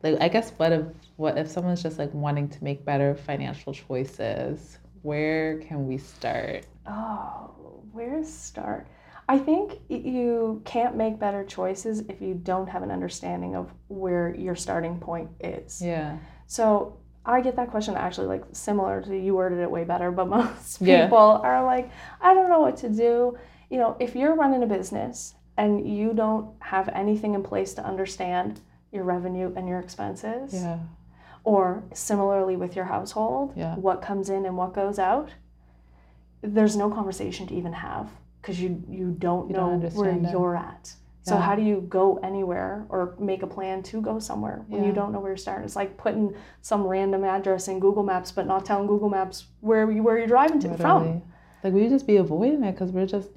Like 0.02 0.22
I 0.22 0.28
guess 0.28 0.52
what 0.58 0.72
if 0.72 0.86
what 1.16 1.38
if 1.38 1.50
someone's 1.50 1.84
just 1.84 1.98
like 1.98 2.14
wanting 2.14 2.50
to 2.50 2.64
make 2.64 2.86
better 2.86 3.16
financial 3.16 3.74
choices? 3.74 4.78
Where 5.02 5.60
can 5.60 5.88
we 5.88 5.98
start? 5.98 6.66
Oh, 6.88 7.52
where 7.92 8.18
to 8.18 8.26
start? 8.26 8.88
I 9.28 9.40
think 9.40 9.80
you 9.90 10.62
can't 10.66 10.96
make 10.96 11.18
better 11.18 11.46
choices 11.46 12.02
if 12.10 12.22
you 12.22 12.34
don't 12.34 12.68
have 12.68 12.84
an 12.84 12.92
understanding 12.92 13.56
of 13.56 13.74
where 13.88 14.36
your 14.36 14.56
starting 14.56 15.00
point 15.00 15.30
is. 15.40 15.82
Yeah. 15.82 16.18
So 16.46 16.98
I 17.26 17.40
get 17.42 17.56
that 17.56 17.72
question 17.72 17.96
actually 17.96 18.28
like 18.28 18.44
similar 18.52 19.02
to 19.02 19.18
you 19.18 19.36
worded 19.36 19.60
it 19.60 19.72
way 19.72 19.84
better, 19.84 20.12
but 20.12 20.28
most 20.38 20.82
Yeah. 20.82 21.06
people 21.06 21.18
are 21.18 21.64
like, 21.64 21.90
I 22.22 22.34
don't 22.34 22.50
know 22.50 22.60
what 22.60 22.78
to 22.78 22.90
do. 22.90 23.38
You 23.70 23.78
know, 23.80 23.96
if 24.00 24.16
you're 24.16 24.36
running 24.36 24.62
a 24.64 24.68
business 24.68 25.36
and 25.58 25.88
you 25.88 26.14
don't 26.14 26.52
have 26.60 26.90
anything 26.90 27.34
in 27.34 27.44
place 27.44 27.74
to 27.76 27.86
understand 27.86 28.60
your 28.92 29.04
revenue 29.04 29.54
and 29.56 29.68
your 29.68 29.80
expenses, 29.80 30.54
Yeah. 30.54 30.80
or 31.44 31.84
similarly 31.94 32.56
with 32.58 32.76
your 32.76 32.86
household, 32.86 33.54
Yeah. 33.56 33.76
what 33.76 34.02
comes 34.02 34.30
in 34.30 34.46
and 34.46 34.58
what 34.58 34.74
goes 34.74 35.00
out, 35.00 35.30
there's 36.42 36.76
no 36.76 36.90
conversation 36.90 37.48
to 37.48 37.54
even 37.56 37.74
have 37.74 38.10
because 38.42 38.60
you 38.62 38.84
you 38.90 39.16
don't 39.18 39.50
You 39.50 39.56
know 39.56 39.80
don't 39.80 39.94
where 39.96 40.12
it. 40.12 40.30
you're 40.32 40.56
at. 40.58 40.94
So 41.26 41.38
how 41.38 41.56
do 41.56 41.62
you 41.62 41.82
go 41.88 42.18
anywhere 42.18 42.86
or 42.90 43.16
make 43.18 43.44
a 43.44 43.48
plan 43.48 43.82
to 43.84 44.02
go 44.02 44.20
somewhere 44.20 44.66
when 44.68 44.84
you 44.84 44.92
don't 44.92 45.12
know 45.14 45.20
where 45.22 45.32
you're 45.32 45.38
starting? 45.38 45.64
It's 45.66 45.76
like 45.76 45.96
putting 45.98 46.36
some 46.62 46.86
random 46.86 47.24
address 47.24 47.68
in 47.70 47.80
Google 47.80 48.04
Maps, 48.04 48.32
but 48.32 48.46
not 48.46 48.66
telling 48.66 48.88
Google 48.88 49.10
Maps 49.10 49.46
where 49.62 49.90
you 49.90 50.04
where 50.04 50.18
you're 50.18 50.28
driving 50.28 50.60
to 50.60 50.78
from. 50.78 51.22
Like 51.64 51.74
we 51.74 51.88
just 51.88 52.06
be 52.06 52.18
avoiding 52.18 52.64
it 52.66 52.74
because 52.74 52.92
we're 52.92 53.06
just 53.06 53.30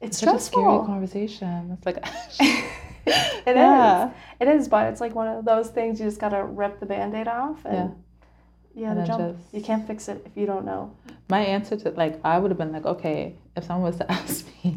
It's 0.00 0.18
such 0.18 0.28
a 0.36 0.38
scary 0.38 0.62
stressful. 0.62 0.84
conversation. 0.86 1.76
It's 1.76 1.84
like 1.86 1.98
It 3.04 3.48
is. 3.48 3.56
Yeah. 3.56 4.12
It 4.38 4.46
is, 4.48 4.68
but 4.68 4.86
it's 4.92 5.00
like 5.00 5.14
one 5.16 5.26
of 5.26 5.44
those 5.44 5.68
things 5.70 5.98
you 5.98 6.06
just 6.06 6.20
gotta 6.20 6.44
rip 6.44 6.78
the 6.78 6.86
band-aid 6.86 7.26
off 7.26 7.64
and 7.64 7.96
And 8.76 8.84
gotta 8.84 9.04
jump. 9.04 9.36
just- 9.36 9.52
You 9.54 9.60
can't 9.62 9.84
fix 9.84 10.08
it 10.08 10.22
if 10.24 10.36
you 10.36 10.46
don't 10.46 10.64
know. 10.64 10.92
My 11.28 11.40
answer 11.40 11.76
to 11.76 11.90
like 11.90 12.20
I 12.24 12.38
would 12.38 12.52
have 12.52 12.58
been 12.58 12.70
like, 12.72 12.86
okay, 12.86 13.34
if 13.56 13.64
someone 13.64 13.86
was 13.90 13.96
to 13.98 14.10
ask 14.20 14.46
me, 14.62 14.76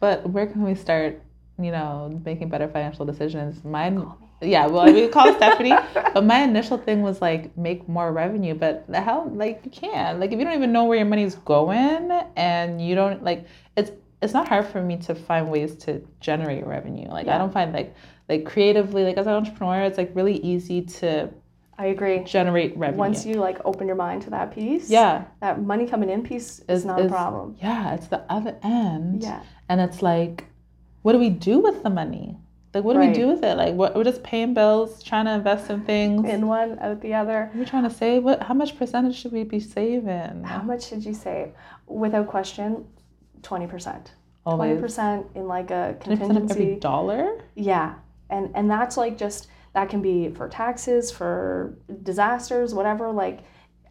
but 0.00 0.28
where 0.30 0.46
can 0.46 0.62
we 0.64 0.74
start, 0.74 1.20
you 1.58 1.72
know, 1.72 2.20
making 2.24 2.48
better 2.48 2.68
financial 2.68 3.04
decisions? 3.04 3.64
Mine 3.64 3.98
me. 4.00 4.06
yeah, 4.42 4.66
well 4.66 4.82
I 4.88 4.92
mean 4.92 5.10
call 5.10 5.32
Stephanie. 5.34 5.74
But 6.14 6.24
my 6.24 6.42
initial 6.42 6.78
thing 6.78 7.02
was 7.02 7.20
like 7.20 7.56
make 7.56 7.88
more 7.88 8.12
revenue. 8.12 8.54
But 8.54 8.86
the 8.88 9.00
hell 9.00 9.30
like 9.34 9.60
you 9.64 9.70
can't. 9.70 10.20
Like 10.20 10.32
if 10.32 10.38
you 10.38 10.44
don't 10.44 10.54
even 10.54 10.72
know 10.72 10.84
where 10.84 10.98
your 10.98 11.06
money's 11.06 11.34
going 11.34 12.10
and 12.36 12.80
you 12.80 12.94
don't 12.94 13.22
like 13.22 13.46
it's 13.76 13.90
it's 14.20 14.32
not 14.32 14.48
hard 14.48 14.66
for 14.66 14.82
me 14.82 14.96
to 14.98 15.14
find 15.14 15.50
ways 15.50 15.74
to 15.84 16.00
generate 16.20 16.66
revenue. 16.66 17.08
Like 17.08 17.28
I 17.28 17.38
don't 17.38 17.52
find 17.52 17.72
like 17.72 17.94
like 18.28 18.44
creatively, 18.44 19.04
like 19.04 19.16
as 19.16 19.26
an 19.26 19.32
entrepreneur, 19.32 19.82
it's 19.82 19.98
like 19.98 20.10
really 20.14 20.36
easy 20.38 20.82
to 20.82 21.30
I 21.78 21.86
agree. 21.86 22.24
generate 22.24 22.76
revenue. 22.76 22.98
Once 22.98 23.24
you 23.24 23.34
like 23.34 23.58
open 23.64 23.86
your 23.86 23.96
mind 23.96 24.22
to 24.22 24.30
that 24.30 24.52
piece, 24.54 24.90
yeah. 24.90 25.24
that 25.40 25.62
money 25.62 25.86
coming 25.86 26.10
in 26.10 26.22
piece 26.22 26.58
is 26.68 26.80
Is- 26.80 26.84
not 26.84 27.00
a 27.00 27.08
problem. 27.08 27.56
Yeah, 27.60 27.94
it's 27.94 28.08
the 28.08 28.24
other 28.30 28.56
end. 28.62 29.22
Yeah. 29.22 29.42
And 29.68 29.80
it's 29.80 30.02
like, 30.02 30.44
what 31.02 31.12
do 31.12 31.18
we 31.18 31.30
do 31.30 31.58
with 31.60 31.82
the 31.82 31.90
money? 31.90 32.36
Like, 32.74 32.84
what 32.84 32.94
do 32.94 33.00
we 33.00 33.12
do 33.12 33.28
with 33.28 33.42
it? 33.42 33.56
Like, 33.56 33.74
what, 33.74 33.96
we're 33.96 34.04
just 34.04 34.22
paying 34.22 34.52
bills, 34.52 35.02
trying 35.02 35.24
to 35.24 35.32
invest 35.32 35.70
in 35.70 35.82
things. 35.84 36.28
In 36.28 36.46
one, 36.46 36.78
out 36.80 37.00
the 37.00 37.14
other. 37.14 37.50
we're 37.54 37.64
trying 37.64 37.84
to 37.84 37.90
save. 37.90 38.22
What? 38.22 38.42
How 38.42 38.54
much 38.54 38.76
percentage 38.78 39.16
should 39.16 39.32
we 39.32 39.44
be 39.44 39.58
saving? 39.58 40.44
How 40.44 40.62
much 40.62 40.88
should 40.88 41.04
you 41.04 41.14
save? 41.14 41.52
Without 41.86 42.28
question, 42.28 42.86
20%. 43.40 44.08
Always. 44.44 44.78
20% 44.78 45.36
in 45.36 45.46
like 45.46 45.70
a 45.70 45.96
20% 46.00 46.12
every 46.12 46.16
contingency. 46.16 46.74
dollar? 46.76 47.42
Yeah. 47.54 47.94
And 48.30 48.50
and 48.54 48.70
that's 48.70 48.96
like 48.96 49.16
just 49.16 49.48
that 49.74 49.88
can 49.88 50.02
be 50.02 50.30
for 50.30 50.48
taxes, 50.48 51.10
for 51.10 51.78
disasters, 52.02 52.74
whatever. 52.74 53.10
Like 53.10 53.40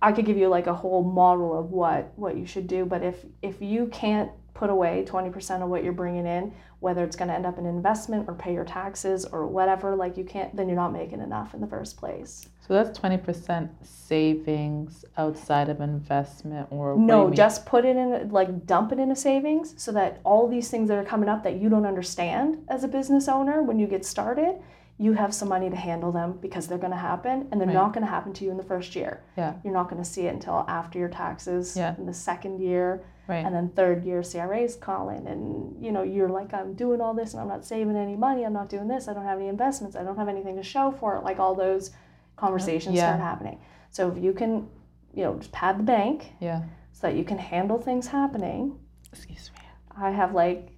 I 0.02 0.12
could 0.12 0.26
give 0.26 0.38
you 0.38 0.48
like 0.48 0.68
a 0.68 0.74
whole 0.74 1.04
model 1.04 1.58
of 1.58 1.72
what 1.72 2.14
what 2.16 2.38
you 2.38 2.46
should 2.46 2.68
do, 2.68 2.86
but 2.86 3.04
if 3.04 3.26
if 3.42 3.62
you 3.62 3.88
can't 3.88 4.32
put 4.58 4.70
away 4.72 5.06
20% 5.08 5.62
of 5.62 5.70
what 5.70 5.84
you're 5.84 5.94
bringing 5.94 6.26
in, 6.26 6.52
whether 6.80 7.04
it's 7.04 7.16
going 7.16 7.28
to 7.28 7.34
end 7.34 7.46
up 7.46 7.60
in 7.60 7.66
investment 7.68 8.28
or 8.28 8.34
pay 8.34 8.52
your 8.54 8.66
taxes 8.66 9.24
or 9.24 9.46
whatever, 9.46 9.96
like 9.96 10.18
you 10.18 10.24
can't 10.24 10.56
then 10.56 10.68
you're 10.68 10.76
not 10.76 10.92
making 10.92 11.22
enough 11.22 11.54
in 11.54 11.62
the 11.62 11.68
first 11.68 11.96
place. 11.96 12.50
So 12.68 12.74
that's 12.74 12.98
20% 13.00 13.70
savings 13.84 15.06
outside 15.18 15.70
of 15.70 15.80
investment 15.80 16.68
or 16.72 16.96
what 16.96 16.98
do 16.98 17.02
you 17.02 17.08
No, 17.08 17.30
just 17.30 17.66
put 17.68 17.86
it 17.86 17.96
in, 17.96 18.30
like 18.30 18.66
dump 18.66 18.92
it 18.92 19.00
in 19.00 19.12
a 19.12 19.16
savings 19.16 19.76
so 19.78 19.92
that 19.92 20.20
all 20.24 20.48
these 20.48 20.70
things 20.70 20.90
that 20.90 20.98
are 20.98 21.06
coming 21.06 21.30
up 21.30 21.44
that 21.44 21.58
you 21.62 21.70
don't 21.70 21.86
understand 21.86 22.58
as 22.68 22.84
a 22.84 22.88
business 22.88 23.28
owner 23.28 23.62
when 23.62 23.78
you 23.78 23.86
get 23.86 24.04
started, 24.06 24.56
you 24.98 25.14
have 25.14 25.36
some 25.36 25.50
money 25.50 25.70
to 25.70 25.76
handle 25.76 26.12
them 26.12 26.40
because 26.42 26.68
they're 26.68 26.80
going 26.80 26.92
to 26.92 26.98
happen 26.98 27.48
and 27.52 27.62
they're 27.62 27.68
Right. 27.68 27.74
not 27.76 27.94
going 27.94 28.04
to 28.06 28.10
happen 28.10 28.34
to 28.34 28.44
you 28.46 28.50
in 28.50 28.58
the 28.58 28.64
first 28.64 28.96
year. 28.96 29.22
Yeah. 29.38 29.54
You're 29.64 29.74
not 29.74 29.88
going 29.90 30.02
to 30.02 30.10
see 30.10 30.26
it 30.26 30.34
until 30.34 30.66
after 30.68 30.98
your 30.98 31.10
taxes 31.10 31.78
Yeah. 31.78 31.96
in 31.98 32.08
the 32.08 32.14
second 32.14 32.60
year 32.60 33.04
Right. 33.28 33.46
and 33.46 33.54
then 33.54 33.70
third 33.70 34.06
year 34.06 34.24
CRA's 34.24 34.76
calling 34.78 35.28
and 35.28 35.84
you 35.84 35.92
know 35.92 36.02
you're 36.04 36.30
like 36.30 36.54
I'm 36.54 36.74
doing 36.76 37.02
all 37.02 37.14
this 37.14 37.34
and 37.34 37.42
I'm 37.42 37.48
not 37.50 37.66
saving 37.66 37.96
any 37.98 38.16
money, 38.16 38.44
I'm 38.46 38.54
not 38.54 38.70
doing 38.70 38.88
this, 38.88 39.08
I 39.08 39.14
don't 39.14 39.26
have 39.26 39.38
any 39.40 39.50
investments, 39.50 39.96
I 39.98 40.04
don't 40.04 40.16
have 40.18 40.30
anything 40.30 40.56
to 40.56 40.64
show 40.64 40.92
for 41.00 41.16
it. 41.18 41.24
Like 41.24 41.38
all 41.40 41.54
those 41.56 41.92
conversations 42.38 42.96
Yeah. 42.96 43.08
start 43.16 43.20
happening. 43.22 43.60
So 43.92 44.10
if 44.12 44.18
you 44.24 44.32
can, 44.34 44.70
you 45.14 45.24
know, 45.24 45.36
just 45.38 45.52
pad 45.52 45.78
the 45.80 45.84
bank 45.84 46.32
yeah. 46.40 46.64
so 46.94 47.08
that 47.08 47.16
you 47.18 47.24
can 47.26 47.38
handle 47.38 47.80
things 47.80 48.08
happening. 48.08 48.80
Excuse 49.12 49.52
me. 49.56 49.62
I 50.00 50.12
have 50.12 50.34
like 50.34 50.70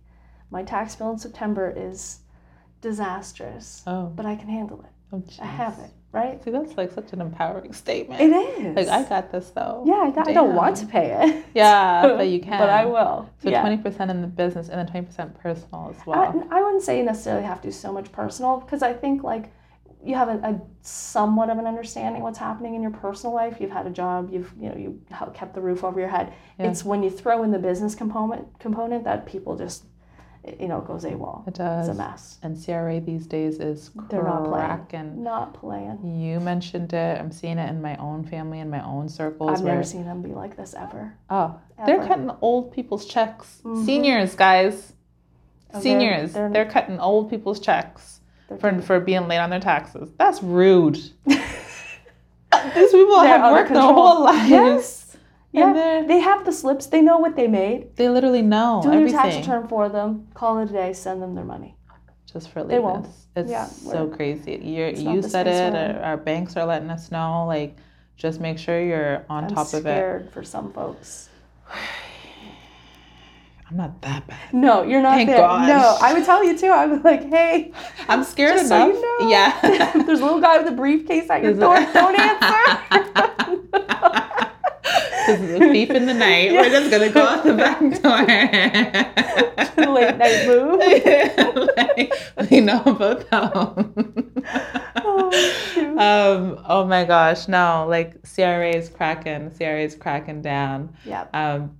my 0.49 0.63
tax 0.63 0.95
bill 0.95 1.11
in 1.11 1.17
September 1.19 1.71
is 1.75 2.19
disastrous, 2.81 3.83
Oh. 3.85 4.07
but 4.07 4.25
I 4.25 4.35
can 4.35 4.47
handle 4.49 4.81
it. 4.81 4.89
oh 5.13 5.23
I 5.41 5.45
have 5.45 5.77
it, 5.79 5.91
right? 6.11 6.43
See, 6.43 6.51
that's 6.51 6.75
like 6.77 6.91
such 6.91 7.13
an 7.13 7.21
empowering 7.21 7.73
statement. 7.73 8.21
It 8.21 8.31
is. 8.31 8.75
Like, 8.75 8.87
I 8.87 9.07
got 9.07 9.31
this 9.31 9.49
though. 9.49 9.83
yeah, 9.85 9.95
I, 9.95 10.11
got, 10.11 10.27
I 10.27 10.33
don't 10.33 10.55
want 10.55 10.77
to 10.77 10.85
pay 10.85 11.11
it. 11.21 11.45
Yeah, 11.53 12.01
but 12.17 12.27
you 12.27 12.39
can. 12.39 12.59
but 12.59 12.69
I 12.69 12.85
will. 12.85 13.29
So 13.41 13.49
yeah. 13.49 13.61
twenty 13.61 13.77
percent 13.77 14.11
in 14.11 14.21
the 14.21 14.27
business 14.27 14.69
and 14.69 14.79
then 14.79 14.87
twenty 14.87 15.05
percent 15.05 15.39
personal 15.39 15.93
as 15.95 16.05
well. 16.05 16.47
I 16.51 16.61
wouldn't 16.61 16.83
say 16.83 16.97
you 16.97 17.03
necessarily 17.03 17.45
have 17.45 17.61
to 17.61 17.67
do 17.67 17.71
so 17.71 17.91
much 17.91 18.11
personal 18.11 18.57
because 18.57 18.81
I 18.81 18.93
think 18.93 19.23
like 19.23 19.51
you 20.03 20.15
have 20.15 20.29
a, 20.29 20.37
a 20.47 20.61
somewhat 20.81 21.49
of 21.49 21.57
an 21.57 21.67
understanding 21.67 22.21
what's 22.21 22.39
happening 22.39 22.75
in 22.75 22.81
your 22.81 22.91
personal 22.91 23.35
life. 23.35 23.57
You've 23.59 23.71
had 23.71 23.85
a 23.85 23.89
job. 23.89 24.29
You've 24.31 24.53
you 24.59 24.69
know 24.69 24.77
you 24.77 25.01
kept 25.33 25.53
the 25.53 25.61
roof 25.61 25.83
over 25.83 25.99
your 25.99 26.09
head. 26.09 26.33
Yeah. 26.57 26.71
It's 26.71 26.83
when 26.83 27.03
you 27.03 27.09
throw 27.09 27.43
in 27.43 27.51
the 27.51 27.59
business 27.59 27.95
component 27.95 28.59
component 28.59 29.03
that 29.03 29.25
people 29.25 29.57
just 29.57 29.85
you 30.59 30.67
know 30.67 30.79
it 30.79 30.85
goes 30.87 31.03
AWOL. 31.03 31.47
It 31.47 31.53
does. 31.55 31.87
It's 31.89 31.97
a 31.97 32.01
mess. 32.01 32.37
And 32.43 32.63
CRA 32.63 32.99
these 32.99 33.27
days 33.27 33.59
is 33.59 33.91
They're 34.09 34.23
not 34.23 34.45
playing. 34.45 34.65
cracking. 34.65 35.23
Not 35.23 35.53
playing. 35.53 36.19
You 36.21 36.39
mentioned 36.39 36.93
it. 36.93 37.19
I'm 37.19 37.31
seeing 37.31 37.57
it 37.57 37.69
in 37.69 37.81
my 37.81 37.95
own 37.97 38.23
family, 38.23 38.59
in 38.59 38.69
my 38.69 38.83
own 38.85 39.09
circles. 39.09 39.59
I've 39.59 39.65
never 39.65 39.83
seen 39.83 40.05
them 40.05 40.21
be 40.21 40.29
like 40.33 40.55
this 40.57 40.73
ever. 40.73 41.13
Oh, 41.29 41.59
they're 41.85 42.05
cutting 42.05 42.31
old 42.41 42.71
people's 42.73 43.05
checks. 43.05 43.61
Mhm. 43.63 43.85
Seniors, 43.85 44.35
guys. 44.35 44.93
Oh, 45.71 45.73
they're- 45.73 45.81
Seniors. 45.81 46.33
They're, 46.33 46.49
they're- 46.49 46.65
cutting 46.65 46.99
old 46.99 47.29
people's 47.29 47.59
checks 47.59 48.21
for, 48.59 48.81
for 48.81 48.99
being 48.99 49.27
late 49.27 49.37
on 49.37 49.49
their 49.51 49.59
taxes. 49.59 50.09
That's 50.17 50.41
rude. 50.41 50.95
These 52.75 52.91
people 52.91 53.21
They're 53.21 53.37
have 53.37 53.51
worked 53.53 53.69
their 53.71 53.81
whole 53.81 54.23
lives. 54.23 54.49
Yes. 54.49 54.98
And 55.53 55.75
Yeah. 55.75 56.03
They 56.07 56.19
have 56.19 56.45
the 56.45 56.51
slips. 56.51 56.85
They 56.87 57.01
know 57.01 57.17
what 57.17 57.35
they 57.35 57.47
made. 57.47 57.95
they 57.95 58.07
literally 58.09 58.41
know 58.41 58.81
Do 58.83 58.89
your 58.89 58.99
everything. 58.99 59.19
tax 59.19 59.35
return 59.37 59.67
for 59.67 59.89
them. 59.89 60.27
Call 60.33 60.59
it 60.59 60.69
a 60.69 60.73
day. 60.73 60.93
Send 60.93 61.21
them 61.21 61.33
their 61.35 61.45
money. 61.45 61.75
just 62.31 62.49
for 62.51 62.63
They 62.63 62.79
won't. 62.79 63.07
It's 63.35 63.49
Yeah, 63.49 63.65
so 63.65 64.07
crazy. 64.07 64.59
You're, 64.63 64.87
it's 64.89 65.01
you 65.01 65.21
said 65.21 65.47
it. 65.47 65.75
Our, 65.75 66.03
our 66.03 66.17
banks 66.17 66.55
are 66.57 66.65
letting 66.65 66.89
us 66.91 67.11
know. 67.11 67.45
Like, 67.47 67.75
just 68.17 68.39
make 68.39 68.57
sure 68.59 68.79
you're 68.81 69.25
on 69.29 69.45
I'm 69.45 69.49
top 69.55 69.67
of 69.69 69.75
it. 69.75 69.81
scared 69.81 70.31
for 70.31 70.43
some 70.43 70.71
folks. 70.73 71.29
I'm 73.71 73.77
not 73.77 74.01
that 74.01 74.25
bad. 74.27 74.51
No, 74.53 74.81
you're 74.83 75.01
not 75.01 75.15
Thank 75.15 75.29
there. 75.29 75.37
God. 75.37 75.67
No, 75.67 75.97
I 76.01 76.13
would 76.13 76.25
tell 76.25 76.43
you 76.43 76.57
too. 76.57 76.67
I 76.71 76.87
was 76.87 77.03
like, 77.03 77.23
hey, 77.29 77.71
I'm 78.07 78.23
scared 78.23 78.57
just 78.57 78.69
so 78.69 78.75
enough. 78.89 78.95
you 78.95 79.01
know, 79.25 79.29
Yeah. 79.29 79.91
there's 80.05 80.19
a 80.21 80.25
little 80.25 80.41
guy 80.41 80.57
with 80.57 80.67
a 80.67 80.75
briefcase 80.75 81.29
at 81.29 81.43
your 81.43 81.51
Is 81.51 81.57
it- 81.57 81.61
door. 81.61 81.75
Don't 81.93 82.19
answer. 82.19 82.65
This 85.29 85.41
is 85.41 85.61
a 85.61 85.71
thief 85.71 85.89
in 85.91 86.05
the 86.07 86.13
night. 86.13 86.51
We're 86.51 86.69
just 86.69 86.89
gonna 86.89 87.09
go 87.09 87.21
out 87.21 87.43
the 87.43 87.53
back 87.53 87.79
door. 87.79 88.25
Late 89.93 90.17
night 90.17 90.47
move. 90.47 90.79
like, 91.77 92.13
we 92.49 92.61
know 92.61 92.81
about 92.85 93.29
them. 93.29 93.93
Oh, 94.95 95.95
um, 95.97 96.63
oh 96.67 96.85
my 96.85 97.05
gosh, 97.05 97.47
no, 97.47 97.85
like 97.87 98.15
CRA 98.23 98.69
is 98.69 98.89
cracking, 98.89 99.51
CRA 99.51 99.81
is 99.81 99.95
cracking 99.95 100.41
down. 100.41 100.95
yeah. 101.05 101.27
Um, 101.33 101.75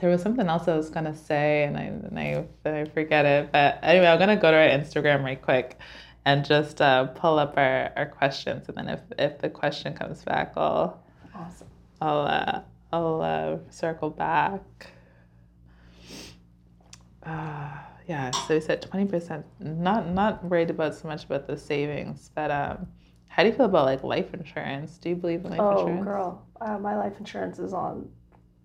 there 0.00 0.10
was 0.10 0.22
something 0.22 0.48
else 0.48 0.66
I 0.66 0.76
was 0.76 0.90
gonna 0.90 1.14
say, 1.16 1.64
and 1.64 1.76
I 1.76 1.82
and 1.82 2.18
I, 2.18 2.44
and 2.64 2.76
I 2.76 2.84
forget 2.86 3.24
it. 3.24 3.52
But 3.52 3.78
anyway, 3.82 4.06
I'm 4.06 4.18
gonna 4.18 4.36
go 4.36 4.50
to 4.50 4.56
our 4.56 4.68
Instagram 4.68 5.22
right 5.22 5.40
quick 5.40 5.78
and 6.24 6.44
just 6.44 6.80
uh, 6.80 7.06
pull 7.06 7.38
up 7.38 7.54
our, 7.56 7.92
our 7.96 8.06
questions, 8.06 8.68
and 8.68 8.76
then 8.76 8.88
if 8.88 9.00
if 9.18 9.38
the 9.38 9.48
question 9.48 9.94
comes 9.94 10.22
back, 10.24 10.52
I'll 10.56 11.00
Awesome. 11.34 11.68
I'll 12.00 12.20
uh, 12.20 12.60
I'll 12.92 13.22
uh, 13.22 13.58
circle 13.70 14.10
back. 14.10 14.62
Uh, 17.24 17.70
yeah, 18.06 18.30
so 18.30 18.54
you 18.54 18.60
said 18.60 18.82
twenty 18.82 19.06
percent. 19.06 19.44
Not 19.60 20.08
not 20.08 20.44
worried 20.44 20.70
about 20.70 20.94
so 20.94 21.06
much 21.08 21.24
about 21.24 21.46
the 21.46 21.56
savings, 21.56 22.30
but 22.34 22.50
um, 22.50 22.86
how 23.28 23.42
do 23.42 23.48
you 23.50 23.54
feel 23.54 23.66
about 23.66 23.84
like 23.86 24.02
life 24.02 24.34
insurance? 24.34 24.98
Do 24.98 25.10
you 25.10 25.16
believe 25.16 25.44
in 25.44 25.50
life 25.52 25.60
Oh, 25.60 25.78
insurance? 25.78 26.04
girl, 26.04 26.46
uh, 26.60 26.78
my 26.78 26.96
life 26.96 27.14
insurance 27.18 27.58
is 27.58 27.72
on 27.72 28.08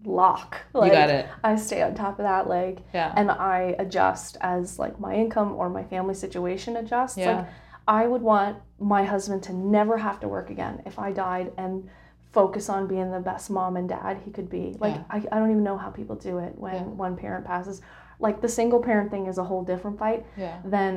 lock. 0.03 0.57
you 0.73 0.81
got 0.91 1.09
it. 1.09 1.27
I 1.43 1.55
stay 1.55 1.81
on 1.81 1.95
top 1.95 2.19
of 2.19 2.23
that, 2.23 2.47
like, 2.47 2.79
Yeah. 2.93 3.11
and 3.15 3.29
I 3.31 3.75
adjust 3.79 4.37
as 4.41 4.79
like 4.79 4.99
my 4.99 5.13
income 5.15 5.53
or 5.53 5.69
my 5.69 5.83
family 5.83 6.13
situation 6.13 6.77
adjusts. 6.77 7.17
yeah. 7.17 7.37
Like, 7.37 7.47
I 7.87 8.07
would 8.07 8.21
want 8.21 8.57
my 8.79 9.03
husband 9.03 9.43
to 9.43 9.53
never 9.53 9.97
have 9.97 10.19
to 10.21 10.27
work 10.27 10.49
again 10.49 10.81
if 10.85 10.97
I 10.97 11.11
died 11.11 11.51
and 11.57 11.87
focus 12.35 12.69
on 12.69 12.85
being 12.85 13.09
the 13.11 13.19
best 13.31 13.49
mom 13.49 13.77
and 13.77 13.87
dad 13.89 14.13
he 14.25 14.29
could 14.31 14.49
be. 14.49 14.75
Like, 14.79 14.95
Yeah. 14.95 15.03
I, 15.09 15.17
I 15.31 15.39
don't 15.39 15.51
even 15.51 15.63
know 15.63 15.77
how 15.77 15.89
people 15.89 16.15
do 16.17 16.37
it 16.39 16.53
when 16.57 16.75
Yeah. 16.75 16.81
one 17.05 17.15
parent 17.15 17.45
passes. 17.45 17.81
Like, 18.19 18.41
the 18.41 18.49
single 18.49 18.81
parent 18.89 19.09
thing 19.09 19.25
is 19.27 19.37
a 19.37 19.43
whole 19.43 19.63
different 19.63 19.97
fight. 19.97 20.25
yeah. 20.37 20.59
Then, 20.65 20.93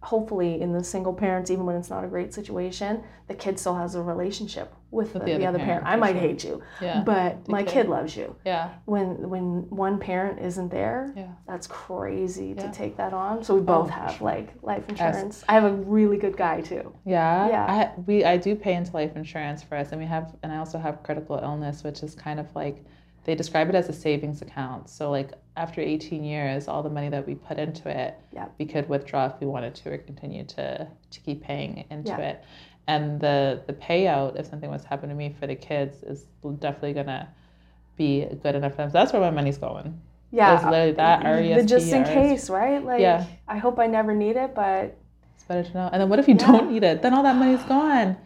hopefully, 0.00 0.60
in 0.60 0.72
the 0.72 0.82
single 0.84 1.12
parents, 1.12 1.50
even 1.50 1.66
when 1.66 1.74
it's 1.76 1.90
not 1.90 2.04
a 2.04 2.06
great 2.08 2.32
situation, 2.32 3.02
the 3.26 3.34
kid 3.34 3.58
still 3.58 3.74
has 3.74 3.94
a 3.94 4.02
relationship 4.02 4.72
with, 4.90 5.12
the, 5.12 5.18
the 5.18 5.44
other 5.44 5.58
parent. 5.58 5.84
parent, 5.84 5.86
I 5.86 5.96
might 5.96 6.12
sure. 6.12 6.20
hate 6.20 6.44
you, 6.44 6.62
Yeah. 6.80 7.02
but 7.04 7.44
the 7.44 7.50
my 7.52 7.62
kid. 7.62 7.72
kid 7.72 7.88
loves 7.88 8.16
you. 8.16 8.34
Yeah. 8.46 8.70
When 8.86 9.28
when 9.28 9.68
one 9.68 9.98
parent 9.98 10.38
isn't 10.40 10.70
there, 10.70 11.12
Yeah. 11.16 11.26
that's 11.46 11.66
crazy 11.66 12.54
Yeah. 12.56 12.62
to 12.66 12.72
take 12.72 12.96
that 12.96 13.12
on. 13.12 13.42
So 13.42 13.54
we 13.56 13.60
both 13.60 13.88
for 13.88 13.92
have 13.94 14.12
sure. 14.12 14.24
like 14.26 14.54
life 14.62 14.88
insurance. 14.88 15.44
I 15.48 15.54
have 15.54 15.64
a 15.64 15.72
really 15.74 16.16
good 16.16 16.36
guy 16.36 16.60
too. 16.62 16.92
Yeah. 17.04 17.48
Yeah. 17.48 17.64
I 17.64 18.00
we 18.06 18.24
I 18.24 18.36
do 18.38 18.54
pay 18.54 18.74
into 18.74 18.92
life 18.92 19.14
insurance 19.16 19.62
for 19.62 19.76
us 19.76 19.92
and 19.92 20.00
we 20.00 20.06
have 20.06 20.34
and 20.42 20.50
I 20.52 20.56
also 20.58 20.78
have 20.78 21.02
critical 21.02 21.36
illness, 21.36 21.82
which 21.84 22.02
is 22.02 22.14
kind 22.14 22.40
of 22.40 22.46
like 22.54 22.82
they 23.28 23.34
describe 23.34 23.68
it 23.68 23.74
as 23.74 23.90
a 23.90 23.92
savings 23.92 24.40
account. 24.40 24.88
So 24.88 25.10
like 25.10 25.32
after 25.54 25.82
18 25.82 26.24
years, 26.24 26.66
all 26.66 26.82
the 26.82 26.88
money 26.88 27.10
that 27.10 27.26
we 27.26 27.34
put 27.34 27.58
into 27.58 27.90
it, 27.90 28.18
Yeah. 28.32 28.46
we 28.58 28.64
could 28.64 28.88
withdraw 28.88 29.26
if 29.26 29.34
we 29.38 29.46
wanted 29.46 29.74
to 29.74 29.92
or 29.92 29.98
continue 29.98 30.44
to 30.56 30.88
to 31.10 31.20
keep 31.20 31.42
paying 31.42 31.84
into 31.90 32.12
Yeah. 32.12 32.30
it. 32.30 32.44
and 32.86 33.20
the 33.20 33.60
the 33.66 33.74
payout 33.74 34.36
if 34.40 34.46
something 34.46 34.70
was 34.70 34.80
to 34.84 34.88
happen 34.88 35.10
to 35.10 35.14
me 35.14 35.28
for 35.38 35.46
the 35.46 35.54
kids 35.54 36.02
is 36.02 36.24
definitely 36.58 36.94
gonna 36.94 37.28
be 37.96 38.24
good 38.42 38.54
enough 38.54 38.72
for 38.72 38.78
them. 38.78 38.88
So 38.88 38.94
that's 38.94 39.12
where 39.12 39.20
my 39.20 39.30
money's 39.30 39.58
going. 39.58 40.00
Yeah. 40.30 40.54
It's 40.54 40.64
literally 40.64 40.92
that 40.92 41.22
RESP, 41.22 41.66
just 41.68 41.92
in 41.92 42.04
case, 42.04 42.48
right? 42.48 42.82
Like 42.82 43.00
Yeah. 43.02 43.24
I 43.46 43.58
hope 43.58 43.78
I 43.78 43.88
never 43.88 44.14
need 44.14 44.36
it, 44.36 44.54
but 44.54 44.96
It's 45.34 45.44
better 45.44 45.64
to 45.68 45.74
know. 45.74 45.90
And 45.92 46.00
then 46.00 46.08
what 46.08 46.18
if 46.18 46.26
you 46.28 46.36
Yeah. 46.40 46.46
don't 46.46 46.72
need 46.72 46.82
it? 46.82 47.02
Then 47.02 47.12
all 47.12 47.22
that 47.24 47.36
money's 47.36 47.62
gone. 47.64 48.16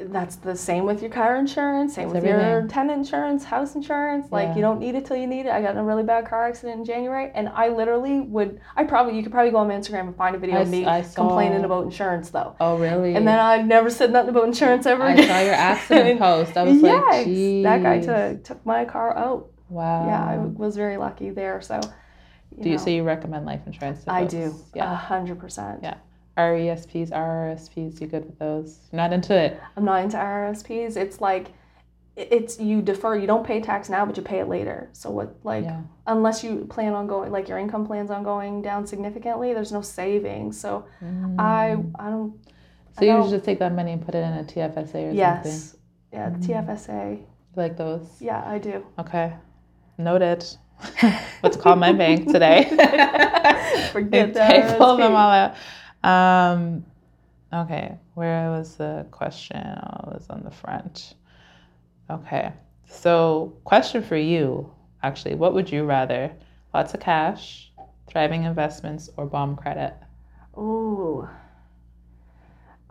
That's 0.00 0.36
the 0.36 0.54
same 0.54 0.84
with 0.86 1.02
your 1.02 1.10
car 1.10 1.36
insurance, 1.36 1.94
same 1.94 2.06
It's 2.08 2.14
with 2.14 2.24
your 2.24 2.38
everything. 2.40 2.68
tenant 2.68 2.98
insurance, 2.98 3.42
house 3.44 3.74
insurance. 3.74 4.30
Like 4.30 4.48
Yeah. 4.50 4.54
you 4.56 4.60
don't 4.60 4.78
need 4.78 4.94
it 4.94 5.04
till 5.04 5.16
you 5.16 5.26
need 5.26 5.46
it. 5.46 5.50
I 5.50 5.60
got 5.60 5.72
in 5.72 5.78
a 5.78 5.84
really 5.84 6.04
bad 6.04 6.26
car 6.28 6.46
accident 6.46 6.78
in 6.78 6.84
January, 6.84 7.32
and 7.34 7.48
I 7.48 7.68
literally 7.68 8.20
would. 8.20 8.60
I 8.76 8.84
probably 8.84 9.16
you 9.16 9.22
could 9.24 9.32
probably 9.32 9.50
go 9.50 9.56
on 9.58 9.66
my 9.68 9.74
Instagram 9.74 10.02
and 10.06 10.16
find 10.16 10.36
a 10.36 10.38
video 10.38 10.56
I 10.58 10.60
of 10.60 10.68
me 10.70 10.84
saw- 10.84 11.02
complaining 11.14 11.64
about 11.64 11.84
insurance 11.84 12.30
though. 12.30 12.54
Oh 12.60 12.76
really? 12.78 13.16
And 13.16 13.26
then 13.26 13.38
I 13.40 13.60
never 13.62 13.90
said 13.90 14.12
nothing 14.12 14.30
about 14.30 14.44
insurance 14.44 14.86
ever 14.86 15.02
I 15.02 15.12
again. 15.14 15.28
saw 15.28 15.40
your 15.40 15.54
accident 15.54 16.18
post. 16.26 16.56
I 16.56 16.62
was 16.62 16.80
yes, 16.80 17.04
like, 17.04 17.26
geez. 17.26 17.64
that 17.64 17.82
guy 17.82 18.00
took 18.00 18.44
took 18.44 18.64
my 18.64 18.84
car 18.84 19.16
out. 19.18 19.50
Wow. 19.68 20.06
Yeah, 20.06 20.24
I 20.24 20.38
was 20.38 20.76
very 20.76 20.96
lucky 20.96 21.30
there. 21.30 21.60
So, 21.60 21.80
you 22.56 22.62
do 22.62 22.68
you 22.70 22.76
know, 22.76 22.82
so 22.84 22.90
you 22.90 23.02
recommend 23.02 23.44
life 23.46 23.60
insurance 23.66 24.04
to 24.04 24.12
I 24.12 24.24
do 24.24 24.54
Yeah. 24.74 24.92
a 24.92 24.94
hundred 24.94 25.38
percent. 25.40 25.80
Yeah. 25.82 25.96
RESPs, 26.38 27.10
RRSPs, 27.10 28.00
you 28.00 28.06
good 28.06 28.24
with 28.24 28.38
those? 28.38 28.78
You're 28.92 28.98
not 29.02 29.12
into 29.12 29.34
it. 29.36 29.60
I'm 29.76 29.84
not 29.84 30.02
into 30.04 30.16
RRSPs. 30.16 30.96
It's 30.96 31.20
like 31.20 31.48
it's 32.16 32.58
you 32.58 32.80
defer. 32.82 33.16
You 33.16 33.26
don't 33.26 33.44
pay 33.46 33.60
tax 33.60 33.88
now, 33.88 34.04
but 34.06 34.16
you 34.16 34.22
pay 34.22 34.38
it 34.40 34.48
later. 34.48 34.88
So 34.92 35.10
what 35.10 35.34
like 35.44 35.64
yeah. 35.64 35.80
unless 36.06 36.42
you 36.44 36.64
plan 36.70 36.92
on 36.94 37.06
going 37.06 37.30
like 37.32 37.48
your 37.48 37.58
income 37.58 37.86
plans 37.86 38.10
on 38.10 38.22
going 38.22 38.62
down 38.62 38.86
significantly, 38.86 39.52
there's 39.52 39.72
no 39.72 39.82
savings. 39.82 40.58
So 40.60 40.84
I 41.38 41.76
I 41.98 42.10
don't. 42.10 42.32
Mm. 42.32 42.38
So 42.92 43.02
I 43.02 43.04
you 43.04 43.12
don't- 43.12 43.30
just 43.30 43.44
take 43.44 43.58
that 43.58 43.74
money 43.74 43.92
and 43.92 44.04
put 44.04 44.14
it 44.14 44.18
in 44.24 44.32
a 44.32 44.44
TFSA 44.44 44.78
or 44.78 44.82
something? 44.82 45.14
yes. 45.16 45.76
Yeah, 46.12 46.30
the 46.30 46.38
Mm. 46.38 46.66
TFSA. 46.66 47.16
You 47.18 47.26
like 47.56 47.76
those? 47.76 48.06
Yeah, 48.20 48.42
I 48.46 48.58
do. 48.58 48.84
Okay. 48.98 49.32
Noted. 49.98 50.44
Let's 51.42 51.56
call 51.56 51.74
my 51.76 51.92
bank 51.92 52.30
today. 52.32 52.64
Forget 53.92 54.32
They 54.34 54.74
pull 54.78 54.96
them 54.96 55.12
all 55.14 55.30
out. 55.30 55.54
Um, 56.02 56.84
okay, 57.52 57.98
where 58.14 58.50
was 58.50 58.76
the 58.76 59.06
question? 59.10 59.58
Oh, 59.82 60.10
it 60.10 60.14
was 60.14 60.26
on 60.30 60.42
the 60.44 60.50
front. 60.50 61.14
Okay, 62.10 62.52
so 62.86 63.54
question 63.64 64.02
for 64.02 64.16
you, 64.16 64.72
actually, 65.02 65.34
what 65.34 65.54
would 65.54 65.70
you 65.70 65.84
rather? 65.84 66.32
Lots 66.74 66.94
of 66.94 67.00
cash, 67.00 67.72
thriving 68.06 68.44
investments, 68.44 69.10
or 69.16 69.26
bomb 69.26 69.56
credit? 69.56 69.94
Ooh. 70.56 71.28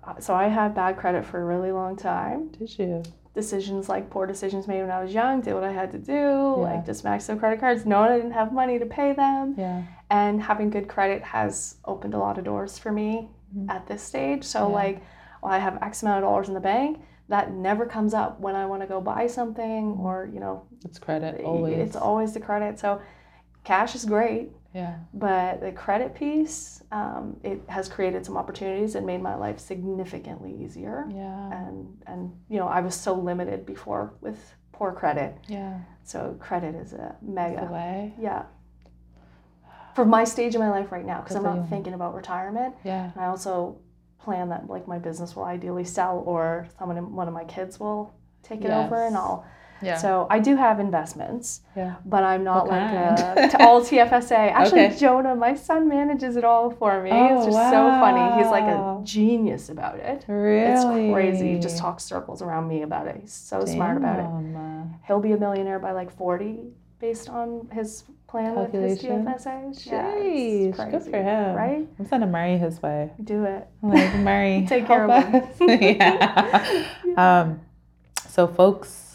Uh, 0.04 0.20
So 0.20 0.34
I 0.36 0.48
had 0.48 0.74
bad 0.76 0.98
credit 0.98 1.26
for 1.26 1.42
a 1.42 1.46
really 1.46 1.72
long 1.72 1.96
time. 1.96 2.50
Did 2.50 2.78
you? 2.80 3.04
Decisions 3.42 3.88
like 3.88 4.10
poor 4.10 4.26
decisions 4.26 4.68
made 4.68 4.82
when 4.82 4.90
I 4.90 5.00
was 5.00 5.14
young, 5.14 5.42
did 5.42 5.54
what 5.54 5.64
I 5.64 5.72
had 5.72 5.92
to 5.92 6.00
do, 6.00 6.12
Yeah. 6.12 6.70
like 6.70 6.88
just 6.88 7.06
maxed 7.06 7.30
out 7.30 7.38
credit 7.38 7.60
cards, 7.60 7.86
knowing 7.86 8.10
I 8.12 8.16
didn't 8.18 8.32
have 8.32 8.52
money 8.52 8.80
to 8.80 8.86
pay 8.88 9.14
them. 9.14 9.54
Yeah. 9.56 9.84
And 10.10 10.42
having 10.42 10.72
good 10.72 10.88
credit 10.88 11.22
has 11.22 11.76
opened 11.86 12.16
a 12.16 12.18
lot 12.18 12.40
of 12.40 12.46
doors 12.46 12.80
for 12.80 12.92
me 12.92 13.30
Mhm. 13.56 13.70
at 13.70 13.86
this 13.86 14.02
stage. 14.02 14.44
So 14.44 14.68
Yeah. 14.68 14.74
like 14.74 15.02
well, 15.44 15.54
I 15.54 15.60
have 15.60 15.78
X 15.84 16.02
amount 16.02 16.24
of 16.24 16.28
dollars 16.28 16.48
in 16.48 16.56
the 16.56 16.60
bank. 16.60 17.00
That 17.30 17.52
never 17.54 17.86
comes 17.86 18.16
up 18.16 18.40
when 18.40 18.56
I 18.56 18.66
want 18.66 18.82
to 18.82 18.88
go 18.88 19.00
buy 19.00 19.28
something 19.28 19.96
or, 20.02 20.28
you 20.34 20.40
know, 20.40 20.64
It's 20.84 20.98
credit 20.98 21.46
always. 21.46 21.78
it's 21.78 21.96
always 21.96 22.34
the 22.34 22.40
credit. 22.40 22.80
So 22.80 23.02
cash 23.64 23.94
is 23.94 24.04
great. 24.04 24.52
Yeah. 24.78 24.96
But 25.14 25.62
the 25.62 25.72
credit 25.72 26.14
piece, 26.14 26.84
um, 26.92 27.38
it 27.44 27.60
has 27.68 27.90
created 27.90 28.26
some 28.26 28.38
opportunities 28.38 28.94
and 28.96 29.06
made 29.06 29.22
my 29.22 29.36
life 29.36 29.60
significantly 29.60 30.54
easier. 30.64 31.06
Yeah. 31.10 31.52
And 31.52 32.04
and 32.06 32.32
you 32.48 32.60
know, 32.60 32.68
I 32.68 32.82
was 32.82 32.94
so 32.94 33.14
limited 33.16 33.66
before 33.66 34.14
with 34.22 34.40
poor 34.72 34.92
credit. 34.92 35.36
Yeah. 35.48 35.80
So 36.04 36.38
credit 36.40 36.76
is 36.76 36.94
a 36.94 37.16
mega. 37.22 37.66
the 37.66 37.74
way. 37.74 38.14
Yeah. 38.20 38.44
For 39.96 40.06
my 40.06 40.24
stage 40.26 40.54
of 40.54 40.62
my 40.62 40.70
life 40.70 40.92
right 40.92 41.06
now, 41.06 41.22
because 41.22 41.36
I'm 41.36 41.44
not 41.44 41.70
thinking 41.70 41.94
about 41.96 42.14
retirement. 42.14 42.76
Yeah. 42.84 43.12
And 43.12 43.20
I 43.20 43.26
also 43.26 43.80
plan 44.20 44.50
that 44.50 44.68
like 44.68 44.88
my 44.88 45.00
business 45.00 45.36
will 45.36 45.46
ideally 45.46 45.86
sell 45.86 46.22
or 46.26 46.68
someone 46.78 47.16
one 47.16 47.28
of 47.28 47.34
my 47.34 47.46
kids 47.46 47.80
will 47.80 48.14
take 48.44 48.64
it 48.64 48.70
over 48.70 49.08
and 49.08 49.16
I'll 49.16 49.46
Yeah. 49.82 49.98
so 49.98 50.26
I 50.30 50.40
do 50.40 50.56
have 50.56 50.80
investments. 50.80 51.62
yeah. 51.76 51.96
But 52.06 52.24
I'm 52.24 52.44
not 52.44 52.68
like 52.68 52.92
a, 52.92 53.48
t- 53.58 53.64
all 53.64 53.82
TFSA. 53.82 54.32
Actually, 54.52 54.86
Okay. 54.88 54.98
Jonah, 54.98 55.36
my 55.36 55.54
son 55.56 55.88
manages 55.88 56.36
it 56.36 56.44
all 56.44 56.70
for 56.72 57.02
me. 57.04 57.12
Oh, 57.12 57.38
it's 57.38 57.46
just 57.46 57.70
so 57.70 57.90
funny. 58.00 58.42
He's 58.42 58.52
like 58.52 58.64
a 58.64 59.00
genius 59.04 59.70
about 59.70 60.00
it. 60.00 60.26
Really? 60.28 61.08
It's 61.10 61.14
crazy. 61.14 61.54
He 61.54 61.60
just 61.60 61.78
talks 61.78 62.04
circles 62.04 62.42
around 62.42 62.68
me 62.68 62.82
about 62.82 63.08
it. 63.08 63.18
He's 63.22 63.34
so 63.34 63.66
smart 63.66 63.98
about 63.98 64.20
it. 64.20 64.26
He'll 65.06 65.20
be 65.20 65.32
a 65.34 65.38
millionaire 65.38 65.80
by 65.80 65.92
like 65.92 66.12
40 66.16 66.60
based 67.00 67.30
on 67.30 67.68
his 67.72 68.04
plan 68.28 68.56
with 68.56 68.74
his. 68.74 69.04
Yeah, 69.86 70.04
Jeez, 70.16 70.70
it's 70.70 70.84
good 70.92 71.04
for 71.12 71.22
him. 71.22 71.56
Right? 71.56 71.88
I'm 72.00 72.06
sending 72.08 72.32
Murray 72.32 72.58
his 72.58 72.82
way. 72.82 73.12
Do 73.24 73.46
it. 73.46 73.68
Like 73.84 74.16
Murray, 74.16 74.66
Take 74.70 74.88
care 74.88 75.04
of 75.06 75.10
us. 75.12 75.46
yeah. 75.62 76.86
Um, 77.16 77.62
so 78.28 78.48
folks, 78.48 79.07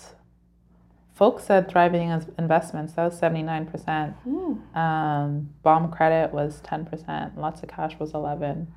folks 1.15 1.45
said 1.45 1.69
thriving 1.69 2.11
as 2.11 2.29
investments. 2.39 2.95
That 2.95 3.05
was 3.05 3.19
seventy 3.19 3.43
nine 3.43 3.67
percent. 3.67 4.15
Hmm. 4.25 4.77
Um, 4.77 5.51
bomb 5.63 5.91
credit 5.91 6.33
was 6.33 6.61
ten 6.61 6.85
percent. 6.85 7.39
Lots 7.39 7.63
of 7.63 7.69
cash 7.69 7.99
was 7.99 8.13
eleven. 8.15 8.73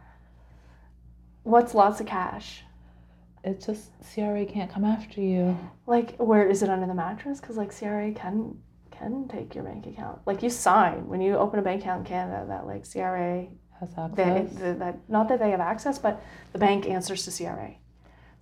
What's 1.43 1.73
lots 1.73 1.99
of 1.99 2.07
cash? 2.07 2.63
It's 3.43 3.67
just 3.67 3.91
CRA 4.13 4.45
can't 4.45 4.71
come 4.71 4.83
after 4.83 5.21
you. 5.21 5.57
Like, 5.85 6.15
where 6.17 6.49
is 6.49 6.63
it 6.63 6.69
under 6.69 6.87
the 6.87 6.95
mattress? 6.95 7.39
Because 7.39 7.57
like 7.57 7.77
CRA 7.77 8.11
can 8.11 8.57
can 8.91 9.27
take 9.27 9.53
your 9.53 9.63
bank 9.63 9.85
account. 9.85 10.19
Like 10.25 10.41
you 10.41 10.49
sign 10.49 11.07
when 11.07 11.21
you 11.21 11.35
open 11.37 11.59
a 11.59 11.61
bank 11.61 11.81
account 11.81 12.01
in 12.01 12.05
Canada 12.05 12.45
that 12.47 12.65
like 12.65 12.89
CRA 12.91 13.47
Has 13.79 13.93
they, 14.15 14.23
access. 14.23 14.59
the, 14.59 14.73
that 14.75 14.97
not 15.09 15.29
that 15.29 15.39
they 15.39 15.51
have 15.51 15.59
access, 15.59 15.99
but 15.99 16.23
the 16.53 16.59
bank 16.59 16.87
answers 16.87 17.25
to 17.25 17.31
CRA. 17.43 17.75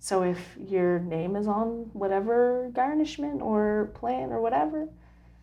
So 0.04 0.22
if 0.22 0.38
your 0.58 0.98
name 0.98 1.34
is 1.34 1.46
on 1.46 1.88
whatever 1.94 2.70
garnishment 2.74 3.40
or 3.40 3.90
plan 3.94 4.32
or 4.32 4.42
whatever, 4.42 4.86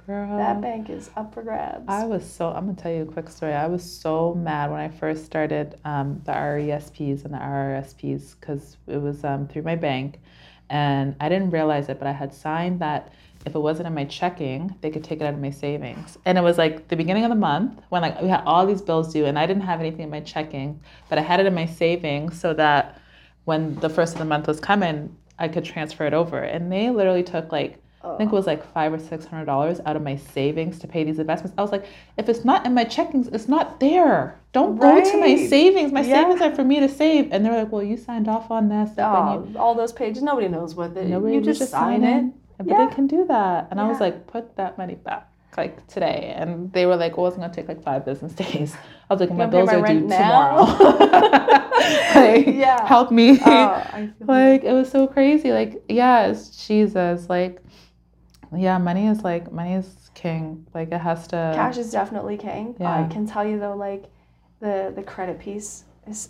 Girl. 0.05 0.37
that 0.37 0.61
bank 0.61 0.87
is 0.87 1.09
up 1.15 1.33
for 1.33 1.41
grabs. 1.41 1.85
I 1.87 2.05
was 2.05 2.23
so, 2.23 2.49
I'm 2.49 2.67
gonna 2.67 2.77
tell 2.77 2.91
you 2.91 3.01
a 3.01 3.05
quick 3.11 3.27
story. 3.29 3.53
I 3.53 3.65
was 3.65 3.81
so 3.83 4.35
mad 4.35 4.69
when 4.69 4.79
I 4.79 4.87
first 4.87 5.25
started 5.25 5.79
um, 5.83 6.21
the 6.25 6.33
RESPs 6.33 7.25
and 7.25 7.33
the 7.33 7.39
RRSPs 7.39 8.35
because 8.39 8.77
it 8.85 9.01
was 9.01 9.23
um, 9.23 9.47
through 9.47 9.63
my 9.63 9.75
bank 9.75 10.19
and 10.69 11.15
I 11.19 11.27
didn't 11.27 11.49
realize 11.49 11.89
it, 11.89 11.97
but 11.97 12.07
I 12.07 12.11
had 12.11 12.31
signed 12.31 12.81
that 12.81 13.11
if 13.47 13.55
it 13.55 13.59
wasn't 13.59 13.87
in 13.87 13.95
my 13.95 14.05
checking, 14.05 14.75
they 14.81 14.91
could 14.91 15.03
take 15.03 15.21
it 15.21 15.23
out 15.23 15.33
of 15.33 15.39
my 15.39 15.49
savings. 15.49 16.19
And 16.25 16.37
it 16.37 16.41
was 16.41 16.59
like 16.59 16.87
the 16.87 16.95
beginning 16.95 17.23
of 17.23 17.29
the 17.29 17.35
month 17.35 17.81
when 17.89 18.03
like 18.03 18.21
we 18.21 18.27
had 18.27 18.43
all 18.45 18.67
these 18.67 18.83
bills 18.83 19.11
due 19.11 19.25
and 19.25 19.39
I 19.39 19.47
didn't 19.47 19.63
have 19.63 19.79
anything 19.79 20.01
in 20.01 20.11
my 20.11 20.19
checking, 20.19 20.79
but 21.09 21.17
I 21.17 21.23
had 21.23 21.39
it 21.39 21.47
in 21.47 21.55
my 21.55 21.65
savings 21.65 22.39
so 22.39 22.53
that 22.53 23.00
when 23.45 23.75
the 23.75 23.89
first 23.89 24.13
of 24.13 24.19
the 24.19 24.25
month 24.25 24.47
was 24.47 24.59
coming, 24.59 25.15
I 25.39 25.47
could 25.47 25.65
transfer 25.65 26.05
it 26.05 26.13
over. 26.13 26.39
And 26.39 26.71
they 26.71 26.89
literally 26.89 27.23
took 27.23 27.51
like 27.51 27.81
I 28.03 28.17
think 28.17 28.31
it 28.31 28.33
oh. 28.33 28.37
was 28.37 28.47
like 28.47 28.65
five 28.73 28.93
or 28.93 28.99
six 28.99 29.25
hundred 29.25 29.45
dollars 29.45 29.79
out 29.85 29.95
of 29.95 30.01
my 30.01 30.15
savings 30.15 30.79
to 30.79 30.87
pay 30.87 31.03
these 31.03 31.19
investments. 31.19 31.53
I 31.57 31.61
was 31.61 31.71
like, 31.71 31.85
if 32.17 32.29
it's 32.29 32.43
not 32.43 32.65
in 32.65 32.73
my 32.73 32.83
checkings, 32.83 33.31
it's 33.33 33.47
not 33.47 33.79
there. 33.79 34.39
Don't 34.53 34.79
go 34.79 35.03
to 35.03 35.17
my 35.19 35.35
savings. 35.35 35.91
My 35.91 36.01
Yeah. 36.01 36.23
savings 36.23 36.41
are 36.41 36.55
for 36.55 36.63
me 36.63 36.79
to 36.79 36.89
save. 36.89 37.31
And 37.31 37.45
they're 37.45 37.55
like, 37.55 37.71
well, 37.71 37.83
you 37.83 37.97
signed 37.97 38.27
off 38.27 38.49
on 38.49 38.69
this. 38.69 38.91
oh, 38.97 39.47
all 39.55 39.75
those 39.75 39.93
pages, 39.93 40.23
nobody 40.23 40.47
knows 40.47 40.73
what 40.73 40.95
they. 40.95 41.05
Nobody 41.05 41.35
you 41.35 41.41
was 41.41 41.59
just, 41.59 41.71
sign 41.71 42.03
it. 42.03 42.07
signing. 42.07 42.33
But 42.57 42.67
Yeah. 42.67 42.85
they 42.85 42.95
can 42.95 43.05
do 43.05 43.25
that. 43.27 43.67
And 43.69 43.79
I 43.79 43.87
was 43.87 43.99
like, 43.99 44.25
put 44.27 44.55
that 44.55 44.77
money 44.77 44.95
back 44.95 45.30
like 45.57 45.85
today. 45.87 46.33
And 46.35 46.71
they 46.73 46.85
were 46.85 46.95
like, 46.95 47.17
well, 47.17 47.27
it's 47.27 47.35
gonna 47.37 47.53
take 47.53 47.67
like 47.67 47.83
five 47.83 48.05
business 48.05 48.33
days. 48.45 48.75
I 49.09 49.13
was 49.13 49.19
like, 49.21 49.31
my 49.31 49.45
bills 49.45 49.69
pay 49.69 49.75
are 49.77 49.81
my 49.81 49.93
due 49.93 50.01
now? 50.01 50.65
tomorrow. 50.65 50.97
like, 52.15 52.47
Yeah. 52.47 52.87
help 52.87 53.11
me. 53.11 53.39
Oh, 53.45 54.09
like 54.21 54.63
it 54.63 54.73
was 54.73 54.89
so 54.89 55.07
crazy 55.07 55.51
like 55.51 55.83
yeah 55.89 56.27
it's 56.27 56.67
jesus 56.67 57.27
like 57.29 57.61
yeah 58.55 58.77
money 58.77 59.07
is 59.07 59.21
like 59.23 59.51
money 59.51 59.73
is 59.73 60.09
king 60.13 60.65
like 60.73 60.91
it 60.91 60.99
has 60.99 61.27
to 61.27 61.51
cash 61.55 61.77
is 61.77 61.91
definitely 61.91 62.37
king. 62.37 62.75
I 62.81 63.07
can 63.07 63.25
tell 63.25 63.45
you 63.45 63.59
though, 63.59 63.75
like 63.75 64.05
the 64.59 64.91
the 64.95 65.01
credit 65.03 65.39
piece 65.39 65.85
is 66.07 66.29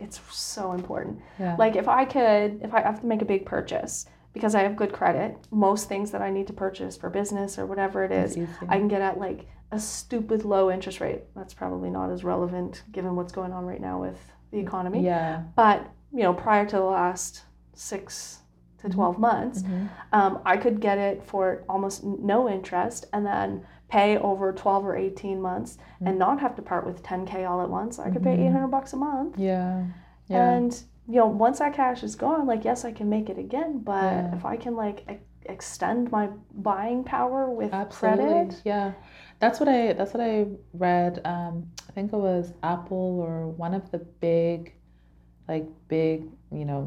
it's 0.00 0.20
so 0.32 0.72
important. 0.72 1.20
yeah. 1.38 1.56
Like 1.58 1.76
if 1.76 1.88
I 1.88 2.04
could, 2.04 2.60
if 2.62 2.72
I 2.74 2.80
have 2.82 3.00
to 3.00 3.06
make 3.06 3.22
a 3.22 3.24
big 3.24 3.44
purchase 3.44 4.06
because 4.38 4.54
I 4.54 4.62
have 4.62 4.76
good 4.76 4.92
credit, 4.92 5.36
most 5.50 5.88
things 5.88 6.12
that 6.12 6.22
I 6.22 6.30
need 6.30 6.46
to 6.46 6.52
purchase 6.52 6.96
for 6.96 7.10
business 7.10 7.58
or 7.58 7.66
whatever 7.66 8.04
It's. 8.04 8.36
I 8.68 8.78
can 8.78 8.86
get 8.86 9.02
at 9.02 9.18
like 9.18 9.48
a 9.72 9.80
stupid 9.80 10.44
low 10.44 10.70
interest 10.70 11.00
rate. 11.00 11.22
That's 11.34 11.52
probably 11.52 11.90
not 11.90 12.10
as 12.10 12.22
relevant 12.22 12.84
given 12.92 13.16
what's 13.16 13.32
going 13.32 13.52
on 13.52 13.66
right 13.66 13.80
now 13.80 14.00
with 14.00 14.18
the 14.52 14.58
economy. 14.58 15.00
yeah 15.04 15.42
But 15.56 15.86
you 16.12 16.22
know, 16.22 16.32
prior 16.32 16.64
to 16.66 16.76
the 16.76 16.82
last 16.84 17.42
six 17.74 18.38
to 18.78 18.88
twelve 18.88 19.18
months, 19.18 19.62
Mhm. 19.62 19.88
um, 20.12 20.38
I 20.46 20.56
could 20.56 20.80
get 20.80 20.98
it 20.98 21.22
for 21.24 21.64
almost 21.68 22.04
no 22.04 22.48
interest 22.48 23.06
and 23.12 23.26
then 23.26 23.66
pay 23.88 24.16
over 24.18 24.52
12 24.52 24.86
or 24.86 24.94
18 24.96 25.40
months 25.40 25.78
and 26.00 26.18
not 26.18 26.38
have 26.40 26.54
to 26.54 26.62
part 26.62 26.86
with 26.86 27.02
10k 27.02 27.44
all 27.48 27.60
at 27.60 27.68
once. 27.70 27.98
I 27.98 28.10
could 28.10 28.22
pay 28.22 28.36
Mhm. 28.36 28.46
800 28.50 28.68
bucks 28.68 28.92
a 28.92 28.96
month 28.96 29.36
yeah 29.38 29.82
yeah 30.28 30.50
and 30.52 30.82
you 31.08 31.16
know, 31.16 31.26
once 31.26 31.58
that 31.60 31.74
cash 31.74 32.02
is 32.02 32.14
gone, 32.16 32.46
like 32.46 32.64
yes, 32.64 32.84
I 32.84 32.92
can 32.92 33.08
make 33.08 33.30
it 33.30 33.38
again, 33.38 33.78
but 33.80 34.02
Yeah. 34.02 34.34
if 34.36 34.44
I 34.44 34.56
can 34.56 34.74
like 34.76 35.04
e- 35.10 35.18
extend 35.46 36.10
my 36.12 36.28
buying 36.54 37.04
power 37.04 37.50
with 37.50 37.72
Absolutely. 37.72 38.24
credit, 38.26 38.62
Yeah. 38.64 38.92
That's 39.40 39.60
what 39.60 39.68
I 39.68 39.92
that's 39.94 40.12
what 40.14 40.22
I 40.22 40.46
read. 40.74 41.20
Um, 41.24 41.70
I 41.88 41.92
think 41.92 42.12
it 42.12 42.16
was 42.16 42.52
Apple 42.62 43.20
or 43.20 43.48
one 43.48 43.72
of 43.74 43.90
the 43.90 43.98
big 43.98 44.74
like 45.48 45.66
big, 45.88 46.24
you 46.52 46.64
know, 46.66 46.82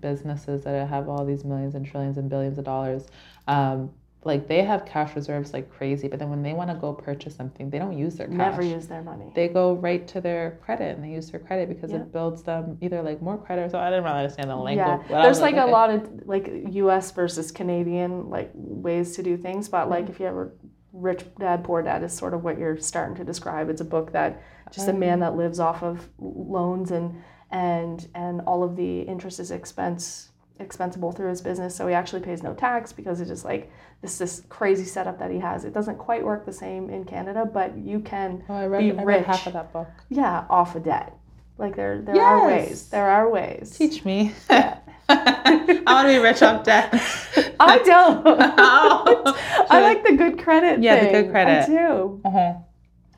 businesses 0.00 0.64
that 0.64 0.88
have 0.88 1.08
all 1.08 1.24
these 1.24 1.44
millions 1.44 1.74
and 1.74 1.86
trillions 1.86 2.18
and 2.18 2.28
billions 2.28 2.58
of 2.58 2.64
dollars. 2.64 3.06
Um, 3.48 3.90
like 4.26 4.48
they 4.48 4.62
have 4.64 4.84
cash 4.84 5.14
reserves 5.16 5.52
like 5.52 5.70
crazy, 5.70 6.08
but 6.08 6.18
then 6.18 6.28
when 6.30 6.42
they 6.42 6.52
want 6.52 6.68
to 6.70 6.76
go 6.76 6.92
purchase 6.92 7.34
something, 7.36 7.70
they 7.70 7.78
don't 7.78 7.96
use 7.96 8.16
their 8.16 8.26
cash. 8.26 8.36
never 8.36 8.62
use 8.62 8.86
their 8.86 9.02
money. 9.02 9.32
They 9.34 9.48
go 9.48 9.74
right 9.74 10.06
to 10.08 10.20
their 10.20 10.58
credit 10.64 10.94
and 10.96 11.04
they 11.04 11.10
use 11.10 11.30
their 11.30 11.40
credit 11.40 11.68
because 11.68 11.90
Yeah. 11.92 11.98
it 11.98 12.12
builds 12.12 12.42
them 12.42 12.76
either 12.80 13.00
like 13.02 13.22
more 13.22 13.38
credit. 13.38 13.70
So 13.70 13.78
I 13.78 13.88
didn't 13.90 14.04
really 14.04 14.18
understand 14.18 14.50
the 14.50 14.56
language. 14.56 14.86
yeah, 14.86 15.02
but 15.08 15.22
there's 15.22 15.40
like 15.40 15.56
a 15.56 15.66
lot 15.66 15.90
of 15.90 16.26
like 16.26 16.50
U.S. 16.72 17.10
versus 17.12 17.50
Canadian 17.52 18.28
like 18.28 18.50
ways 18.54 19.14
to 19.16 19.22
do 19.22 19.36
things, 19.36 19.68
but 19.68 19.82
Mm-hmm. 19.82 19.90
like 19.90 20.08
if 20.10 20.20
you 20.20 20.26
ever 20.26 20.52
Rich 20.92 21.24
Dad 21.38 21.62
Poor 21.62 21.82
Dad 21.82 22.02
is 22.02 22.12
sort 22.12 22.32
of 22.34 22.42
what 22.42 22.58
you're 22.58 22.78
starting 22.78 23.14
to 23.16 23.24
describe. 23.24 23.68
It's 23.68 23.82
a 23.82 23.84
book 23.96 24.12
that 24.12 24.42
just 24.72 24.88
a 24.88 24.92
Oh. 24.92 24.96
man 24.96 25.20
that 25.20 25.36
lives 25.36 25.60
off 25.60 25.82
of 25.82 26.08
loans 26.18 26.90
and 26.90 27.22
and 27.50 28.08
and 28.14 28.40
all 28.46 28.62
of 28.64 28.76
the 28.76 29.02
interest 29.02 29.38
is 29.38 29.50
expense 29.50 30.32
expensible 30.58 31.12
through 31.12 31.28
his 31.28 31.42
business, 31.42 31.76
so 31.76 31.86
he 31.86 31.92
actually 31.92 32.22
pays 32.22 32.42
no 32.42 32.54
tax 32.54 32.90
because 32.92 33.20
it's 33.20 33.28
just 33.28 33.44
like 33.44 33.70
this 34.02 34.18
this 34.18 34.42
crazy 34.48 34.84
setup 34.84 35.18
that 35.18 35.30
he 35.30 35.38
has. 35.38 35.64
It 35.64 35.72
doesn't 35.74 35.98
quite 35.98 36.24
work 36.24 36.44
the 36.46 36.52
same 36.52 36.90
in 36.90 37.04
Canada, 37.04 37.44
but 37.46 37.76
you 37.76 38.00
can 38.00 38.42
Oh, 38.48 38.66
read, 38.66 38.80
be 38.94 38.98
I 38.98 39.02
read 39.04 39.16
rich. 39.18 39.26
half 39.26 39.46
of 39.46 39.52
that 39.54 39.72
book. 39.72 39.88
yeah 40.08 40.44
off 40.50 40.74
of 40.76 40.84
debt. 40.84 41.14
Like 41.58 41.74
there 41.76 42.02
there 42.02 42.20
are 42.22 42.46
ways. 42.46 42.88
There 42.90 43.08
are 43.08 43.30
ways. 43.30 43.74
Teach 43.76 44.04
me. 44.04 44.32
Yeah. 44.50 44.78
I 45.08 45.82
want 45.86 46.08
to 46.08 46.14
be 46.14 46.18
rich 46.18 46.42
off 46.42 46.64
debt. 46.64 46.90
I 47.58 47.78
don't. 47.78 48.26
Oh. 48.58 49.66
I 49.70 49.80
like 49.80 50.04
the 50.04 50.12
good 50.16 50.38
credit. 50.38 50.82
Yeah, 50.82 51.04
the 51.04 51.10
good 51.10 51.30
credit. 51.30 51.64
I 51.64 51.66
do. 51.66 52.20
Uh-huh. 52.24 52.54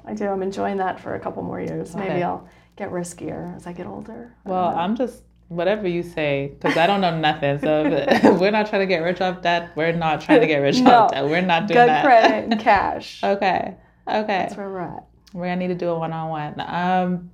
I 0.05 0.15
do. 0.15 0.27
I'm 0.29 0.43
enjoying 0.43 0.77
that 0.79 1.01
for 1.01 1.15
a 1.15 1.21
couple 1.21 1.43
more 1.43 1.61
years. 1.61 1.95
Okay. 1.95 2.09
Maybe 2.09 2.23
I'll 2.23 2.49
get 2.77 2.91
riskier 2.91 3.55
as 3.57 3.67
I 3.67 3.73
get 3.73 3.87
older. 3.87 4.33
Well. 4.45 4.69
I'm 4.77 4.95
just 4.97 5.23
whatever 5.49 5.89
you 5.89 6.03
say 6.03 6.53
because 6.61 6.77
I 6.77 6.87
don't 6.87 7.01
know 7.01 7.19
nothing. 7.19 7.59
So 7.59 7.83
we're 8.41 8.51
not 8.51 8.69
trying 8.69 8.83
to 8.83 8.87
get 8.87 8.99
rich 9.03 9.21
off 9.21 9.43
debt, 9.43 9.71
we're 9.77 9.93
not 9.93 10.21
trying 10.21 10.41
to 10.41 10.47
get 10.47 10.59
rich 10.59 10.81
No. 10.81 10.91
off 10.91 11.11
debt. 11.13 11.25
We're 11.25 11.41
not 11.43 11.67
doing 11.67 11.79
good 11.81 11.89
that. 11.89 12.05
credit 12.05 12.45
and 12.53 12.61
cash. 12.61 13.23
Okay. 13.25 13.75
Okay. 14.07 14.27
That's 14.27 14.57
where 14.57 14.69
we're 14.71 14.81
at. 14.81 15.05
We're 15.33 15.45
gonna 15.47 15.57
need 15.57 15.69
to 15.69 15.75
do 15.75 15.91
a 15.91 15.99
one-on-one. 15.99 16.61
Um, 16.61 17.31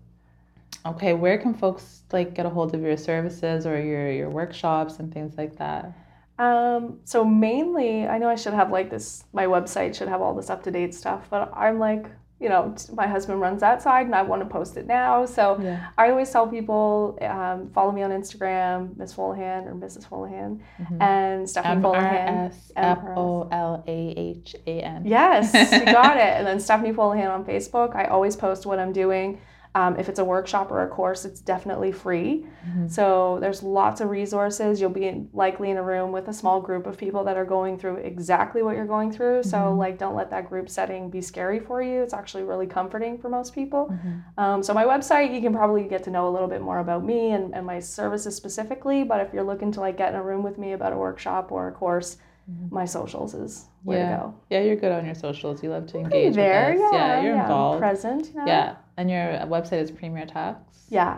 okay, 0.86 1.12
where 1.14 1.38
can 1.38 1.54
folks 1.54 2.02
like 2.12 2.34
get 2.34 2.46
a 2.46 2.50
hold 2.50 2.74
of 2.74 2.80
your 2.82 2.96
services 2.96 3.66
or 3.66 3.80
your 3.80 4.10
your 4.10 4.30
workshops 4.30 4.98
and 4.98 5.12
things 5.12 5.36
like 5.38 5.56
that? 5.58 5.92
Um, 6.36 6.98
so 7.04 7.24
mainly, 7.24 8.08
I 8.08 8.18
know 8.18 8.28
I 8.28 8.34
should 8.34 8.54
have 8.54 8.70
like 8.72 8.90
this. 8.90 9.24
My 9.32 9.46
website 9.46 9.94
should 9.94 10.08
have 10.08 10.20
all 10.20 10.34
this 10.34 10.50
up 10.50 10.64
to 10.64 10.70
date 10.72 10.92
stuff, 10.94 11.28
but 11.30 11.52
I'm 11.54 11.78
like, 11.78 12.06
you 12.40 12.48
know, 12.48 12.74
my 12.92 13.06
husband 13.06 13.40
runs 13.40 13.60
that 13.60 13.80
side, 13.80 14.06
and 14.06 14.14
I 14.14 14.22
want 14.22 14.42
to 14.42 14.48
post 14.48 14.76
it 14.76 14.86
now. 14.86 15.24
So 15.24 15.58
Yeah. 15.60 15.86
I 15.96 16.10
always 16.10 16.30
tell 16.30 16.46
people 16.48 17.16
um, 17.22 17.70
follow 17.70 17.92
me 17.92 18.02
on 18.02 18.10
Instagram, 18.10 18.96
Miss 18.96 19.14
Folahan 19.14 19.66
or 19.66 19.74
Mrs. 19.74 20.06
Folahan, 20.08 20.58
Mhm. 20.82 21.00
and 21.00 21.48
Stephanie 21.48 21.76
M 21.76 21.86
R 21.86 21.94
Folahan. 21.94 22.46
S 22.48 22.72
F 22.76 22.98
O 23.16 23.48
L 23.50 23.84
A 23.86 24.14
H 24.16 24.56
A 24.66 24.80
N. 24.80 25.02
Yes, 25.06 25.52
you 25.72 25.84
got 25.86 26.16
it. 26.16 26.22
And 26.38 26.46
then 26.46 26.58
Stephanie 26.60 26.92
Folahan 26.92 27.30
on 27.32 27.44
Facebook. 27.44 27.94
I 27.94 28.04
always 28.06 28.34
post 28.36 28.66
what 28.66 28.78
I'm 28.78 28.92
doing. 28.92 29.38
Um, 29.76 29.96
if 29.98 30.08
it's 30.08 30.20
a 30.20 30.24
workshop 30.24 30.70
or 30.70 30.82
a 30.84 30.88
course, 30.88 31.24
it's 31.24 31.40
definitely 31.40 31.90
free. 31.90 32.46
Mhm. 32.64 32.88
So 32.88 33.38
there's 33.40 33.60
lots 33.60 34.00
of 34.00 34.08
resources. 34.08 34.80
You'll 34.80 34.90
be 34.90 35.08
in, 35.08 35.28
likely 35.32 35.68
in 35.70 35.76
a 35.78 35.82
room 35.82 36.12
with 36.12 36.28
a 36.28 36.32
small 36.32 36.60
group 36.60 36.86
of 36.86 36.96
people 36.96 37.24
that 37.24 37.36
are 37.36 37.44
going 37.44 37.76
through 37.76 37.96
exactly 37.96 38.62
what 38.62 38.76
you're 38.76 38.86
going 38.86 39.10
through. 39.10 39.42
So 39.42 39.56
Mhm. 39.58 39.76
like, 39.78 39.98
don't 39.98 40.14
let 40.14 40.30
that 40.30 40.48
group 40.48 40.68
setting 40.70 41.10
be 41.10 41.20
scary 41.20 41.58
for 41.58 41.82
you. 41.82 42.02
It's 42.02 42.14
actually 42.14 42.44
really 42.44 42.68
comforting 42.68 43.18
for 43.18 43.28
most 43.28 43.52
people. 43.52 43.90
Mhm. 43.90 44.22
Um, 44.40 44.62
so 44.62 44.72
my 44.74 44.84
website, 44.84 45.34
you 45.34 45.40
can 45.40 45.52
probably 45.52 45.82
get 45.88 46.04
to 46.04 46.10
know 46.10 46.28
a 46.28 46.30
little 46.30 46.46
bit 46.48 46.62
more 46.62 46.78
about 46.78 47.04
me 47.04 47.32
and, 47.32 47.52
and 47.52 47.66
my 47.66 47.80
services 47.80 48.36
specifically. 48.36 49.02
But 49.02 49.22
if 49.22 49.34
you're 49.34 49.42
looking 49.42 49.72
to 49.72 49.80
like 49.80 49.96
get 49.96 50.14
in 50.14 50.20
a 50.20 50.22
room 50.22 50.44
with 50.44 50.56
me 50.56 50.72
about 50.74 50.92
a 50.92 50.96
workshop 50.96 51.50
or 51.50 51.66
a 51.66 51.72
course, 51.72 52.16
Mhm. 52.48 52.70
my 52.70 52.84
socials 52.84 53.34
is 53.34 53.66
where 53.82 53.98
Yeah. 53.98 54.10
to 54.16 54.22
go. 54.22 54.34
Yeah, 54.50 54.60
you're 54.60 54.76
good 54.76 54.92
on 54.92 55.04
your 55.04 55.14
socials. 55.16 55.62
You 55.64 55.70
love 55.70 55.86
to 55.88 55.98
engage 55.98 56.34
there, 56.36 56.74
with 56.74 56.80
us. 56.82 56.90
yeah, 56.92 57.20
you're 57.22 57.34
yeah, 57.34 57.42
involved. 57.42 57.80
present. 57.80 58.28
You 58.32 58.40
know? 58.40 58.46
Yeah, 58.46 58.74
and 58.96 59.10
your 59.10 59.24
website 59.46 59.80
is 59.82 59.90
Premier 59.90 60.26
Tax. 60.26 60.58
Yeah, 60.88 61.12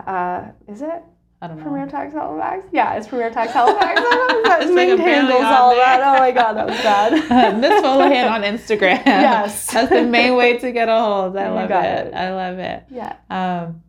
uh, 0.67 0.71
is 0.71 0.81
it 0.81 1.03
I 1.41 1.47
don't 1.47 1.57
know. 1.57 1.63
Premier 1.63 1.85
Tax 1.87 2.13
Halifax? 2.13 2.65
Yeah, 2.71 2.93
it's 2.95 3.07
Premier 3.07 3.29
Tax 3.29 3.51
Halifax. 3.53 3.99
that 4.01 4.59
It's 4.61 4.71
like 4.71 4.97
handles 4.99 5.43
all 5.43 5.75
that. 5.75 6.01
Oh 6.01 6.19
my 6.19 6.31
god, 6.31 6.53
that 6.53 6.65
was 6.67 6.77
bad. 6.77 7.11
Miss 7.61 7.81
Folahan 7.83 8.31
on 8.31 8.41
Instagram. 8.41 9.05
Yes. 9.05 9.67
That's 9.71 9.89
the 9.89 10.03
main 10.03 10.35
way 10.35 10.57
to 10.57 10.71
get 10.71 10.89
a 10.89 10.99
hold. 10.99 11.37
I 11.37 11.47
You 11.47 11.53
love 11.53 11.69
it. 11.71 12.07
it. 12.07 12.13
I 12.15 12.33
love 12.33 12.57
it. 12.59 12.83
yeah. 12.89 13.15
Um, 13.29 13.81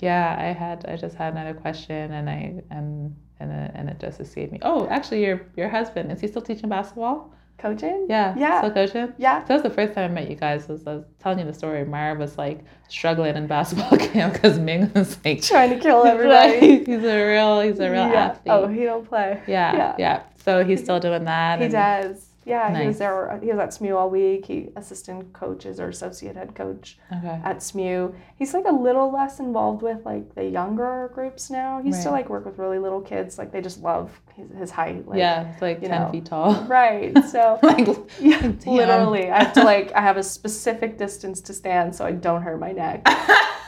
yeah, 0.00 0.36
I 0.38 0.44
had 0.52 0.84
I 0.86 0.96
just 0.96 1.16
had 1.16 1.32
another 1.32 1.54
question 1.54 2.12
and 2.12 2.28
I 2.30 2.62
and 2.70 3.16
and 3.40 3.50
it, 3.52 3.70
and 3.74 3.88
it 3.88 3.98
just 3.98 4.20
escaped 4.20 4.52
me. 4.52 4.58
Oh, 4.62 4.86
actually, 4.88 5.24
your 5.24 5.42
your 5.56 5.68
husband 5.68 6.12
is 6.12 6.20
he 6.20 6.28
still 6.28 6.42
teaching 6.42 6.68
basketball? 6.68 7.32
Coaching? 7.62 8.06
Yeah, 8.10 8.34
Yeah. 8.36 8.58
still 8.60 8.72
coaching. 8.72 9.12
Yeah. 9.18 9.42
So 9.42 9.46
that 9.48 9.54
was 9.54 9.62
the 9.62 9.70
first 9.70 9.94
time 9.94 10.10
I 10.10 10.14
met 10.14 10.28
you 10.28 10.34
guys. 10.36 10.66
Was 10.68 10.84
I 10.86 10.94
was 10.94 11.04
telling 11.20 11.38
you 11.38 11.44
the 11.44 11.54
story. 11.54 11.84
Mara 11.84 12.18
was 12.18 12.36
like 12.36 12.64
struggling 12.88 13.36
in 13.36 13.46
basketball 13.46 13.96
camp 14.08 14.32
because 14.34 14.58
Ming 14.58 14.90
was 14.94 15.16
like 15.24 15.42
Trying 15.42 15.70
to 15.70 15.78
kill 15.78 16.04
everybody. 16.14 16.84
he's 16.84 17.04
a 17.04 17.26
real 17.28 17.60
he's 17.60 17.78
a 17.78 17.88
real 17.88 18.08
yeah. 18.08 18.10
Oh, 18.10 18.14
athlete. 18.16 18.42
Oh, 18.54 18.66
he 18.66 18.82
don't 18.84 19.08
play. 19.08 19.40
yeah, 19.46 19.76
yeah, 19.76 19.94
yeah. 19.98 20.22
So 20.44 20.64
he's 20.64 20.82
still 20.82 20.98
doing 20.98 21.24
that. 21.24 21.60
He 21.60 21.68
does. 21.68 22.26
Yeah, 22.44 22.76
he 22.80 22.88
was 22.88 22.98
there. 22.98 23.38
He 23.40 23.50
was 23.50 23.58
at 23.58 23.72
SMU 23.74 23.94
all 23.94 24.10
week. 24.10 24.46
He 24.46 24.70
assistant 24.74 25.32
coaches 25.32 25.78
or 25.78 25.88
associate 25.88 26.34
head 26.34 26.54
coach 26.54 26.98
Okay. 27.16 27.40
at 27.44 27.62
SMU. 27.62 28.12
He's 28.36 28.52
like 28.52 28.64
a 28.66 28.72
little 28.72 29.12
less 29.12 29.38
involved 29.38 29.82
with 29.82 30.04
like 30.04 30.34
the 30.34 30.44
younger 30.44 31.10
groups 31.14 31.50
now. 31.50 31.80
He 31.82 31.92
still 31.92 32.10
Right. 32.12 32.18
like 32.22 32.28
work 32.30 32.44
with 32.44 32.58
really 32.58 32.78
little 32.80 33.00
kids. 33.00 33.38
Like 33.38 33.52
they 33.52 33.60
just 33.60 33.80
love 33.82 34.20
his, 34.34 34.50
his 34.58 34.70
height. 34.72 35.06
Like, 35.06 35.18
yeah, 35.18 35.52
it's 35.52 35.62
like 35.62 35.80
ten 35.80 35.90
know. 35.90 36.10
feet 36.10 36.24
tall. 36.26 36.54
Right. 36.68 37.16
So 37.26 37.60
like 37.62 37.86
Yeah, 38.20 38.52
literally. 38.66 39.30
I 39.30 39.44
have 39.44 39.52
to 39.54 39.62
like 39.62 39.92
I 39.94 40.00
have 40.00 40.16
a 40.16 40.22
specific 40.24 40.98
distance 40.98 41.40
to 41.42 41.52
stand 41.52 41.94
so 41.94 42.04
I 42.04 42.10
don't 42.12 42.42
hurt 42.42 42.58
my 42.58 42.72
neck. 42.72 43.04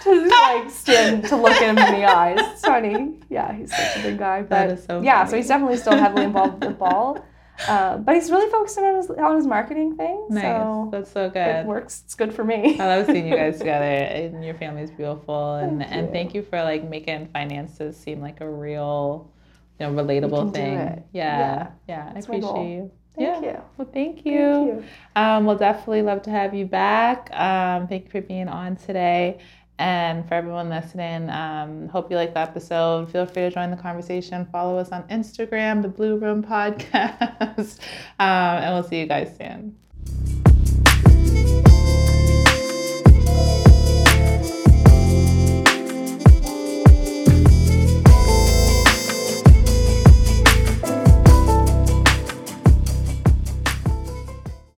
to 0.02 0.10
like 0.28 0.68
stand 0.70 1.24
to 1.28 1.36
look 1.36 1.56
him 1.58 1.78
in 1.78 2.00
the 2.00 2.04
eyes. 2.04 2.38
It's 2.40 2.60
funny. 2.64 3.14
Yeah, 3.30 3.52
he's 3.52 3.70
such 3.70 3.96
a 3.98 4.02
big 4.02 4.18
guy. 4.18 4.40
But 4.42 4.48
That 4.50 4.70
is 4.70 4.84
so 4.84 5.00
yeah, 5.00 5.24
so 5.26 5.36
he's 5.36 5.46
definitely 5.48 5.76
still 5.76 5.96
heavily 5.96 6.24
involved 6.24 6.54
with 6.54 6.70
the 6.70 6.74
ball. 6.74 7.24
Uh, 7.68 7.98
but 7.98 8.14
he's 8.16 8.30
really 8.30 8.50
focusing 8.50 8.84
on 8.84 8.96
his 8.96 9.10
on 9.10 9.36
his 9.36 9.46
marketing 9.46 9.96
thing. 9.96 10.26
nice. 10.28 10.42
So 10.42 10.88
That's 10.90 11.12
so 11.12 11.30
good. 11.30 11.46
it 11.60 11.66
works. 11.66 12.02
It's 12.04 12.14
good 12.14 12.34
for 12.34 12.44
me. 12.44 12.78
I 12.80 12.86
love 12.96 13.06
seeing 13.06 13.28
you 13.28 13.36
guys 13.36 13.58
together 13.64 13.84
and 13.84 14.44
your 14.44 14.54
family's 14.54 14.90
beautiful 14.90 15.54
and 15.54 15.80
Thank 15.80 15.92
and 15.92 16.06
you. 16.06 16.12
thank 16.12 16.34
you 16.34 16.42
for 16.42 16.62
like 16.62 16.88
making 16.88 17.28
finances 17.28 17.96
seem 17.96 18.20
like 18.20 18.40
a 18.40 18.48
real 18.50 19.30
you 19.78 19.86
know 19.86 19.92
relatable 19.92 20.52
thing. 20.52 20.74
Yeah. 20.74 20.98
Yeah. 21.12 21.70
Yeah. 21.88 22.12
I 22.14 22.18
appreciate 22.18 22.68
you. 22.68 22.90
Thank 23.16 23.44
yeah. 23.44 23.52
you. 23.52 23.62
Well, 23.76 23.88
thank 23.92 24.16
Thank 24.16 24.26
you. 24.26 24.32
you. 24.32 24.84
Um, 25.14 25.46
we'll 25.46 25.56
definitely 25.56 26.02
love 26.02 26.22
to 26.22 26.30
have 26.30 26.52
you 26.54 26.66
back. 26.66 27.30
Um, 27.32 27.86
thank 27.86 28.06
you 28.06 28.10
for 28.10 28.20
being 28.20 28.48
on 28.48 28.74
today. 28.76 29.38
And 29.78 30.26
for 30.28 30.34
everyone 30.34 30.68
listening, 30.68 31.28
um, 31.30 31.88
hope 31.88 32.10
you 32.10 32.16
like 32.16 32.32
the 32.34 32.40
episode. 32.40 33.10
Feel 33.10 33.26
free 33.26 33.42
to 33.42 33.50
join 33.50 33.70
the 33.70 33.76
conversation. 33.76 34.46
Follow 34.46 34.78
us 34.78 34.90
on 34.90 35.02
Instagram, 35.04 35.82
the 35.82 35.88
Blue 35.88 36.16
Room 36.16 36.44
Podcast. 36.44 37.80
um, 38.20 38.28
and 38.28 38.74
we'll 38.74 38.84
see 38.84 39.00
you 39.00 39.06
guys 39.06 39.36
soon. 39.36 39.76